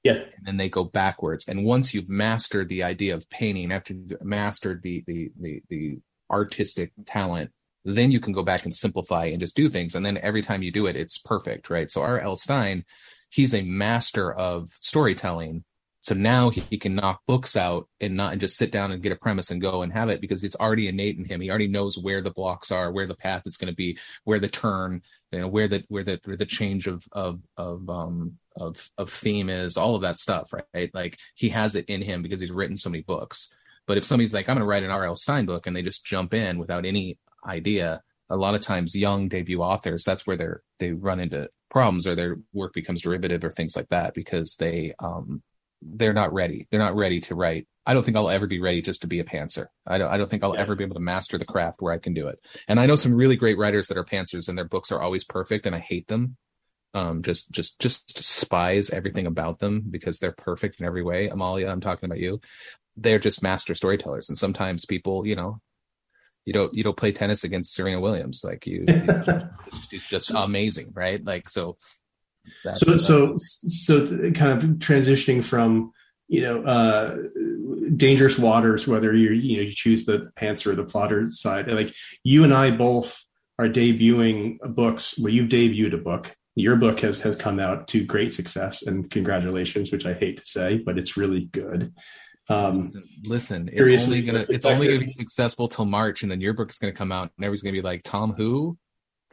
yeah 0.04 0.13
and 0.13 0.45
then 0.45 0.58
they 0.58 0.69
go 0.69 0.84
backwards 0.84 1.47
and 1.47 1.65
once 1.65 1.93
you've 1.93 2.10
mastered 2.10 2.67
the 2.69 2.84
idea 2.84 3.13
of 3.13 3.30
painting 3.30 3.71
after 3.71 3.93
you've 3.93 4.21
mastered 4.23 4.82
the 4.82 5.04
the 5.06 5.32
the, 5.39 5.62
the 5.69 5.99
artistic 6.32 6.91
talent 7.06 7.52
then 7.86 8.12
you 8.12 8.19
can 8.19 8.34
go 8.34 8.43
back 8.43 8.63
and 8.63 8.74
simplify 8.74 9.26
and 9.26 9.39
just 9.39 9.56
do 9.56 9.69
things. 9.69 9.96
And 9.96 10.06
then 10.06 10.17
every 10.17 10.41
time 10.41 10.63
you 10.63 10.72
do 10.72 10.86
it, 10.86 10.96
it's 10.96 11.17
perfect, 11.17 11.69
right? 11.69 11.91
So 11.91 12.02
R.L. 12.02 12.36
Stine, 12.36 12.86
he's 13.30 13.54
a 13.54 13.62
master 13.62 14.32
of 14.34 14.69
storytelling. 14.80 15.63
So 16.02 16.13
now 16.13 16.50
he, 16.50 16.62
he, 16.69 16.78
can 16.78 16.96
knock 16.96 17.22
books 17.28 17.56
out 17.56 17.88
and 18.02 18.17
not 18.17 18.34
and 18.34 18.41
just 18.41 18.58
sit 18.58 18.72
down 18.72 18.91
and 18.91 19.02
get 19.02 19.13
a 19.13 19.17
premise 19.17 19.52
and 19.52 19.62
go 19.62 19.84
and 19.84 19.93
have 19.93 20.10
it 20.10 20.19
because 20.19 20.43
it's 20.43 20.56
already 20.58 20.89
innate 20.89 21.17
in 21.17 21.24
him. 21.24 21.39
He 21.39 21.50
already 21.50 21.69
knows 21.69 21.98
where 21.98 22.22
the 22.22 22.32
blocks 22.32 22.72
are, 22.72 22.91
where 22.91 23.08
the 23.08 23.15
path 23.15 23.43
is 23.46 23.56
going 23.56 23.72
to 23.72 23.76
be, 23.76 23.98
where 24.26 24.39
the 24.39 24.50
turn, 24.50 25.02
you 25.32 25.39
know, 25.39 25.48
where 25.48 25.69
the 25.69 25.86
where 25.88 26.04
the 26.04 26.19
where 26.26 26.36
the 26.36 26.46
change 26.46 26.88
of 26.88 27.06
of 27.13 27.39
of 27.56 27.89
um 27.89 28.38
of 28.58 28.89
of 28.98 29.10
theme 29.10 29.50
is, 29.50 29.78
all 29.78 29.96
of 29.96 30.02
that 30.02 30.17
stuff, 30.17 30.54
right? 30.74 30.93
Like 30.93 31.17
he 31.36 31.50
has 31.50 31.76
it 31.76 31.86
in 31.86 32.02
him 32.02 32.22
because 32.22 32.41
he's 32.41 32.52
written 32.52 32.76
so 32.76 32.89
many 32.89 33.04
books. 33.04 33.54
But 33.88 33.98
if 33.98 34.06
somebody's 34.06 34.34
like, 34.34 34.48
I'm 34.48 34.56
going 34.56 34.62
to 34.62 34.65
write 34.65 34.84
an 34.84 34.91
R.L. 34.91 35.15
Stine 35.15 35.46
book, 35.46 35.67
and 35.67 35.76
they 35.76 35.82
just 35.82 36.06
jump 36.06 36.34
in 36.34 36.58
without 36.58 36.86
any 36.86 37.17
idea, 37.46 38.02
a 38.30 38.38
lot 38.38 38.56
of 38.56 38.62
times 38.62 38.96
young 38.96 39.28
debut 39.28 39.62
authors, 39.62 40.04
that's 40.04 40.26
where 40.26 40.38
they're 40.38 40.62
they 40.80 40.92
run 40.92 41.20
into 41.20 41.50
problems 41.70 42.08
or 42.08 42.16
their 42.16 42.38
work 42.54 42.74
becomes 42.74 43.02
derivative 43.02 43.44
or 43.44 43.52
things 43.52 43.76
like 43.76 43.90
that 43.90 44.14
because 44.14 44.56
they 44.58 44.94
um 45.00 45.42
they're 45.82 46.14
not 46.14 46.32
ready. 46.32 46.68
They're 46.72 46.80
not 46.80 46.96
ready 46.96 47.20
to 47.22 47.36
write. 47.36 47.68
I 47.86 47.94
don't 47.94 48.04
think 48.04 48.16
I'll 48.16 48.30
ever 48.30 48.48
be 48.48 48.62
ready 48.62 48.82
just 48.82 49.02
to 49.02 49.08
be 49.08 49.20
a 49.20 49.26
pantser. 49.26 49.66
I 49.86 49.98
don't 49.98 50.10
I 50.10 50.18
don't 50.18 50.30
think 50.30 50.44
I'll 50.44 50.56
yeah. 50.56 50.62
ever 50.62 50.76
be 50.76 50.84
able 50.84 50.96
to 50.96 51.02
master 51.02 51.38
the 51.38 51.46
craft 51.46 51.82
where 51.82 51.94
I 51.94 51.98
can 51.98 52.14
do 52.14 52.28
it. 52.28 52.40
And 52.68 52.80
I 52.80 52.86
know 52.86 52.96
some 52.96 53.14
really 53.14 53.36
great 53.36 53.58
writers 53.58 53.88
that 53.88 53.98
are 53.98 54.06
pantsers 54.06 54.48
and 54.48 54.58
their 54.58 54.68
books 54.68 54.92
are 54.92 55.02
always 55.02 55.24
perfect 55.24 55.66
and 55.66 55.76
I 55.76 55.80
hate 55.80 56.08
them. 56.08 56.38
Um 56.94 57.24
just 57.24 57.52
just 57.52 57.80
just 57.80 58.16
despise 58.16 58.90
everything 58.90 59.28
about 59.28 59.60
them 59.60 59.84
because 59.90 60.20
they're 60.20 60.32
perfect 60.32 60.80
in 60.80 60.86
every 60.86 61.04
way. 61.04 61.28
Amalia, 61.28 61.68
I'm 61.68 61.82
talking 61.82 62.08
about 62.08 62.20
you. 62.20 62.40
They're 62.96 63.20
just 63.20 63.44
master 63.44 63.76
storytellers 63.76 64.30
and 64.30 64.38
sometimes 64.38 64.86
people, 64.86 65.26
you 65.26 65.36
know, 65.36 65.60
you 66.46 66.54
don't 66.54 66.74
you 66.74 66.84
don't 66.84 66.98
play 66.98 67.12
tennis 67.12 67.44
against 67.44 67.74
Serena 67.74 68.00
Williams 68.00 68.42
like 68.44 68.68
you, 68.68 68.86
she's 69.90 70.08
just 70.08 70.32
amazing, 70.32 70.92
right? 70.94 71.24
Like 71.24 71.50
so 71.50 71.78
so, 72.76 72.98
so, 72.98 73.38
so 73.38 74.32
kind 74.32 74.52
of 74.52 74.64
transitioning 74.80 75.44
from, 75.44 75.92
you 76.28 76.42
know, 76.42 76.64
uh, 76.64 77.18
dangerous 77.96 78.38
waters, 78.38 78.88
whether 78.88 79.14
you're, 79.14 79.34
you 79.34 79.58
know, 79.58 79.64
you 79.64 79.72
choose 79.72 80.06
the 80.06 80.30
pantser 80.38 80.68
or 80.68 80.76
the 80.76 80.84
plotter 80.84 81.26
side, 81.26 81.70
like 81.70 81.94
you 82.24 82.44
and 82.44 82.54
I 82.54 82.72
both 82.72 83.24
are 83.60 83.68
debuting 83.68 84.58
books 84.76 85.18
where 85.18 85.26
well, 85.26 85.34
you've 85.34 85.50
debuted 85.50 85.94
a 85.94 85.98
book. 85.98 86.36
Your 86.56 86.76
book 86.76 87.00
has, 87.00 87.20
has 87.22 87.36
come 87.36 87.60
out 87.60 87.88
to 87.90 88.04
great 88.04 88.34
success 88.34 88.84
and 88.84 89.10
congratulations, 89.10 89.92
which 89.92 90.06
I 90.06 90.14
hate 90.14 90.38
to 90.38 90.46
say, 90.46 90.78
but 90.78 90.98
it's 91.00 91.18
really 91.18 91.46
good. 91.46 91.94
Um, 92.50 92.92
listen, 93.28 93.70
it's 93.72 94.06
only 94.06 94.22
gonna 94.22 94.46
it's 94.50 94.66
only 94.66 94.88
gonna 94.88 95.00
be 95.00 95.08
successful 95.08 95.68
till 95.68 95.86
March, 95.86 96.24
and 96.24 96.32
then 96.32 96.42
your 96.42 96.54
book's 96.54 96.78
gonna 96.78 96.94
come 96.94 97.12
out, 97.12 97.32
and 97.38 97.46
everybody's 97.46 97.62
gonna 97.62 97.74
be 97.74 97.82
like, 97.82 98.04
"Tom, 98.04 98.34
who?" 98.34 98.78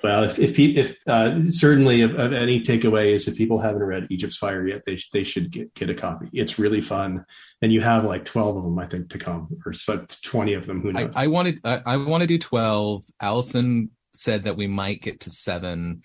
Well, 0.02 0.24
if 0.24 0.38
if, 0.38 0.58
if 0.58 0.96
uh, 1.06 1.50
certainly 1.50 2.02
if 2.02 2.14
any 2.16 2.60
takeaway 2.60 3.06
is 3.08 3.28
if 3.28 3.36
people 3.36 3.58
haven't 3.58 3.82
read 3.82 4.06
Egypt's 4.10 4.36
Fire 4.36 4.66
yet, 4.66 4.84
they 4.86 4.98
they 5.12 5.24
should 5.24 5.50
get 5.50 5.74
get 5.74 5.90
a 5.90 5.94
copy. 5.94 6.28
It's 6.32 6.58
really 6.58 6.80
fun, 6.80 7.24
and 7.60 7.72
you 7.72 7.80
have 7.80 8.04
like 8.04 8.24
twelve 8.24 8.56
of 8.56 8.62
them, 8.62 8.78
I 8.78 8.86
think, 8.86 9.10
to 9.10 9.18
come, 9.18 9.48
or 9.66 9.72
so 9.72 10.06
twenty 10.22 10.54
of 10.54 10.66
them. 10.66 10.80
Who 10.80 10.92
knows? 10.92 11.14
I, 11.16 11.24
I 11.24 11.26
wanted 11.26 11.60
I, 11.64 11.82
I 11.84 11.96
want 11.96 12.22
to 12.22 12.26
do 12.26 12.38
twelve. 12.38 13.04
Allison 13.20 13.90
said 14.14 14.44
that 14.44 14.56
we 14.56 14.66
might 14.66 15.02
get 15.02 15.20
to 15.20 15.30
seven, 15.30 16.02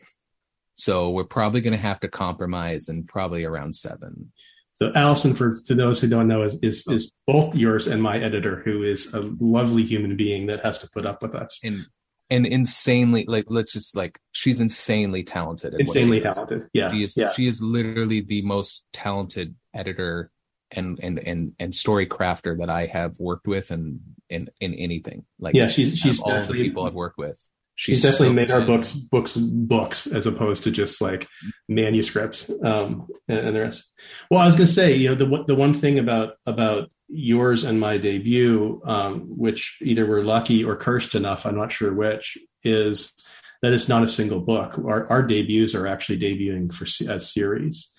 so 0.75 1.11
we're 1.11 1.23
probably 1.23 1.61
going 1.61 1.73
to 1.75 1.79
have 1.79 1.99
to 2.01 2.07
compromise 2.07 2.89
and 2.89 3.07
probably 3.07 3.45
around 3.45 3.75
seven. 3.75 4.31
So 4.75 4.91
Allison, 4.93 5.33
for, 5.33 5.55
for 5.65 5.73
those 5.73 6.01
who 6.01 6.09
don't 6.09 6.27
know, 6.27 6.43
is, 6.43 6.59
is 6.61 6.85
oh. 6.87 6.93
is 6.93 7.11
both 7.25 7.55
yours 7.55 7.87
and 7.87 8.03
my 8.03 8.17
editor, 8.17 8.61
who 8.63 8.83
is 8.83 9.13
a 9.13 9.21
lovely 9.39 9.83
human 9.83 10.15
being 10.17 10.47
that 10.47 10.61
has 10.61 10.79
to 10.79 10.89
put 10.89 11.05
up 11.05 11.21
with 11.21 11.33
us. 11.33 11.59
And 11.63 11.85
and 12.29 12.45
insanely 12.45 13.25
like 13.27 13.45
let's 13.49 13.71
just 13.71 13.95
like 13.95 14.19
she's 14.31 14.59
insanely 14.59 15.23
talented 15.23 15.75
insanely 15.77 16.19
talented. 16.21 16.67
Yeah 16.73 16.91
she 16.91 17.03
is 17.03 17.13
yeah. 17.15 17.31
she 17.33 17.47
is 17.47 17.61
literally 17.61 18.21
the 18.21 18.41
most 18.41 18.85
talented 18.91 19.55
editor 19.73 20.31
and 20.71 20.99
and 21.01 21.19
and 21.19 21.53
and 21.59 21.75
story 21.75 22.07
crafter 22.07 22.57
that 22.57 22.69
i 22.69 22.87
have 22.87 23.19
worked 23.19 23.47
with 23.47 23.69
and 23.69 23.99
in 24.29 24.49
in 24.59 24.73
anything. 24.73 25.25
Like 25.39 25.53
yeah 25.53 25.67
she's 25.67 25.97
she's 25.97 26.19
all 26.19 26.41
the 26.41 26.53
people 26.53 26.85
i've 26.85 26.95
worked 26.95 27.19
with 27.19 27.47
she's, 27.75 27.97
she's 27.97 28.01
definitely 28.03 28.29
so 28.29 28.33
made 28.33 28.47
good. 28.47 28.61
our 28.61 28.65
books 28.65 28.91
books 28.91 29.35
books 29.35 30.07
as 30.07 30.25
opposed 30.25 30.63
to 30.63 30.71
just 30.71 31.01
like 31.01 31.27
manuscripts 31.69 32.49
um 32.63 33.07
and, 33.27 33.39
and 33.39 33.55
the 33.55 33.61
rest 33.61 33.91
well 34.31 34.41
i 34.41 34.45
was 34.45 34.55
gonna 34.55 34.67
say 34.67 34.95
you 34.95 35.09
know 35.09 35.15
the 35.15 35.43
the 35.47 35.55
one 35.55 35.73
thing 35.73 35.99
about 35.99 36.35
about 36.45 36.89
yours 37.07 37.63
and 37.63 37.79
my 37.79 37.97
debut, 37.97 38.81
um, 38.85 39.21
which 39.37 39.77
either 39.81 40.05
we're 40.05 40.21
lucky 40.21 40.63
or 40.63 40.75
cursed 40.75 41.15
enough, 41.15 41.45
I'm 41.45 41.55
not 41.55 41.71
sure 41.71 41.93
which, 41.93 42.37
is 42.63 43.13
that 43.61 43.73
it's 43.73 43.87
not 43.87 44.03
a 44.03 44.07
single 44.07 44.41
book. 44.41 44.77
Our, 44.77 45.07
our 45.09 45.23
debuts 45.23 45.75
are 45.75 45.87
actually 45.87 46.19
debuting 46.19 46.73
for 46.73 46.85
as 47.09 47.31
series. 47.31 47.89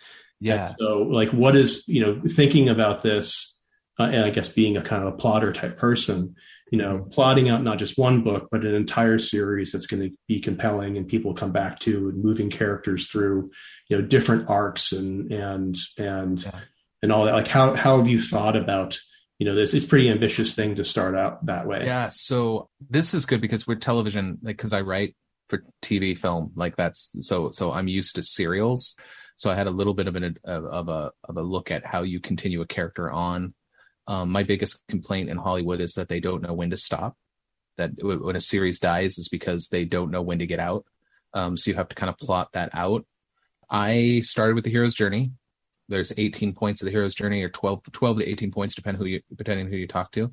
Yeah. 0.40 0.68
And 0.68 0.76
so, 0.78 1.02
like, 1.02 1.30
what 1.30 1.56
is 1.56 1.84
you 1.86 2.00
know 2.00 2.20
thinking 2.28 2.68
about 2.68 3.02
this, 3.02 3.55
uh, 3.98 4.04
and 4.04 4.24
I 4.24 4.30
guess 4.30 4.48
being 4.48 4.76
a 4.76 4.82
kind 4.82 5.02
of 5.02 5.12
a 5.12 5.16
plotter 5.16 5.52
type 5.52 5.78
person, 5.78 6.36
you 6.70 6.78
know, 6.78 6.98
mm-hmm. 6.98 7.08
plotting 7.10 7.48
out 7.48 7.62
not 7.62 7.78
just 7.78 7.98
one 7.98 8.22
book 8.22 8.48
but 8.50 8.64
an 8.64 8.74
entire 8.74 9.18
series 9.18 9.72
that's 9.72 9.86
going 9.86 10.02
to 10.02 10.16
be 10.28 10.40
compelling 10.40 10.96
and 10.96 11.08
people 11.08 11.34
come 11.34 11.52
back 11.52 11.78
to, 11.80 12.08
and 12.08 12.22
moving 12.22 12.50
characters 12.50 13.10
through, 13.10 13.50
you 13.88 13.96
know, 13.96 14.06
different 14.06 14.48
arcs 14.48 14.92
and 14.92 15.32
and 15.32 15.76
and. 15.98 16.44
Yeah. 16.44 16.60
and 17.02 17.12
all 17.12 17.24
that. 17.24 17.34
Like 17.34 17.48
how 17.48 17.74
how 17.74 17.98
have 17.98 18.08
you 18.08 18.20
thought 18.20 18.56
about 18.56 18.98
you 19.38 19.46
know 19.46 19.54
this? 19.54 19.74
Is 19.74 19.84
pretty 19.84 20.10
ambitious 20.10 20.54
thing 20.54 20.76
to 20.76 20.84
start 20.84 21.14
out 21.14 21.44
that 21.46 21.66
way. 21.66 21.84
Yeah 21.84 22.08
so 22.08 22.68
this 22.90 23.14
is 23.14 23.26
good 23.26 23.40
because 23.40 23.66
we're 23.66 23.76
television 23.76 24.38
like 24.42 24.56
because 24.56 24.72
i 24.72 24.80
write 24.80 25.14
for 25.48 25.62
tv 25.82 26.16
film 26.18 26.52
like 26.56 26.76
that's 26.76 27.16
so 27.20 27.50
so 27.52 27.72
i'm 27.72 27.88
used 27.88 28.16
to 28.16 28.22
serials. 28.22 28.96
So 29.36 29.50
i 29.50 29.54
had 29.54 29.66
a 29.66 29.70
little 29.70 29.94
bit 29.94 30.08
of 30.08 30.16
an 30.16 30.36
of 30.44 30.88
a 30.88 31.12
of 31.24 31.36
a 31.36 31.42
look 31.42 31.70
at 31.70 31.84
how 31.84 32.02
you 32.02 32.20
continue 32.20 32.62
a 32.62 32.66
character 32.66 33.10
on 33.10 33.54
um, 34.08 34.30
my 34.30 34.42
biggest 34.42 34.80
complaint 34.88 35.28
in 35.28 35.36
hollywood 35.36 35.80
is 35.80 35.94
that 35.94 36.08
they 36.08 36.20
don't 36.20 36.42
know 36.42 36.54
when 36.54 36.70
to 36.70 36.76
stop 36.76 37.16
that 37.76 37.90
when 38.00 38.36
a 38.36 38.40
series 38.40 38.80
dies 38.80 39.18
is 39.18 39.28
because 39.28 39.68
they 39.68 39.84
don't 39.84 40.10
know 40.10 40.22
when 40.22 40.38
to 40.38 40.46
get 40.46 40.58
out. 40.58 40.84
Um, 41.34 41.56
so 41.56 41.70
you 41.70 41.76
have 41.76 41.88
to 41.88 41.96
kind 41.96 42.10
of 42.10 42.18
plot 42.18 42.52
that 42.52 42.70
out. 42.72 43.06
I 43.68 44.20
started 44.22 44.54
with 44.54 44.64
the 44.64 44.70
hero's 44.70 44.94
journey. 44.94 45.32
There's 45.88 46.12
18 46.16 46.54
points 46.54 46.82
of 46.82 46.86
the 46.86 46.92
hero's 46.92 47.14
journey 47.14 47.42
or 47.42 47.48
12, 47.48 47.82
12 47.92 48.18
to 48.18 48.28
18 48.28 48.50
points 48.50 48.74
depending 48.74 49.00
who 49.00 49.06
you 49.06 49.20
depending 49.34 49.68
who 49.68 49.76
you 49.76 49.86
talk 49.86 50.10
to. 50.12 50.32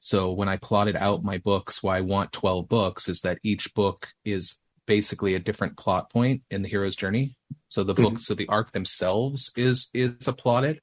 So 0.00 0.32
when 0.32 0.48
i 0.48 0.56
plotted 0.56 0.96
out 0.96 1.24
my 1.24 1.38
books 1.38 1.82
why 1.82 1.96
i 1.96 2.02
want 2.02 2.30
12 2.32 2.68
books 2.68 3.08
is 3.08 3.22
that 3.22 3.38
each 3.42 3.72
book 3.74 4.08
is 4.24 4.58
basically 4.86 5.34
a 5.34 5.38
different 5.38 5.78
plot 5.78 6.10
point 6.12 6.42
in 6.50 6.62
the 6.62 6.68
hero's 6.68 6.94
journey. 6.94 7.34
So 7.68 7.82
the 7.82 7.94
mm-hmm. 7.94 8.04
books 8.04 8.30
of 8.30 8.36
the 8.36 8.48
arc 8.48 8.72
themselves 8.72 9.50
is 9.56 9.88
is 9.94 10.28
a 10.28 10.32
plotted 10.32 10.80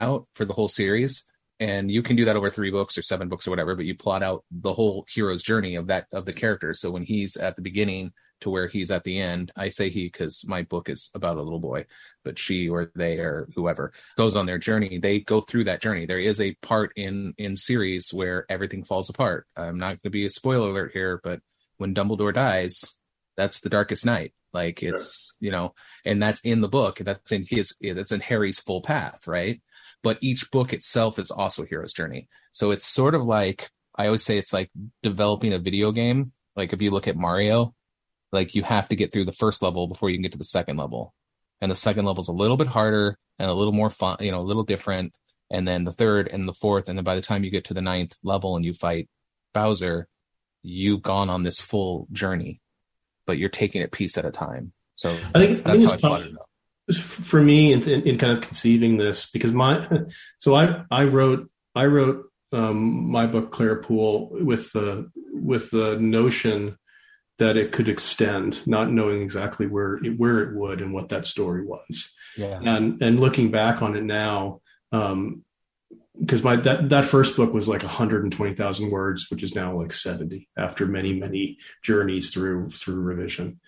out 0.00 0.26
for 0.34 0.44
the 0.44 0.52
whole 0.52 0.68
series 0.68 1.24
and 1.60 1.90
you 1.90 2.02
can 2.02 2.16
do 2.16 2.24
that 2.24 2.36
over 2.36 2.50
three 2.50 2.70
books 2.70 2.98
or 2.98 3.02
seven 3.02 3.28
books 3.28 3.46
or 3.46 3.50
whatever 3.50 3.76
but 3.76 3.84
you 3.84 3.94
plot 3.94 4.22
out 4.22 4.44
the 4.50 4.72
whole 4.72 5.04
hero's 5.08 5.42
journey 5.42 5.76
of 5.76 5.86
that 5.86 6.06
of 6.12 6.24
the 6.24 6.32
character 6.32 6.74
so 6.74 6.90
when 6.90 7.04
he's 7.04 7.36
at 7.36 7.54
the 7.54 7.62
beginning 7.62 8.12
to 8.40 8.50
where 8.50 8.68
he's 8.68 8.90
at 8.90 9.04
the 9.04 9.18
end. 9.18 9.52
I 9.56 9.68
say 9.68 9.90
he 9.90 10.04
because 10.04 10.44
my 10.46 10.62
book 10.62 10.88
is 10.88 11.10
about 11.14 11.36
a 11.36 11.42
little 11.42 11.60
boy, 11.60 11.86
but 12.24 12.38
she 12.38 12.68
or 12.68 12.90
they 12.94 13.18
or 13.18 13.48
whoever 13.54 13.92
goes 14.16 14.36
on 14.36 14.46
their 14.46 14.58
journey, 14.58 14.98
they 14.98 15.20
go 15.20 15.40
through 15.40 15.64
that 15.64 15.82
journey. 15.82 16.06
There 16.06 16.18
is 16.18 16.40
a 16.40 16.54
part 16.56 16.92
in 16.96 17.34
in 17.38 17.56
series 17.56 18.12
where 18.12 18.46
everything 18.48 18.84
falls 18.84 19.10
apart. 19.10 19.46
I'm 19.56 19.78
not 19.78 19.88
going 19.88 20.00
to 20.04 20.10
be 20.10 20.26
a 20.26 20.30
spoiler 20.30 20.70
alert 20.70 20.92
here, 20.92 21.20
but 21.22 21.40
when 21.78 21.94
Dumbledore 21.94 22.34
dies, 22.34 22.96
that's 23.36 23.60
the 23.60 23.70
darkest 23.70 24.04
night. 24.04 24.32
Like 24.52 24.82
it's 24.82 25.36
you 25.38 25.50
know, 25.50 25.74
and 26.04 26.22
that's 26.22 26.40
in 26.40 26.60
the 26.60 26.68
book. 26.68 26.98
That's 26.98 27.30
in 27.30 27.46
his. 27.48 27.74
That's 27.80 28.12
in 28.12 28.20
Harry's 28.20 28.58
full 28.58 28.82
path, 28.82 29.28
right? 29.28 29.62
But 30.02 30.18
each 30.20 30.50
book 30.50 30.72
itself 30.72 31.18
is 31.18 31.30
also 31.30 31.62
a 31.62 31.66
hero's 31.66 31.92
journey. 31.92 32.28
So 32.52 32.70
it's 32.70 32.86
sort 32.86 33.14
of 33.14 33.22
like 33.22 33.70
I 33.96 34.06
always 34.06 34.24
say 34.24 34.38
it's 34.38 34.52
like 34.52 34.70
developing 35.02 35.52
a 35.52 35.58
video 35.58 35.92
game. 35.92 36.32
Like 36.56 36.72
if 36.72 36.80
you 36.80 36.90
look 36.90 37.08
at 37.08 37.16
Mario, 37.16 37.74
like 38.32 38.54
you 38.54 38.62
have 38.62 38.88
to 38.88 38.96
get 38.96 39.12
through 39.12 39.26
the 39.26 39.32
first 39.32 39.62
level 39.62 39.88
before 39.88 40.08
you 40.08 40.16
can 40.16 40.22
get 40.22 40.32
to 40.32 40.38
the 40.38 40.44
second 40.44 40.76
level. 40.76 41.14
And 41.60 41.70
the 41.70 41.76
second 41.76 42.06
level 42.06 42.22
is 42.22 42.28
a 42.28 42.32
little 42.32 42.56
bit 42.56 42.68
harder 42.68 43.18
and 43.38 43.50
a 43.50 43.54
little 43.54 43.72
more 43.72 43.90
fun 43.90 44.16
you 44.20 44.30
know 44.30 44.40
a 44.40 44.42
little 44.42 44.64
different. 44.64 45.12
And 45.50 45.66
then 45.66 45.84
the 45.84 45.92
third 45.92 46.28
and 46.28 46.48
the 46.48 46.54
fourth 46.54 46.88
and 46.88 46.96
then 46.96 47.04
by 47.04 47.16
the 47.16 47.20
time 47.20 47.44
you 47.44 47.50
get 47.50 47.64
to 47.66 47.74
the 47.74 47.82
ninth 47.82 48.16
level 48.22 48.56
and 48.56 48.64
you 48.64 48.72
fight 48.72 49.08
bowser 49.52 50.06
you've 50.62 51.02
gone 51.02 51.28
on 51.28 51.42
this 51.42 51.60
full 51.60 52.06
journey 52.12 52.60
but 53.26 53.38
you're 53.38 53.48
taking 53.48 53.82
it 53.82 53.92
piece 53.92 54.16
at 54.16 54.24
a 54.24 54.30
time. 54.30 54.72
So 54.94 55.10
i 55.34 55.38
think 55.38 55.50
it's, 55.52 55.64
I 55.64 55.72
think 55.72 55.84
it's 55.84 56.00
tough 56.00 56.26
for 56.98 57.40
me 57.40 57.72
in, 57.72 57.82
in, 57.82 58.02
in, 58.02 58.18
kind 58.18 58.32
of 58.32 58.40
conceiving 58.40 58.96
this 58.96 59.30
because 59.30 59.52
my 59.52 59.88
so 60.38 60.54
i 60.54 60.82
i 60.90 61.04
wrote 61.04 61.50
i 61.74 61.86
wrote 61.86 62.30
um, 62.52 63.10
my 63.10 63.26
book 63.26 63.52
Clara 63.52 63.82
Poole 63.82 64.30
with 64.32 64.72
the 64.72 65.10
with 65.32 65.70
the 65.70 65.96
notion 65.98 66.76
that 67.38 67.56
it 67.56 67.72
could 67.72 67.88
extend, 67.88 68.66
not 68.66 68.92
knowing 68.92 69.22
exactly 69.22 69.66
where 69.66 69.94
it, 70.04 70.18
where 70.18 70.40
it 70.40 70.54
would 70.54 70.80
and 70.80 70.92
what 70.92 71.08
that 71.08 71.26
story 71.26 71.64
was. 71.64 72.10
Yeah. 72.36 72.60
And 72.62 73.02
and 73.02 73.20
looking 73.20 73.50
back 73.50 73.82
on 73.82 73.96
it 73.96 74.02
now, 74.02 74.60
um, 74.92 75.44
because 76.18 76.42
my 76.42 76.56
that 76.56 76.90
that 76.90 77.04
first 77.04 77.36
book 77.36 77.54
was 77.54 77.68
like 77.68 77.82
120,000 77.82 78.90
words, 78.90 79.30
which 79.30 79.42
is 79.42 79.54
now 79.54 79.78
like 79.78 79.92
70 79.92 80.48
after 80.56 80.86
many 80.86 81.18
many 81.18 81.58
journeys 81.82 82.30
through 82.32 82.70
through 82.70 83.00
revision. 83.00 83.60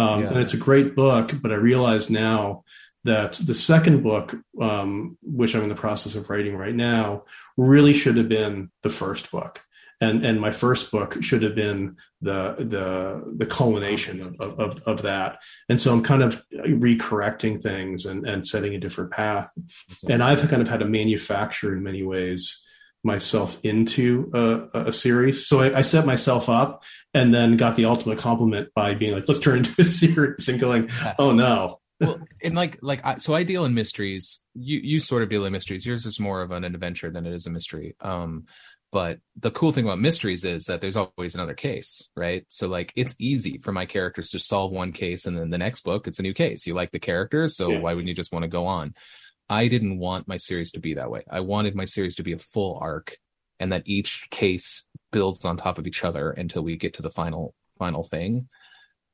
Um, 0.00 0.22
yeah. 0.22 0.28
And 0.28 0.38
it's 0.38 0.54
a 0.54 0.64
great 0.68 0.94
book, 0.94 1.34
but 1.42 1.52
I 1.52 1.56
realize 1.56 2.08
now 2.08 2.64
that 3.04 3.32
the 3.34 3.54
second 3.54 4.02
book, 4.02 4.34
um, 4.60 5.16
which 5.22 5.54
I'm 5.54 5.62
in 5.62 5.68
the 5.68 5.74
process 5.86 6.14
of 6.14 6.28
writing 6.30 6.56
right 6.56 6.74
now, 6.74 7.24
really 7.56 7.94
should 7.94 8.16
have 8.16 8.28
been 8.28 8.70
the 8.82 8.90
first 8.90 9.30
book. 9.30 9.62
And, 10.02 10.24
and 10.24 10.40
my 10.40 10.52
first 10.52 10.90
book 10.90 11.22
should 11.22 11.42
have 11.42 11.54
been 11.54 11.96
the 12.22 12.54
the 12.58 13.34
the 13.36 13.46
culmination 13.46 14.36
of, 14.40 14.58
of, 14.58 14.82
of 14.86 15.02
that. 15.02 15.42
And 15.68 15.78
so 15.78 15.92
I'm 15.92 16.02
kind 16.02 16.22
of 16.22 16.42
recorrecting 16.52 17.60
things 17.60 18.06
and, 18.06 18.26
and 18.26 18.46
setting 18.46 18.74
a 18.74 18.80
different 18.80 19.10
path. 19.10 19.52
And 20.08 20.22
I've 20.22 20.48
kind 20.48 20.62
of 20.62 20.68
had 20.68 20.80
to 20.80 20.86
manufacture 20.86 21.76
in 21.76 21.82
many 21.82 22.02
ways 22.02 22.62
myself 23.02 23.58
into 23.62 24.30
a, 24.34 24.86
a 24.86 24.92
series. 24.92 25.46
So 25.46 25.60
I, 25.60 25.78
I, 25.78 25.82
set 25.82 26.04
myself 26.04 26.48
up 26.48 26.84
and 27.14 27.32
then 27.32 27.56
got 27.56 27.76
the 27.76 27.86
ultimate 27.86 28.18
compliment 28.18 28.68
by 28.74 28.94
being 28.94 29.14
like, 29.14 29.26
let's 29.26 29.40
turn 29.40 29.58
into 29.58 29.74
a 29.78 29.84
series 29.84 30.48
and 30.48 30.60
going, 30.60 30.90
oh 31.18 31.32
no. 31.32 31.80
well, 31.98 32.20
and 32.42 32.54
like, 32.54 32.78
like, 32.82 33.04
I, 33.04 33.18
so 33.18 33.34
I 33.34 33.42
deal 33.42 33.64
in 33.64 33.74
mysteries. 33.74 34.42
You, 34.54 34.80
you 34.82 35.00
sort 35.00 35.22
of 35.22 35.30
deal 35.30 35.46
in 35.46 35.52
mysteries. 35.52 35.86
Yours 35.86 36.04
is 36.04 36.20
more 36.20 36.42
of 36.42 36.50
an 36.50 36.64
adventure 36.64 37.10
than 37.10 37.26
it 37.26 37.32
is 37.32 37.46
a 37.46 37.50
mystery. 37.50 37.96
Um, 38.00 38.44
but 38.92 39.20
the 39.36 39.52
cool 39.52 39.72
thing 39.72 39.84
about 39.84 40.00
mysteries 40.00 40.44
is 40.44 40.64
that 40.64 40.80
there's 40.80 40.96
always 40.96 41.34
another 41.34 41.54
case, 41.54 42.08
right? 42.16 42.44
So 42.48 42.68
like 42.68 42.92
it's 42.96 43.14
easy 43.20 43.58
for 43.58 43.72
my 43.72 43.86
characters 43.86 44.30
to 44.30 44.38
solve 44.38 44.72
one 44.72 44.92
case 44.92 45.26
and 45.26 45.38
then 45.38 45.50
the 45.50 45.58
next 45.58 45.82
book 45.82 46.08
it's 46.08 46.18
a 46.18 46.22
new 46.22 46.34
case. 46.34 46.66
You 46.66 46.74
like 46.74 46.90
the 46.90 46.98
characters, 46.98 47.56
so 47.56 47.70
yeah. 47.70 47.78
why 47.78 47.94
wouldn't 47.94 48.08
you 48.08 48.14
just 48.14 48.32
want 48.32 48.42
to 48.42 48.48
go 48.48 48.66
on? 48.66 48.94
I 49.50 49.66
didn't 49.66 49.98
want 49.98 50.28
my 50.28 50.36
series 50.36 50.70
to 50.72 50.80
be 50.80 50.94
that 50.94 51.10
way. 51.10 51.24
I 51.28 51.40
wanted 51.40 51.74
my 51.74 51.84
series 51.84 52.14
to 52.16 52.22
be 52.22 52.32
a 52.32 52.38
full 52.38 52.78
arc 52.80 53.16
and 53.58 53.72
that 53.72 53.82
each 53.84 54.28
case 54.30 54.86
builds 55.10 55.44
on 55.44 55.56
top 55.56 55.76
of 55.76 55.88
each 55.88 56.04
other 56.04 56.30
until 56.30 56.62
we 56.62 56.76
get 56.76 56.94
to 56.94 57.02
the 57.02 57.10
final 57.10 57.54
final 57.76 58.04
thing. 58.04 58.48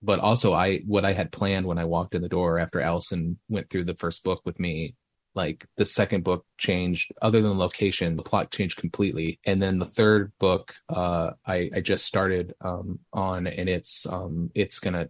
But 0.03 0.20
also 0.20 0.53
I 0.53 0.80
what 0.87 1.07
I 1.07 1.14
had 1.14 1.32
planned 1.32 1.66
when 1.66 1.78
I 1.78 1.87
walked 1.87 2.14
in 2.14 2.20
the 2.20 2.28
door 2.28 2.59
after 2.59 2.80
Allison 2.80 3.39
went 3.49 3.70
through 3.70 3.84
the 3.84 3.95
first 3.95 4.24
book 4.24 4.43
with 4.45 4.61
me, 4.61 4.95
like 5.34 5.66
the 5.78 5.87
second 5.87 6.22
book 6.22 6.45
changed 6.59 7.12
other 7.22 7.41
than 7.41 7.57
location, 7.57 8.16
the 8.16 8.22
plot 8.22 8.51
changed 8.51 8.76
completely. 8.76 9.41
And 9.47 9.61
then 9.61 9.78
the 9.78 9.87
third 9.87 10.32
book 10.39 10.74
uh 10.91 11.30
I, 11.47 11.70
I 11.74 11.80
just 11.80 12.05
started 12.05 12.55
um 12.61 12.99
on 13.11 13.47
and 13.47 13.70
it's 13.70 14.07
um 14.07 14.51
it's 14.55 14.80
gonna 14.80 15.09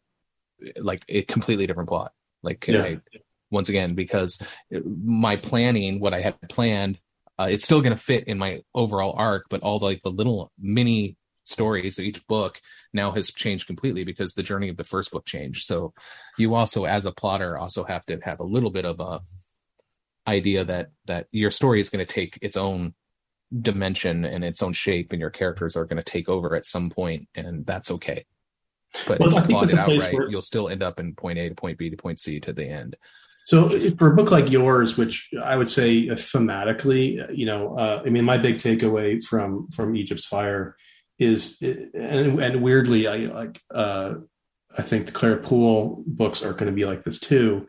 like 0.76 1.04
a 1.08 1.22
completely 1.22 1.66
different 1.66 1.88
plot. 1.88 2.12
Like 2.44 2.64
yeah. 2.68 2.82
I, 2.84 3.00
once 3.50 3.68
again 3.68 3.94
because 3.94 4.40
my 5.04 5.36
planning 5.36 6.00
what 6.00 6.14
i 6.14 6.20
had 6.20 6.34
planned 6.48 6.98
uh, 7.38 7.48
it's 7.50 7.64
still 7.64 7.82
going 7.82 7.94
to 7.94 8.02
fit 8.02 8.24
in 8.28 8.38
my 8.38 8.62
overall 8.74 9.14
arc 9.16 9.46
but 9.50 9.62
all 9.62 9.78
the, 9.78 9.84
like 9.84 10.02
the 10.02 10.10
little 10.10 10.50
mini 10.58 11.16
stories 11.46 11.98
of 11.98 12.04
each 12.04 12.26
book 12.26 12.60
now 12.92 13.12
has 13.12 13.32
changed 13.32 13.66
completely 13.66 14.04
because 14.04 14.34
the 14.34 14.42
journey 14.42 14.68
of 14.68 14.76
the 14.76 14.84
first 14.84 15.10
book 15.10 15.24
changed. 15.24 15.64
So 15.64 15.94
you 16.36 16.54
also 16.54 16.84
as 16.84 17.04
a 17.04 17.12
plotter 17.12 17.56
also 17.56 17.84
have 17.84 18.04
to 18.06 18.18
have 18.24 18.40
a 18.40 18.44
little 18.44 18.70
bit 18.70 18.84
of 18.84 19.00
a 19.00 19.20
idea 20.28 20.64
that 20.64 20.90
that 21.06 21.28
your 21.30 21.50
story 21.50 21.80
is 21.80 21.88
going 21.88 22.04
to 22.04 22.12
take 22.12 22.38
its 22.42 22.56
own 22.56 22.94
dimension 23.60 24.24
and 24.24 24.44
its 24.44 24.60
own 24.60 24.72
shape 24.72 25.12
and 25.12 25.20
your 25.20 25.30
characters 25.30 25.76
are 25.76 25.84
going 25.84 25.98
to 25.98 26.02
take 26.02 26.28
over 26.28 26.54
at 26.56 26.66
some 26.66 26.90
point 26.90 27.28
and 27.34 27.64
that's 27.64 27.92
okay. 27.92 28.26
But 29.06 29.20
well, 29.20 29.36
if 29.38 29.44
you 29.44 29.48
plot 29.50 29.72
it 29.72 29.78
out 29.78 29.88
right 29.88 30.12
where... 30.12 30.28
you'll 30.28 30.42
still 30.42 30.68
end 30.68 30.82
up 30.82 30.98
in 30.98 31.14
point 31.14 31.38
a 31.38 31.48
to 31.48 31.54
point 31.54 31.78
b 31.78 31.90
to 31.90 31.96
point 31.96 32.18
c 32.18 32.40
to 32.40 32.52
the 32.52 32.66
end 32.66 32.96
so 33.46 33.68
for 33.92 34.08
a 34.08 34.14
book 34.16 34.32
like 34.32 34.50
yours, 34.50 34.96
which 34.96 35.30
I 35.40 35.56
would 35.56 35.68
say 35.68 36.08
thematically, 36.08 37.32
you 37.32 37.46
know, 37.46 37.76
uh, 37.78 38.02
I 38.04 38.08
mean, 38.08 38.24
my 38.24 38.38
big 38.38 38.58
takeaway 38.58 39.22
from 39.22 39.68
from 39.70 39.94
Egypt's 39.94 40.26
Fire 40.26 40.76
is, 41.20 41.56
and, 41.62 42.42
and 42.42 42.60
weirdly, 42.60 43.06
I 43.06 43.16
like, 43.18 43.62
uh, 43.72 44.14
I 44.76 44.82
think 44.82 45.06
the 45.06 45.12
Clara 45.12 45.36
Poole 45.36 46.02
books 46.08 46.42
are 46.42 46.54
going 46.54 46.66
to 46.66 46.72
be 46.72 46.86
like 46.86 47.04
this 47.04 47.20
too. 47.20 47.68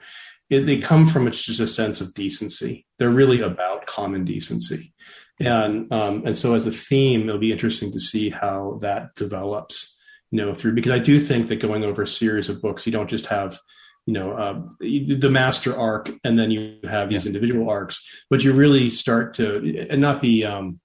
It, 0.50 0.62
they 0.62 0.80
come 0.80 1.06
from 1.06 1.28
it's 1.28 1.44
just 1.44 1.60
a 1.60 1.68
sense 1.68 2.02
of 2.02 2.16
decency. 2.16 2.88
They're 2.98 3.12
really 3.12 3.42
about 3.42 3.86
common 3.86 4.26
decency, 4.26 4.96
and 5.40 5.94
um, 5.94 6.24
and 6.26 6.36
so 6.36 6.56
as 6.56 6.66
a 6.66 6.72
theme, 6.72 7.30
it'll 7.30 7.38
be 7.38 7.52
interesting 7.52 7.92
to 7.92 8.00
see 8.00 8.32
how 8.32 8.80
that 8.82 9.14
develops. 9.14 9.96
You 10.32 10.44
know, 10.44 10.56
through 10.56 10.74
because 10.74 10.92
I 10.92 11.00
do 11.00 11.20
think 11.20 11.50
that 11.50 11.60
going 11.60 11.84
over 11.84 12.02
a 12.02 12.08
series 12.08 12.50
of 12.50 12.64
books, 12.64 12.88
you 12.88 12.92
don't 12.92 13.10
just 13.10 13.28
have 13.28 13.60
you 14.08 14.14
know 14.14 14.32
uh, 14.32 14.62
the 14.80 15.30
master 15.30 15.78
arc 15.78 16.10
and 16.24 16.40
then 16.40 16.50
you 16.50 16.80
have 16.86 17.10
these 17.10 17.26
yeah. 17.26 17.30
individual 17.30 17.70
arcs 17.70 18.04
but 18.30 18.44
you 18.44 18.54
really 18.54 18.90
start 18.90 19.36
to 19.36 19.88
and 19.90 20.02
not 20.02 20.22
be 20.22 20.44
um 20.44 20.80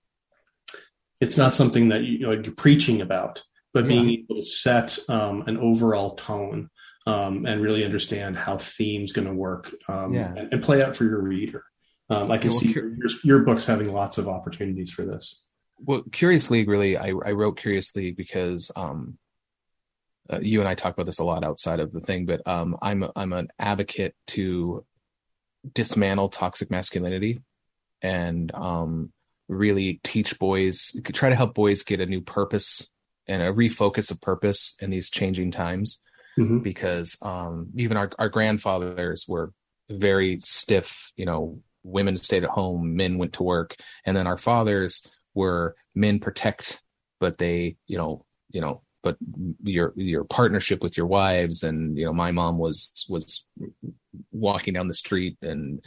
it's 1.21 1.39
not 1.39 1.53
something 1.53 1.91
that 1.91 2.03
you, 2.03 2.19
know, 2.19 2.33
you're 2.33 2.53
preaching 2.53 3.01
about 3.01 3.43
but 3.73 3.87
being 3.87 4.09
yeah. 4.09 4.19
able 4.19 4.35
to 4.35 4.43
set 4.43 4.99
um, 5.09 5.45
an 5.47 5.57
overall 5.57 6.11
tone 6.11 6.69
um, 7.07 7.47
and 7.47 7.63
really 7.63 7.87
understand 7.87 8.37
how 8.37 8.59
themes 8.59 9.13
going 9.13 9.27
to 9.27 9.33
work 9.33 9.73
um, 9.89 10.13
yeah. 10.13 10.35
and, 10.37 10.53
and, 10.53 10.63
play 10.63 10.83
out 10.83 10.95
for 10.95 11.05
your 11.05 11.23
reader 11.23 11.65
um, 12.11 12.31
i 12.31 12.37
can 12.37 12.51
well, 12.51 12.59
see 12.59 12.73
your, 12.73 12.93
your 13.23 13.39
books 13.45 13.65
having 13.65 13.91
lots 13.93 14.19
of 14.19 14.27
opportunities 14.27 14.91
for 14.91 15.05
this 15.05 15.43
well 15.79 16.03
curious 16.11 16.51
league 16.51 16.69
really 16.69 16.99
i, 16.99 17.13
I 17.25 17.33
wrote 17.33 17.57
curious 17.57 17.95
league 17.95 18.17
because 18.17 18.73
um 18.75 19.17
uh, 20.33 20.41
you 20.41 20.61
and 20.61 20.69
I 20.69 20.75
talk 20.75 20.95
about 20.95 21.07
this 21.07 21.19
a 21.19 21.25
lot 21.25 21.45
outside 21.45 21.81
of 21.81 21.93
the 21.93 22.01
thing, 22.01 22.27
but 22.27 22.47
um, 22.47 22.77
I'm 22.81 23.05
I'm 23.15 23.33
an 23.33 23.49
advocate 23.59 24.15
to 24.29 24.85
dismantle 25.75 26.29
toxic 26.31 26.71
masculinity 26.71 27.41
and 28.03 28.53
um, 28.55 29.13
really 29.49 30.01
teach 30.03 30.39
boys, 30.39 30.97
try 31.13 31.29
to 31.29 31.37
help 31.37 31.55
boys 31.55 31.83
get 31.83 32.01
a 32.01 32.07
new 32.07 32.21
purpose 32.21 32.89
and 33.29 33.43
a 33.43 33.53
refocus 33.53 34.11
of 34.11 34.21
purpose 34.21 34.75
in 34.81 34.91
these 34.91 35.11
changing 35.11 35.53
times. 35.53 36.01
Mm-hmm. 36.39 36.61
Because 36.61 37.17
um, 37.21 37.69
even 37.77 37.99
our, 37.99 38.11
our 38.19 38.31
grandfathers 38.31 39.27
were 39.29 39.53
very 39.91 40.39
stiff, 40.43 41.13
you 41.15 41.27
know, 41.27 41.61
women 41.83 42.17
stayed 42.17 42.45
at 42.45 42.51
home, 42.51 42.97
men 42.97 43.19
went 43.19 43.35
to 43.35 43.43
work, 43.43 43.77
and 44.07 44.17
then 44.17 44.27
our 44.27 44.39
fathers 44.39 45.07
were 45.35 45.77
men 45.95 46.21
protect, 46.21 46.83
but 47.21 47.37
they, 47.39 47.77
you 47.87 47.99
know, 47.99 48.25
you 48.51 48.61
know, 48.61 48.83
but 49.03 49.17
your 49.63 49.93
your 49.97 50.25
partnership 50.25 50.83
with 50.83 50.97
your 50.97 51.07
wives 51.07 51.63
and 51.63 51.99
you 51.99 52.05
know 52.05 52.13
my 52.13 52.31
mom 52.31 52.59
was 52.59 53.05
was 53.09 53.45
walking 54.31 54.75
down 54.75 54.89
the 54.89 54.95
street 54.95 55.37
and 55.43 55.85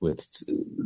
with 0.00 0.26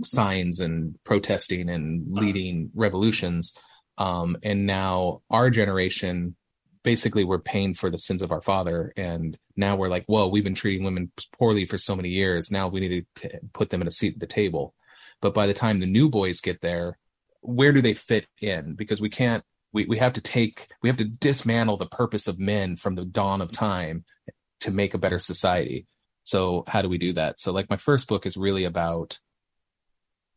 signs 0.05 0.61
and 0.61 0.97
protesting 1.05 1.69
and 1.69 2.07
leading 2.11 2.71
revolutions. 2.75 3.57
Um, 3.97 4.37
and 4.43 4.67
now 4.67 5.23
our 5.31 5.51
generation 5.51 6.37
basically 6.85 7.25
we're 7.25 7.41
paying 7.41 7.75
for 7.75 7.91
the 7.91 7.99
sins 7.99 8.23
of 8.23 8.31
our 8.31 8.41
father 8.41 8.93
and 8.97 9.37
now 9.57 9.75
we're 9.75 9.89
like 9.89 10.05
whoa 10.07 10.29
we've 10.29 10.45
been 10.45 10.55
treating 10.55 10.85
women 10.85 11.11
poorly 11.37 11.65
for 11.65 11.79
so 11.79 11.97
many 11.97 12.11
years. 12.11 12.51
Now 12.51 12.69
we 12.69 12.81
need 12.81 13.07
to 13.17 13.41
put 13.53 13.71
them 13.71 13.83
in 13.83 13.89
a 13.89 13.93
seat 13.93 14.15
at 14.15 14.21
the 14.21 14.27
table. 14.27 14.75
But 15.21 15.35
by 15.35 15.47
the 15.47 15.55
time 15.55 15.81
the 15.81 15.87
new 15.87 16.09
boys 16.09 16.41
get 16.41 16.61
there 16.61 16.99
where 17.41 17.73
do 17.73 17.81
they 17.81 17.95
fit 17.95 18.27
in? 18.41 18.75
Because 18.75 19.01
we 19.01 19.11
can't 19.11 19.45
we, 19.73 19.87
we 19.87 19.99
have 19.99 20.15
to 20.15 20.21
take 20.21 20.69
we 20.83 20.89
have 20.89 20.97
to 20.99 21.05
dismantle 21.05 21.77
the 21.77 21.87
purpose 21.87 22.27
of 22.27 22.39
men 22.39 22.77
from 22.77 22.95
the 22.95 23.05
dawn 23.05 23.41
of 23.41 23.53
time 23.53 24.05
to 24.61 24.71
make 24.71 24.95
a 24.95 24.99
better 24.99 25.19
society. 25.19 25.87
So 26.25 26.65
how 26.67 26.83
do 26.83 26.89
we 26.89 26.99
do 26.99 27.13
that? 27.15 27.41
So 27.41 27.53
like 27.53 27.71
my 27.71 27.77
first 27.77 28.09
book 28.09 28.27
is 28.27 28.37
really 28.37 28.65
about 28.65 29.19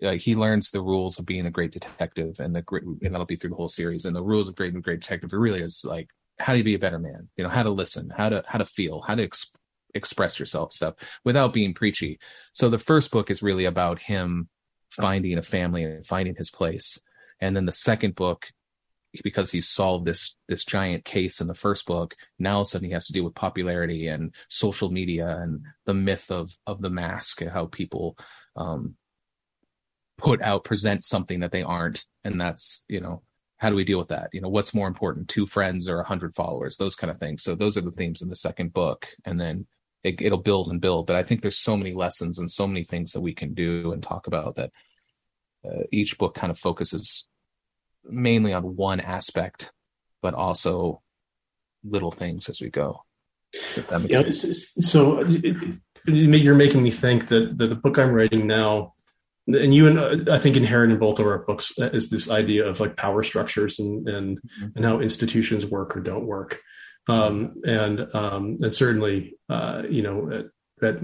uh, 0.04 0.14
he 0.14 0.36
learns 0.36 0.72
the 0.72 0.82
rules 0.82 1.20
of 1.20 1.26
being 1.26 1.46
a 1.46 1.52
great 1.52 1.72
detective 1.72 2.40
and 2.40 2.56
the 2.56 2.62
great 2.62 2.84
and 2.84 3.14
that'll 3.14 3.26
be 3.26 3.36
through 3.36 3.52
the 3.52 3.56
whole 3.56 3.70
series. 3.70 4.06
And 4.06 4.16
the 4.16 4.24
rules 4.24 4.48
of 4.48 4.56
great 4.56 4.74
and 4.74 4.84
great 4.84 5.02
detective 5.02 5.32
it 5.34 5.38
really 5.38 5.62
is 5.62 5.84
like 5.86 6.10
how 6.40 6.54
do 6.54 6.58
you 6.58 6.64
be 6.64 6.76
a 6.76 6.80
better 6.80 7.00
man? 7.00 7.30
You 7.38 7.44
know 7.44 7.50
how 7.50 7.64
to 7.64 7.70
listen 7.70 8.12
how 8.16 8.30
to 8.30 8.44
how 8.48 8.58
to 8.58 8.66
feel 8.66 9.02
how 9.06 9.16
to 9.16 9.24
ex- 9.24 9.52
express 9.94 10.40
yourself 10.40 10.74
stuff 10.74 10.96
without 11.24 11.54
being 11.54 11.74
preachy. 11.74 12.20
So 12.54 12.70
the 12.70 12.78
first 12.78 13.12
book 13.12 13.30
is 13.30 13.44
really 13.44 13.66
about 13.66 14.02
him 14.02 14.50
finding 14.90 15.38
a 15.38 15.42
family 15.42 15.84
and 15.84 16.06
finding 16.06 16.36
his 16.36 16.50
place. 16.50 17.00
And 17.40 17.56
then 17.56 17.66
the 17.66 17.72
second 17.72 18.16
book 18.16 18.52
because 19.24 19.52
he's 19.52 19.68
solved 19.68 20.06
this 20.06 20.38
this 20.48 20.64
giant 20.64 21.04
case 21.04 21.42
in 21.42 21.48
the 21.48 21.54
first 21.54 21.86
book 21.86 22.16
now 22.40 22.56
all 22.56 22.62
of 22.62 22.68
a 22.68 22.70
sudden 22.70 22.88
he 22.88 22.94
has 22.94 23.06
to 23.06 23.14
deal 23.14 23.26
with 23.26 23.36
popularity 23.36 24.08
and 24.08 24.34
social 24.50 24.90
media 24.90 25.38
and 25.40 25.62
the 25.86 25.94
myth 25.94 26.32
of 26.32 26.58
of 26.66 26.82
the 26.82 26.90
mask 26.90 27.42
and 27.42 27.52
how 27.52 27.66
people 27.66 28.18
um 28.56 28.96
put 30.22 30.42
out 30.42 30.64
present 30.64 31.04
something 31.04 31.40
that 31.40 31.52
they 31.52 31.64
aren't. 31.64 32.06
And 32.24 32.40
that's 32.40 32.86
you 32.88 33.00
know 33.00 33.24
how 33.58 33.70
do 33.70 33.76
we 33.76 33.84
deal 33.84 34.00
with 34.00 34.10
that? 34.10 34.30
You 34.32 34.42
know 34.42 34.50
what's 34.50 34.74
more 34.74 34.88
important 34.88 35.28
two 35.28 35.48
friends 35.48 35.90
or 35.90 36.00
a 36.00 36.08
hundred 36.08 36.36
followers? 36.36 36.78
Those 36.78 36.96
kind 36.96 37.12
of 37.12 37.18
things. 37.18 37.44
So 37.44 37.56
those 37.56 37.76
are 37.76 37.82
the 37.82 37.92
themes 37.92 38.22
in 38.22 38.30
the 38.30 38.36
second 38.36 38.74
book. 38.74 39.08
And 39.26 39.40
then 39.40 39.68
it, 40.04 40.22
it'll 40.22 40.42
build 40.42 40.70
and 40.70 40.80
build. 40.80 41.08
But 41.08 41.16
i 41.16 41.24
think 41.24 41.42
there's 41.42 41.60
so 41.60 41.76
many 41.76 41.94
lessons 41.94 42.40
and 42.40 42.50
so 42.50 42.68
many 42.68 42.84
things 42.84 43.12
that 43.12 43.22
we 43.22 43.34
can 43.34 43.54
do 43.54 43.92
and 43.92 44.02
talk 44.02 44.28
about 44.28 44.56
that 44.56 44.72
uh, 45.66 45.84
each 45.92 46.18
book 46.18 46.34
kind 46.34 46.52
of 46.52 46.58
focuses 46.58 47.28
mainly 48.04 48.54
on 48.54 48.76
one 48.76 49.00
aspect, 49.00 49.72
but 50.22 50.34
also 50.34 51.02
little 51.84 52.12
things 52.12 52.50
as 52.50 52.62
we 52.62 52.70
go. 52.70 53.04
Yeah, 54.08 54.30
so 54.32 55.24
you're 56.06 56.56
making 56.56 56.84
me 56.84 56.92
think 56.92 57.28
that, 57.28 57.58
the 57.58 57.76
book 57.76 58.00
I'm 58.00 58.14
writing 58.14 58.48
now, 58.48 58.94
and 59.48 59.74
you 59.74 59.88
and 59.88 60.30
I 60.30 60.38
think 60.38 60.56
inherent 60.56 60.94
in 60.94 61.00
both 61.00 61.20
of 61.20 61.28
our 61.28 61.40
books 61.40 61.74
uh, 61.80 61.90
is 61.92 62.10
this 62.10 62.30
idea 62.30 62.66
of 62.66 62.80
like 62.80 62.96
power 62.96 63.24
structures 63.24 63.80
and 63.80 64.08
and 64.08 64.38
mm-hmm. 64.38 64.68
and 64.76 64.86
how 64.86 65.00
institutions 65.00 65.66
work 65.66 65.98
or 65.98 66.00
don't 66.00 66.26
work, 66.26 66.62
um, 67.10 67.56
and 67.66 68.08
um, 68.16 68.58
and 68.62 68.74
certainly 68.74 69.36
uh, 69.50 69.84
you 69.90 70.02
know 70.02 70.50
at 70.84 71.00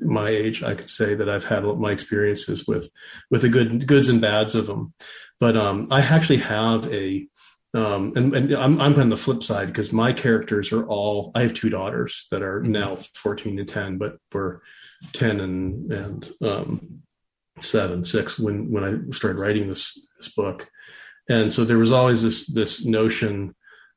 my 0.00 0.28
age, 0.28 0.62
I 0.62 0.74
could 0.74 0.90
say 0.90 1.14
that 1.14 1.28
I've 1.28 1.44
had 1.44 1.64
my 1.64 1.92
experiences 1.92 2.66
with 2.66 2.90
with 3.30 3.42
the 3.42 3.48
good 3.48 3.86
goods 3.86 4.08
and 4.08 4.20
bads 4.20 4.54
of 4.54 4.66
them. 4.66 4.94
But 5.40 5.56
um, 5.56 5.88
I 5.90 6.00
actually 6.00 6.38
have 6.38 6.92
a 6.92 7.26
um, 7.74 8.12
and, 8.16 8.34
and 8.34 8.52
I'm, 8.52 8.80
I'm 8.80 9.00
on 9.00 9.08
the 9.08 9.16
flip 9.16 9.42
side 9.42 9.68
because 9.68 9.92
my 9.92 10.12
characters 10.12 10.72
are 10.72 10.86
all, 10.86 11.32
I 11.34 11.42
have 11.42 11.54
two 11.54 11.70
daughters 11.70 12.26
that 12.30 12.42
are 12.42 12.60
mm-hmm. 12.60 12.72
now 12.72 12.96
14 13.14 13.58
and 13.58 13.68
10, 13.68 13.98
but 13.98 14.16
were 14.32 14.62
10 15.14 15.40
and, 15.40 15.92
and, 15.92 16.32
um, 16.42 17.02
seven, 17.60 18.04
six 18.04 18.38
when, 18.38 18.70
when 18.70 18.84
I 18.84 19.14
started 19.14 19.38
writing 19.38 19.68
this, 19.68 19.98
this 20.18 20.28
book. 20.28 20.68
And 21.28 21.52
so 21.52 21.64
there 21.64 21.78
was 21.78 21.92
always 21.92 22.22
this, 22.22 22.46
this 22.46 22.84
notion 22.84 23.54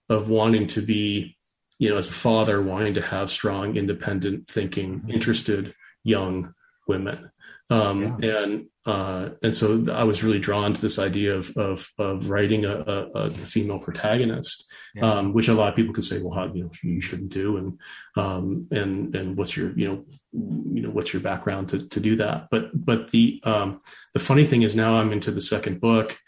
of 0.10 0.30
wanting 0.30 0.68
to 0.68 0.82
be, 0.82 1.35
you 1.80 1.90
know, 1.90 1.98
as 1.98 2.08
a 2.08 2.14
father, 2.14 2.62
wanting 2.62 2.94
to 2.96 3.02
have 3.02 3.30
strong, 3.30 3.76
independent 3.76 4.48
thinking, 4.48 5.00
mm-hmm. 5.00 5.12
interested 5.12 5.74
young 6.04 6.54
women. 6.88 7.32
Um, 7.72 8.18
yeah. 8.22 8.44
and 8.44 8.68
uh, 8.86 9.30
and 9.42 9.56
so 9.56 9.84
I 9.92 10.04
was 10.04 10.24
really 10.24 10.38
drawn 10.38 10.74
to 10.74 10.82
this 10.82 11.00
idea 11.00 11.36
of 11.36 11.50
of, 11.58 11.90
of 11.98 12.30
writing 12.30 12.64
a, 12.64 12.76
a, 12.76 13.02
a 13.14 13.30
female 13.32 13.80
protagonist, 13.80 14.72
yeah. 14.94 15.14
um, 15.14 15.34
which 15.34 15.48
a 15.48 15.54
lot 15.54 15.70
of 15.70 15.76
people 15.76 15.94
could 15.94 16.04
say, 16.04 16.22
well, 16.22 16.36
how 16.36 16.54
you 16.54 16.66
know 16.66 16.72
you 16.84 17.02
shouldn't 17.02 17.32
do, 17.32 17.58
and 17.58 17.80
um, 18.18 18.68
and 18.70 19.16
and 19.16 19.36
what's 19.36 19.58
your 19.58 19.72
you 19.78 19.86
know 19.86 20.06
you 20.32 20.84
know 20.84 20.92
what's 20.92 21.12
your 21.12 21.24
background 21.24 21.70
to 21.70 21.88
to 21.88 22.00
do 22.00 22.16
that? 22.18 22.50
But 22.52 22.70
but 22.74 23.10
the 23.10 23.42
um, 23.44 23.80
the 24.14 24.20
funny 24.20 24.46
thing 24.46 24.62
is 24.62 24.76
now 24.76 24.96
I'm 24.96 25.12
into 25.12 25.32
the 25.32 25.42
second 25.42 25.82
book, 25.82 26.20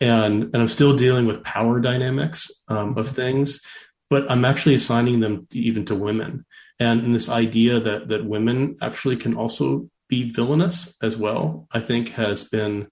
and 0.00 0.44
and 0.44 0.56
I'm 0.56 0.68
still 0.68 0.96
dealing 0.96 1.26
with 1.26 1.42
power 1.42 1.80
dynamics 1.80 2.48
um, 2.68 2.96
of 2.96 3.08
things, 3.08 3.60
but 4.08 4.30
I'm 4.30 4.44
actually 4.44 4.74
assigning 4.74 5.20
them 5.20 5.46
even 5.52 5.84
to 5.86 5.94
women, 5.94 6.46
and, 6.78 7.00
and 7.02 7.14
this 7.14 7.28
idea 7.28 7.80
that 7.80 8.08
that 8.08 8.24
women 8.24 8.76
actually 8.80 9.16
can 9.16 9.36
also 9.36 9.88
be 10.08 10.30
villainous 10.30 10.94
as 11.02 11.16
well, 11.16 11.66
I 11.72 11.80
think 11.80 12.10
has 12.10 12.44
been 12.44 12.88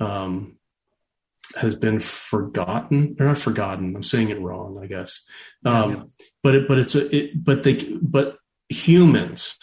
um, 0.00 0.58
has 1.54 1.76
been 1.76 2.00
forgotten 2.00 3.16
or 3.18 3.26
not 3.26 3.38
forgotten. 3.38 3.94
I'm 3.94 4.02
saying 4.02 4.30
it 4.30 4.40
wrong, 4.40 4.80
I 4.82 4.86
guess. 4.86 5.22
Um, 5.64 5.90
yeah, 5.90 5.96
yeah. 5.96 6.02
But 6.42 6.54
it, 6.54 6.68
but 6.68 6.78
it's 6.78 6.94
a 6.94 7.16
it, 7.16 7.44
but 7.44 7.62
they 7.62 7.96
but 8.02 8.38
humans 8.68 9.56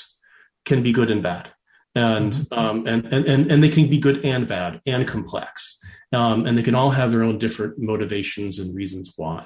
can 0.65 0.81
be 0.81 0.93
good 0.93 1.11
and 1.11 1.21
bad, 1.21 1.51
and 1.95 2.31
mm-hmm. 2.31 2.57
um, 2.57 2.87
and, 2.87 3.05
and 3.05 3.25
and 3.25 3.51
and 3.51 3.63
they 3.63 3.69
can 3.69 3.89
be 3.89 3.97
good 3.97 4.23
and 4.23 4.47
bad 4.47 4.81
and 4.85 5.07
complex, 5.07 5.77
um, 6.13 6.45
and 6.45 6.57
they 6.57 6.63
can 6.63 6.75
all 6.75 6.91
have 6.91 7.11
their 7.11 7.23
own 7.23 7.37
different 7.37 7.79
motivations 7.79 8.59
and 8.59 8.75
reasons 8.75 9.13
why. 9.15 9.45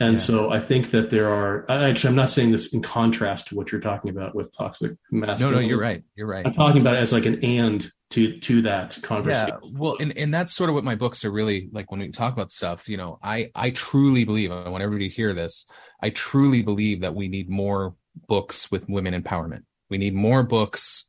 And 0.00 0.14
yeah. 0.14 0.18
so 0.18 0.50
I 0.50 0.60
think 0.60 0.90
that 0.90 1.10
there 1.10 1.28
are 1.28 1.68
actually 1.70 2.10
I'm 2.10 2.16
not 2.16 2.30
saying 2.30 2.52
this 2.52 2.72
in 2.72 2.82
contrast 2.82 3.48
to 3.48 3.56
what 3.56 3.72
you're 3.72 3.80
talking 3.80 4.10
about 4.10 4.34
with 4.34 4.56
toxic 4.56 4.92
masculinity. 5.10 5.44
No, 5.44 5.60
no, 5.60 5.66
you're 5.66 5.80
right. 5.80 6.02
You're 6.14 6.28
right. 6.28 6.46
I'm 6.46 6.52
talking 6.52 6.80
about 6.80 6.94
it 6.94 7.00
as 7.00 7.12
like 7.12 7.26
an 7.26 7.44
and 7.44 7.90
to 8.10 8.38
to 8.38 8.62
that 8.62 8.96
conversation. 9.02 9.58
Yeah. 9.62 9.70
Well, 9.76 9.96
and, 9.98 10.16
and 10.16 10.32
that's 10.32 10.52
sort 10.54 10.70
of 10.70 10.74
what 10.74 10.84
my 10.84 10.94
books 10.94 11.24
are 11.24 11.32
really 11.32 11.68
like 11.72 11.90
when 11.90 12.00
we 12.00 12.10
talk 12.10 12.32
about 12.32 12.52
stuff, 12.52 12.88
you 12.88 12.96
know, 12.96 13.18
I 13.22 13.50
I 13.54 13.70
truly 13.70 14.24
believe 14.24 14.52
I 14.52 14.68
want 14.68 14.84
everybody 14.84 15.08
to 15.08 15.14
hear 15.14 15.34
this. 15.34 15.68
I 16.00 16.10
truly 16.10 16.62
believe 16.62 17.00
that 17.00 17.14
we 17.16 17.26
need 17.26 17.50
more 17.50 17.96
books 18.28 18.70
with 18.70 18.88
women 18.88 19.20
empowerment. 19.20 19.64
We 19.90 19.98
need 19.98 20.14
more 20.14 20.44
books 20.44 21.06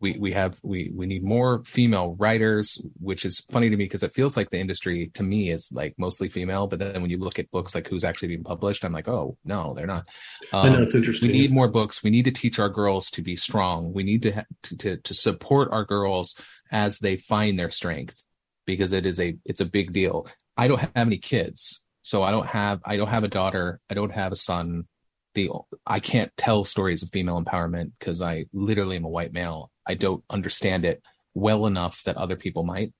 we 0.00 0.12
we 0.18 0.32
have 0.32 0.58
we 0.62 0.92
we 0.94 1.06
need 1.06 1.24
more 1.24 1.62
female 1.64 2.14
writers 2.18 2.80
which 3.00 3.24
is 3.24 3.42
funny 3.50 3.68
to 3.68 3.76
me 3.76 3.84
because 3.84 4.02
it 4.02 4.14
feels 4.14 4.36
like 4.36 4.50
the 4.50 4.58
industry 4.58 5.10
to 5.14 5.22
me 5.22 5.50
is 5.50 5.70
like 5.72 5.94
mostly 5.98 6.28
female 6.28 6.66
but 6.66 6.78
then 6.78 7.00
when 7.02 7.10
you 7.10 7.18
look 7.18 7.38
at 7.38 7.50
books 7.50 7.74
like 7.74 7.88
who's 7.88 8.04
actually 8.04 8.28
being 8.28 8.44
published 8.44 8.84
i'm 8.84 8.92
like 8.92 9.08
oh 9.08 9.36
no 9.44 9.74
they're 9.74 9.86
not. 9.86 10.06
Um, 10.52 10.66
i 10.66 10.68
know 10.68 10.82
it's 10.82 10.94
interesting 10.94 11.28
we 11.28 11.38
need 11.38 11.52
more 11.52 11.68
books. 11.68 12.02
We 12.02 12.10
need 12.10 12.24
to 12.24 12.30
teach 12.30 12.58
our 12.58 12.68
girls 12.68 13.10
to 13.10 13.22
be 13.22 13.36
strong. 13.36 13.92
We 13.92 14.02
need 14.02 14.22
to 14.22 14.32
ha- 14.32 14.44
to, 14.64 14.76
to, 14.78 14.96
to 14.96 15.14
support 15.14 15.68
our 15.72 15.84
girls 15.84 16.34
as 16.70 16.98
they 16.98 17.16
find 17.16 17.58
their 17.58 17.70
strength 17.70 18.24
because 18.66 18.92
it 18.92 19.06
is 19.06 19.20
a 19.20 19.36
it's 19.44 19.60
a 19.60 19.64
big 19.64 19.92
deal. 19.92 20.26
I 20.56 20.68
don't 20.68 20.80
have 20.80 20.92
any 20.94 21.18
kids 21.18 21.82
so 22.02 22.22
i 22.22 22.30
don't 22.30 22.46
have 22.46 22.80
i 22.84 22.96
don't 22.96 23.08
have 23.08 23.24
a 23.24 23.28
daughter. 23.28 23.80
I 23.90 23.94
don't 23.94 24.12
have 24.12 24.32
a 24.32 24.36
son 24.36 24.86
the 25.34 25.50
I 25.86 26.00
can't 26.00 26.34
tell 26.36 26.64
stories 26.64 27.02
of 27.02 27.10
female 27.10 27.42
empowerment 27.42 27.92
because 27.98 28.20
I 28.20 28.46
literally 28.52 28.96
am 28.96 29.04
a 29.04 29.08
white 29.08 29.32
male. 29.32 29.70
I 29.86 29.94
don't 29.94 30.22
understand 30.30 30.84
it 30.84 31.02
well 31.34 31.66
enough 31.66 32.02
that 32.04 32.16
other 32.16 32.36
people 32.36 32.64
might. 32.64 32.92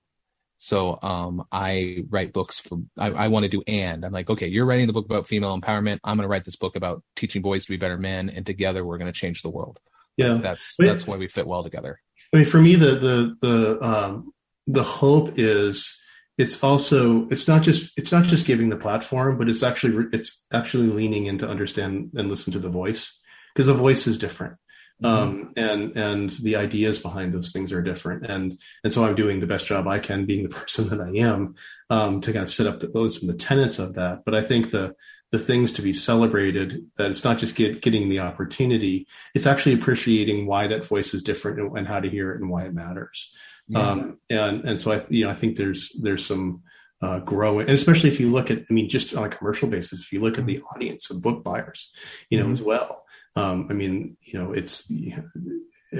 So 0.57 0.99
um, 1.03 1.45
I 1.53 2.05
write 2.11 2.33
books 2.33 2.59
for 2.59 2.79
I, 2.97 3.11
I 3.11 3.29
want 3.29 3.45
to 3.45 3.49
do 3.49 3.63
and 3.67 4.05
I'm 4.05 4.13
like, 4.13 4.29
okay, 4.29 4.49
you're 4.49 4.67
writing 4.67 4.89
the 4.89 4.93
book 4.93 5.07
about 5.07 5.29
female 5.29 5.59
empowerment. 5.59 6.01
I'm 6.03 6.17
gonna 6.17 6.29
write 6.29 6.45
this 6.45 6.57
book 6.57 6.77
about 6.77 7.03
teaching 7.15 7.43
boys 7.43 7.65
to 7.65 7.71
be 7.71 7.77
better 7.77 7.99
men, 7.99 8.29
and 8.29 8.45
together 8.45 8.85
we're 8.85 8.99
gonna 8.99 9.13
change 9.13 9.43
the 9.43 9.51
world. 9.51 9.79
Yeah. 10.17 10.35
That's 10.35 10.77
that's 10.77 11.07
why 11.07 11.17
we 11.17 11.29
fit 11.29 11.47
well 11.47 11.63
together. 11.63 12.01
I 12.35 12.39
mean, 12.39 12.47
for 12.47 12.61
me 12.61 12.75
the 12.75 12.97
the 12.97 13.37
the 13.41 13.83
um 13.83 14.33
the 14.67 14.83
hope 14.83 15.39
is 15.39 15.99
it's 16.39 16.63
also 16.63 17.27
it's 17.29 17.49
not 17.49 17.63
just 17.63 17.93
it's 17.99 18.13
not 18.13 18.25
just 18.25 18.47
giving 18.47 18.69
the 18.69 18.77
platform 18.77 19.37
but 19.37 19.49
it's 19.49 19.63
actually 19.63 20.07
it's 20.13 20.45
actually 20.53 20.87
leaning 20.87 21.27
in 21.27 21.37
to 21.37 21.49
understand 21.49 22.11
and 22.17 22.29
listen 22.29 22.53
to 22.53 22.61
the 22.61 22.71
voice 22.71 23.19
because 23.55 23.67
the 23.67 23.75
voice 23.75 24.07
is 24.07 24.17
different. 24.17 24.57
Mm-hmm. 25.03 25.15
um, 25.15 25.53
and 25.57 25.97
and 25.97 26.31
the 26.31 26.57
ideas 26.57 26.99
behind 26.99 27.33
those 27.33 27.53
things 27.53 27.73
are 27.73 27.83
different. 27.83 28.27
And 28.27 28.59
and 28.83 28.93
so 28.93 29.05
i'm 29.05 29.15
doing 29.15 29.39
the 29.39 29.47
best 29.47 29.65
job 29.65 29.87
i 29.87 30.01
can 30.01 30.27
being 30.27 30.43
the 30.43 30.55
person 30.61 30.89
that 30.89 31.01
i 31.01 31.11
am 31.11 31.55
um, 31.89 32.21
to 32.23 32.33
kind 32.33 32.43
of 32.43 32.53
set 32.53 32.67
up 32.67 32.81
the, 32.81 32.89
those 32.89 33.21
and 33.21 33.29
the 33.29 33.35
tenets 33.35 33.79
of 33.79 33.95
that. 33.95 34.25
But 34.25 34.35
i 34.35 34.43
think 34.43 34.71
the 34.71 34.97
the 35.31 35.39
things 35.39 35.73
to 35.75 35.83
be 35.83 35.93
celebrated 35.93 36.87
that 36.97 37.11
it's 37.11 37.23
not 37.23 37.39
just 37.39 37.55
get, 37.55 37.83
getting 37.83 38.09
the 38.09 38.21
opportunity 38.21 39.07
it's 39.35 39.47
actually 39.47 39.75
appreciating 39.75 40.47
why 40.47 40.67
that 40.67 40.87
voice 40.87 41.15
is 41.15 41.23
different 41.23 41.61
and, 41.61 41.79
and 41.79 41.87
how 41.87 42.01
to 42.01 42.09
hear 42.09 42.33
it 42.33 42.41
and 42.41 42.51
why 42.51 42.65
it 42.65 42.75
matters 42.75 43.31
yeah. 43.69 43.91
Um, 43.91 44.19
and 44.31 44.65
and 44.65 44.81
so 44.81 44.93
I 44.93 45.05
you 45.09 45.25
know 45.25 45.31
I 45.31 45.35
think 45.35 45.57
there's 45.57 45.93
there's 46.01 46.25
some 46.25 46.63
uh, 47.01 47.21
growing, 47.21 47.67
and 47.67 47.75
especially 47.75 48.09
if 48.09 48.19
you 48.19 48.31
look 48.31 48.51
at 48.51 48.65
I 48.69 48.73
mean 48.73 48.89
just 48.89 49.15
on 49.15 49.25
a 49.25 49.29
commercial 49.29 49.69
basis, 49.69 50.01
if 50.01 50.13
you 50.13 50.21
look 50.21 50.39
at 50.39 50.47
the 50.47 50.57
mm-hmm. 50.57 50.67
audience 50.75 51.11
of 51.11 51.23
book 51.23 51.45
buyers, 51.45 51.93
you 52.31 52.39
know 52.39 52.45
mm-hmm. 52.45 52.53
as 52.55 52.63
well. 52.63 53.05
Um, 53.37 53.69
I 53.71 53.75
mean 53.75 54.17
you 54.23 54.39
know 54.39 54.53
it's 54.53 54.91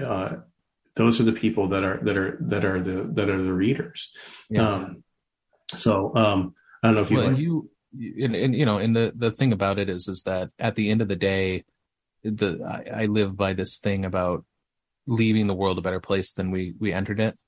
uh, 0.01 0.37
those 0.97 1.21
are 1.21 1.25
the 1.25 1.33
people 1.33 1.69
that 1.69 1.85
are 1.85 1.99
that 2.03 2.17
are 2.17 2.39
that 2.41 2.65
are 2.65 2.81
the 2.81 3.03
that 3.15 3.29
are 3.29 3.43
the 3.43 3.53
readers. 3.53 4.13
Yeah. 4.51 4.69
Um, 4.69 5.05
so 5.75 6.15
um, 6.17 6.55
I 6.83 6.89
don't 6.89 6.97
know 6.97 7.03
if 7.03 7.11
you 7.11 7.17
well, 7.19 7.31
like- 7.31 7.39
you 7.39 7.71
and, 8.23 8.37
and, 8.37 8.55
you 8.55 8.67
know 8.67 8.79
and 8.79 8.95
the 8.95 9.13
the 9.17 9.31
thing 9.31 9.53
about 9.53 9.79
it 9.79 9.89
is 9.89 10.09
is 10.09 10.23
that 10.25 10.51
at 10.59 10.75
the 10.75 10.91
end 10.91 11.01
of 11.01 11.09
the 11.09 11.17
day 11.17 11.65
the 12.23 12.63
I, 12.63 13.03
I 13.03 13.07
live 13.07 13.37
by 13.37 13.55
this 13.55 13.79
thing 13.79 14.05
about 14.05 14.45
leaving 15.07 15.47
the 15.47 15.55
world 15.55 15.79
a 15.79 15.83
better 15.83 16.01
place 16.01 16.33
than 16.33 16.51
we 16.51 16.75
we 16.79 16.93
entered 16.93 17.19
it 17.19 17.39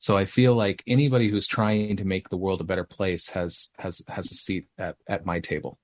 so 0.00 0.16
I 0.16 0.24
feel 0.24 0.54
like 0.54 0.82
anybody 0.88 1.28
who's 1.28 1.46
trying 1.46 1.96
to 1.98 2.04
make 2.04 2.28
the 2.28 2.36
world 2.36 2.60
a 2.60 2.64
better 2.64 2.84
place 2.84 3.30
has 3.30 3.70
has 3.78 4.02
has 4.08 4.32
a 4.32 4.34
seat 4.34 4.66
at 4.76 4.96
at 5.06 5.24
my 5.24 5.38
table. 5.38 5.78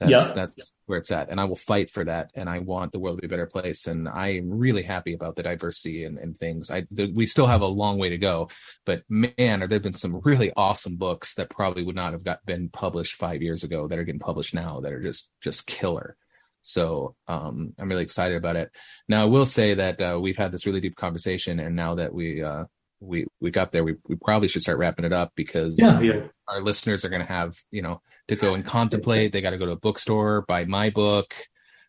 That's, 0.00 0.12
yeah. 0.12 0.32
that's 0.32 0.72
where 0.86 0.98
it's 0.98 1.10
at. 1.10 1.28
And 1.28 1.40
I 1.40 1.44
will 1.46 1.56
fight 1.56 1.90
for 1.90 2.04
that. 2.04 2.30
And 2.34 2.48
I 2.48 2.60
want 2.60 2.92
the 2.92 3.00
world 3.00 3.16
to 3.16 3.22
be 3.22 3.26
a 3.26 3.30
better 3.36 3.46
place. 3.46 3.88
And 3.88 4.08
I'm 4.08 4.48
really 4.48 4.84
happy 4.84 5.12
about 5.12 5.34
the 5.34 5.42
diversity 5.42 6.04
and, 6.04 6.18
and 6.18 6.38
things. 6.38 6.70
I, 6.70 6.86
the, 6.92 7.10
we 7.12 7.26
still 7.26 7.48
have 7.48 7.62
a 7.62 7.66
long 7.66 7.98
way 7.98 8.10
to 8.10 8.18
go, 8.18 8.48
but 8.86 9.02
man, 9.08 9.66
there've 9.68 9.82
been 9.82 9.92
some 9.92 10.20
really 10.22 10.52
awesome 10.56 10.96
books 10.96 11.34
that 11.34 11.50
probably 11.50 11.82
would 11.82 11.96
not 11.96 12.12
have 12.12 12.22
got 12.22 12.46
been 12.46 12.68
published 12.68 13.16
five 13.16 13.42
years 13.42 13.64
ago 13.64 13.88
that 13.88 13.98
are 13.98 14.04
getting 14.04 14.20
published 14.20 14.54
now 14.54 14.78
that 14.80 14.92
are 14.92 15.02
just, 15.02 15.32
just 15.42 15.66
killer. 15.66 16.16
So, 16.62 17.16
um, 17.26 17.74
I'm 17.76 17.88
really 17.88 18.04
excited 18.04 18.36
about 18.36 18.54
it. 18.54 18.70
Now 19.08 19.22
I 19.22 19.26
will 19.26 19.46
say 19.46 19.74
that, 19.74 20.00
uh, 20.00 20.18
we've 20.22 20.36
had 20.36 20.52
this 20.52 20.64
really 20.64 20.80
deep 20.80 20.94
conversation 20.94 21.58
and 21.58 21.74
now 21.74 21.96
that 21.96 22.14
we, 22.14 22.40
uh, 22.40 22.64
we 23.00 23.26
we 23.40 23.50
got 23.50 23.72
there 23.72 23.84
we, 23.84 23.96
we 24.08 24.16
probably 24.16 24.48
should 24.48 24.62
start 24.62 24.78
wrapping 24.78 25.04
it 25.04 25.12
up 25.12 25.32
because 25.36 25.78
yeah, 25.78 26.00
yeah. 26.00 26.22
our 26.48 26.62
listeners 26.62 27.04
are 27.04 27.08
going 27.08 27.24
to 27.24 27.32
have 27.32 27.56
you 27.70 27.82
know 27.82 28.00
to 28.28 28.36
go 28.36 28.54
and 28.54 28.64
contemplate. 28.64 29.32
They 29.32 29.40
got 29.40 29.50
to 29.50 29.58
go 29.58 29.66
to 29.66 29.72
a 29.72 29.76
bookstore 29.76 30.42
buy 30.42 30.64
my 30.64 30.90
book 30.90 31.34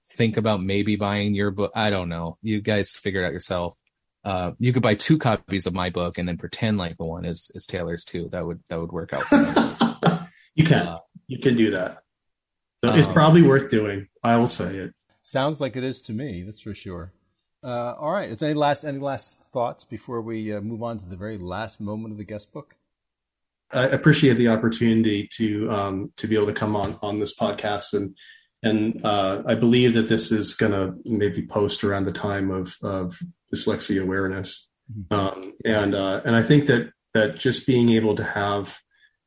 think 0.05 0.37
about 0.37 0.61
maybe 0.61 0.95
buying 0.95 1.35
your 1.35 1.51
book. 1.51 1.71
I 1.75 1.89
don't 1.89 2.09
know. 2.09 2.37
You 2.41 2.61
guys 2.61 2.95
figure 2.95 3.21
it 3.21 3.25
out 3.25 3.33
yourself. 3.33 3.75
Uh, 4.23 4.51
you 4.59 4.73
could 4.73 4.83
buy 4.83 4.95
two 4.95 5.17
copies 5.17 5.65
of 5.65 5.73
my 5.73 5.89
book 5.89 6.17
and 6.17 6.27
then 6.27 6.37
pretend 6.37 6.77
like 6.77 6.97
the 6.97 7.05
one 7.05 7.23
is 7.25 7.51
is 7.55 7.65
taylor's 7.65 8.03
too. 8.03 8.27
That 8.31 8.45
would 8.45 8.61
that 8.69 8.79
would 8.79 8.91
work 8.91 9.13
out 9.13 9.23
you 10.55 10.65
can. 10.65 10.87
Uh, 10.87 10.97
you 11.27 11.39
can 11.39 11.55
do 11.55 11.71
that. 11.71 11.99
So 12.83 12.91
um, 12.91 12.99
it's 12.99 13.07
probably 13.07 13.41
worth 13.41 13.69
doing. 13.69 14.07
I 14.23 14.35
will 14.37 14.47
say 14.47 14.75
it. 14.75 14.93
Sounds 15.23 15.61
like 15.61 15.75
it 15.75 15.83
is 15.83 16.01
to 16.03 16.13
me 16.13 16.43
that's 16.43 16.59
for 16.59 16.73
sure 16.73 17.13
uh, 17.63 17.95
all 17.97 18.11
right. 18.11 18.29
Is 18.29 18.41
any 18.41 18.53
last 18.53 18.83
any 18.83 18.99
last 18.99 19.43
thoughts 19.51 19.83
before 19.83 20.21
we 20.21 20.53
uh, 20.53 20.61
move 20.61 20.83
on 20.83 20.99
to 20.99 21.05
the 21.05 21.17
very 21.17 21.37
last 21.37 21.79
moment 21.79 22.11
of 22.11 22.17
the 22.17 22.23
guest 22.23 22.53
book? 22.53 22.75
I 23.71 23.83
appreciate 23.83 24.33
the 24.33 24.47
opportunity 24.47 25.27
to 25.37 25.71
um, 25.71 26.13
to 26.17 26.27
be 26.27 26.35
able 26.35 26.47
to 26.47 26.53
come 26.53 26.75
on 26.75 26.97
on 27.01 27.19
this 27.19 27.37
podcast 27.37 27.93
and 27.93 28.15
and 28.61 29.03
uh, 29.05 29.43
I 29.45 29.55
believe 29.55 29.93
that 29.93 30.09
this 30.09 30.31
is 30.31 30.53
going 30.53 30.73
to 30.73 30.93
maybe 31.05 31.45
post 31.45 31.83
around 31.83 32.05
the 32.05 32.11
time 32.11 32.51
of 32.51 32.75
of 32.81 33.19
dyslexia 33.53 34.01
awareness, 34.01 34.67
mm-hmm. 34.91 35.13
um, 35.13 35.53
and 35.65 35.95
uh, 35.95 36.21
and 36.25 36.35
I 36.35 36.43
think 36.43 36.67
that 36.67 36.91
that 37.13 37.37
just 37.37 37.65
being 37.65 37.89
able 37.89 38.15
to 38.15 38.23
have 38.23 38.79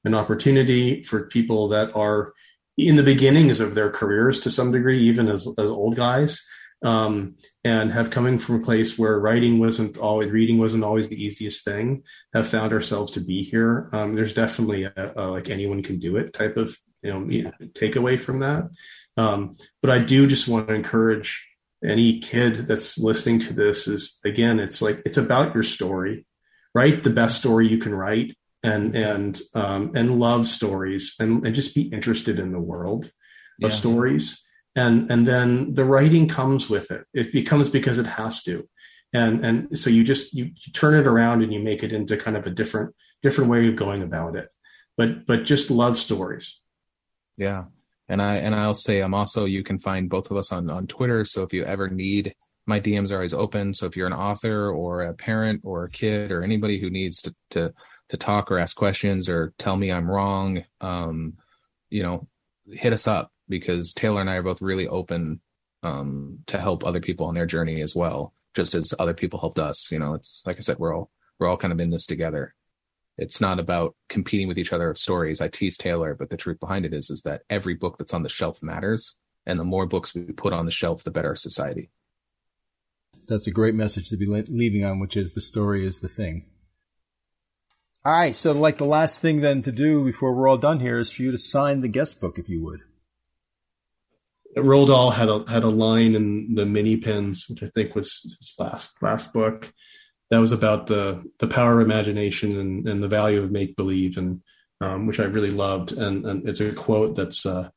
an 0.04 0.14
opportunity 0.14 1.02
for 1.02 1.26
people 1.28 1.68
that 1.68 1.94
are 1.94 2.32
in 2.76 2.96
the 2.96 3.02
beginnings 3.02 3.60
of 3.60 3.74
their 3.74 3.90
careers 3.90 4.40
to 4.40 4.50
some 4.50 4.70
degree, 4.70 5.02
even 5.02 5.28
as 5.28 5.48
as 5.58 5.70
old 5.70 5.96
guys, 5.96 6.42
um, 6.82 7.36
and 7.64 7.92
have 7.92 8.10
coming 8.10 8.38
from 8.38 8.56
a 8.56 8.64
place 8.64 8.98
where 8.98 9.18
writing 9.20 9.58
wasn't 9.58 9.98
always 9.98 10.30
reading 10.30 10.58
wasn't 10.58 10.84
always 10.84 11.08
the 11.08 11.22
easiest 11.22 11.64
thing 11.64 12.02
have 12.34 12.48
found 12.48 12.72
ourselves 12.72 13.12
to 13.12 13.20
be 13.20 13.42
here. 13.42 13.88
Um, 13.92 14.14
there's 14.14 14.32
definitely 14.32 14.84
a, 14.84 15.12
a, 15.16 15.30
like 15.30 15.48
anyone 15.48 15.82
can 15.82 15.98
do 15.98 16.16
it 16.16 16.32
type 16.32 16.56
of 16.56 16.76
you 17.02 17.10
know 17.10 17.50
takeaway 17.68 18.20
from 18.20 18.40
that. 18.40 18.70
Um, 19.16 19.54
but 19.82 19.90
i 19.90 19.98
do 19.98 20.26
just 20.26 20.48
want 20.48 20.68
to 20.68 20.74
encourage 20.74 21.46
any 21.84 22.18
kid 22.20 22.56
that's 22.66 22.96
listening 22.98 23.40
to 23.40 23.52
this 23.52 23.86
is 23.86 24.18
again 24.24 24.58
it's 24.58 24.80
like 24.80 25.02
it's 25.04 25.16
about 25.16 25.54
your 25.54 25.64
story. 25.64 26.26
Write 26.74 27.02
the 27.02 27.10
best 27.10 27.36
story 27.36 27.68
you 27.68 27.78
can 27.78 27.94
write 27.94 28.36
and 28.62 28.96
and 28.96 29.40
um, 29.54 29.92
and 29.94 30.18
love 30.18 30.46
stories 30.46 31.14
and, 31.18 31.46
and 31.46 31.54
just 31.54 31.74
be 31.74 31.82
interested 31.82 32.38
in 32.38 32.52
the 32.52 32.60
world 32.60 33.10
of 33.62 33.72
stories 33.72 34.41
and 34.74 35.10
and 35.10 35.26
then 35.26 35.74
the 35.74 35.84
writing 35.84 36.28
comes 36.28 36.68
with 36.68 36.90
it. 36.90 37.04
It 37.12 37.32
becomes 37.32 37.68
because 37.68 37.98
it 37.98 38.06
has 38.06 38.42
to. 38.44 38.68
And 39.12 39.44
and 39.44 39.78
so 39.78 39.90
you 39.90 40.04
just 40.04 40.32
you, 40.32 40.44
you 40.44 40.72
turn 40.72 40.94
it 40.94 41.06
around 41.06 41.42
and 41.42 41.52
you 41.52 41.60
make 41.60 41.82
it 41.82 41.92
into 41.92 42.16
kind 42.16 42.36
of 42.36 42.46
a 42.46 42.50
different 42.50 42.94
different 43.22 43.50
way 43.50 43.68
of 43.68 43.76
going 43.76 44.02
about 44.02 44.36
it. 44.36 44.48
But 44.96 45.26
but 45.26 45.44
just 45.44 45.70
love 45.70 45.98
stories. 45.98 46.60
Yeah. 47.36 47.64
And 48.08 48.20
i 48.20 48.36
and 48.36 48.54
i'll 48.54 48.74
say 48.74 49.00
i'm 49.00 49.14
also 49.14 49.46
you 49.46 49.62
can 49.62 49.78
find 49.78 50.10
both 50.10 50.30
of 50.30 50.36
us 50.36 50.52
on 50.52 50.68
on 50.70 50.86
twitter. 50.86 51.24
So 51.24 51.42
if 51.42 51.52
you 51.52 51.64
ever 51.64 51.88
need 51.88 52.34
my 52.66 52.80
dms 52.80 53.10
are 53.10 53.16
always 53.16 53.34
open. 53.34 53.74
So 53.74 53.86
if 53.86 53.96
you're 53.96 54.06
an 54.06 54.12
author 54.12 54.70
or 54.70 55.02
a 55.02 55.14
parent 55.14 55.62
or 55.64 55.84
a 55.84 55.90
kid 55.90 56.30
or 56.30 56.42
anybody 56.42 56.78
who 56.80 56.90
needs 56.90 57.20
to 57.22 57.34
to 57.50 57.72
to 58.08 58.16
talk 58.16 58.50
or 58.50 58.58
ask 58.58 58.76
questions 58.76 59.28
or 59.28 59.52
tell 59.58 59.76
me 59.76 59.90
i'm 59.90 60.10
wrong 60.10 60.64
um 60.82 61.34
you 61.88 62.02
know 62.02 62.28
hit 62.70 62.92
us 62.92 63.06
up 63.06 63.31
because 63.52 63.92
Taylor 63.92 64.22
and 64.22 64.30
I 64.30 64.36
are 64.36 64.42
both 64.42 64.62
really 64.62 64.88
open 64.88 65.40
um, 65.82 66.38
to 66.46 66.58
help 66.58 66.84
other 66.84 67.00
people 67.00 67.26
on 67.26 67.34
their 67.34 67.46
journey 67.46 67.82
as 67.82 67.94
well, 67.94 68.32
just 68.54 68.74
as 68.74 68.94
other 68.98 69.12
people 69.12 69.38
helped 69.38 69.58
us. 69.58 69.92
You 69.92 69.98
know, 69.98 70.14
it's 70.14 70.42
like 70.46 70.56
I 70.56 70.60
said, 70.60 70.78
we're 70.78 70.96
all 70.96 71.10
we're 71.38 71.48
all 71.48 71.58
kind 71.58 71.72
of 71.72 71.78
in 71.78 71.90
this 71.90 72.06
together. 72.06 72.54
It's 73.18 73.42
not 73.42 73.60
about 73.60 73.94
competing 74.08 74.48
with 74.48 74.58
each 74.58 74.72
other 74.72 74.88
of 74.88 74.96
stories. 74.96 75.42
I 75.42 75.48
tease 75.48 75.76
Taylor, 75.76 76.14
but 76.14 76.30
the 76.30 76.36
truth 76.38 76.58
behind 76.60 76.86
it 76.86 76.94
is 76.94 77.10
is 77.10 77.22
that 77.22 77.42
every 77.50 77.74
book 77.74 77.98
that's 77.98 78.14
on 78.14 78.22
the 78.22 78.30
shelf 78.30 78.62
matters, 78.62 79.16
and 79.44 79.60
the 79.60 79.64
more 79.64 79.86
books 79.86 80.14
we 80.14 80.22
put 80.22 80.54
on 80.54 80.64
the 80.64 80.72
shelf, 80.72 81.04
the 81.04 81.10
better 81.10 81.34
society. 81.34 81.90
That's 83.28 83.46
a 83.46 83.52
great 83.52 83.74
message 83.74 84.08
to 84.08 84.16
be 84.16 84.26
leaving 84.26 84.84
on, 84.84 84.98
which 84.98 85.16
is 85.16 85.34
the 85.34 85.40
story 85.42 85.84
is 85.84 86.00
the 86.00 86.08
thing. 86.08 86.46
All 88.04 88.12
right, 88.12 88.34
so 88.34 88.50
like 88.52 88.78
the 88.78 88.84
last 88.86 89.20
thing 89.20 89.42
then 89.42 89.62
to 89.62 89.70
do 89.70 90.04
before 90.04 90.34
we're 90.34 90.48
all 90.48 90.56
done 90.56 90.80
here 90.80 90.98
is 90.98 91.12
for 91.12 91.22
you 91.22 91.30
to 91.30 91.38
sign 91.38 91.82
the 91.82 91.88
guest 91.88 92.20
book, 92.20 92.38
if 92.38 92.48
you 92.48 92.64
would. 92.64 92.80
Roald 94.56 94.88
Dahl 94.88 95.10
had 95.10 95.28
a 95.28 95.44
had 95.48 95.64
a 95.64 95.68
line 95.68 96.14
in 96.14 96.54
the 96.54 96.64
Minpins, 96.64 97.48
which 97.48 97.62
I 97.62 97.68
think 97.68 97.94
was 97.94 98.20
his 98.22 98.54
last 98.58 98.94
last 99.02 99.32
book. 99.32 99.72
That 100.30 100.40
was 100.40 100.52
about 100.52 100.86
the 100.86 101.22
the 101.38 101.48
power 101.48 101.80
of 101.80 101.86
imagination 101.86 102.58
and, 102.58 102.88
and 102.88 103.02
the 103.02 103.08
value 103.08 103.42
of 103.42 103.50
make 103.50 103.76
believe, 103.76 104.18
and 104.18 104.42
um, 104.80 105.06
which 105.06 105.20
I 105.20 105.24
really 105.24 105.50
loved. 105.50 105.92
And, 105.92 106.26
and 106.26 106.48
it's 106.48 106.60
a 106.60 106.72
quote 106.72 107.14
that's 107.14 107.46
uh, 107.46 107.70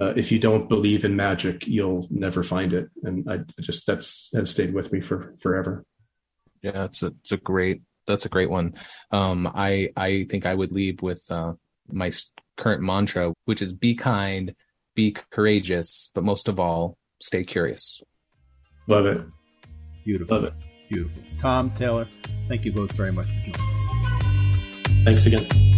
uh, 0.00 0.12
if 0.16 0.32
you 0.32 0.38
don't 0.38 0.68
believe 0.68 1.04
in 1.04 1.16
magic, 1.16 1.66
you'll 1.66 2.06
never 2.10 2.42
find 2.42 2.72
it. 2.72 2.88
And 3.02 3.30
I 3.30 3.40
just 3.60 3.86
that's 3.86 4.28
has 4.34 4.50
stayed 4.50 4.74
with 4.74 4.92
me 4.92 5.00
for 5.00 5.34
forever. 5.40 5.84
Yeah, 6.62 6.84
it's 6.84 7.02
a 7.02 7.08
it's 7.20 7.32
a 7.32 7.36
great 7.36 7.82
that's 8.06 8.26
a 8.26 8.30
great 8.30 8.50
one. 8.50 8.74
Um, 9.10 9.46
I 9.46 9.90
I 9.96 10.26
think 10.28 10.44
I 10.44 10.54
would 10.54 10.72
leave 10.72 11.02
with 11.02 11.24
uh, 11.30 11.54
my 11.90 12.12
current 12.56 12.82
mantra, 12.82 13.32
which 13.44 13.62
is 13.62 13.72
be 13.72 13.94
kind 13.94 14.54
be 14.94 15.16
courageous, 15.30 16.10
but 16.14 16.24
most 16.24 16.48
of 16.48 16.60
all, 16.60 16.96
stay 17.20 17.44
curious. 17.44 18.02
Love 18.86 19.06
it. 19.06 19.20
Beautiful. 20.04 20.36
Love 20.36 20.44
it. 20.44 20.54
Beautiful. 20.88 21.22
Tom, 21.38 21.70
Taylor, 21.70 22.06
thank 22.48 22.64
you 22.64 22.72
both 22.72 22.92
very 22.92 23.12
much 23.12 23.26
for 23.26 23.40
joining 23.40 23.74
us. 23.74 25.04
Thanks 25.04 25.26
again. 25.26 25.71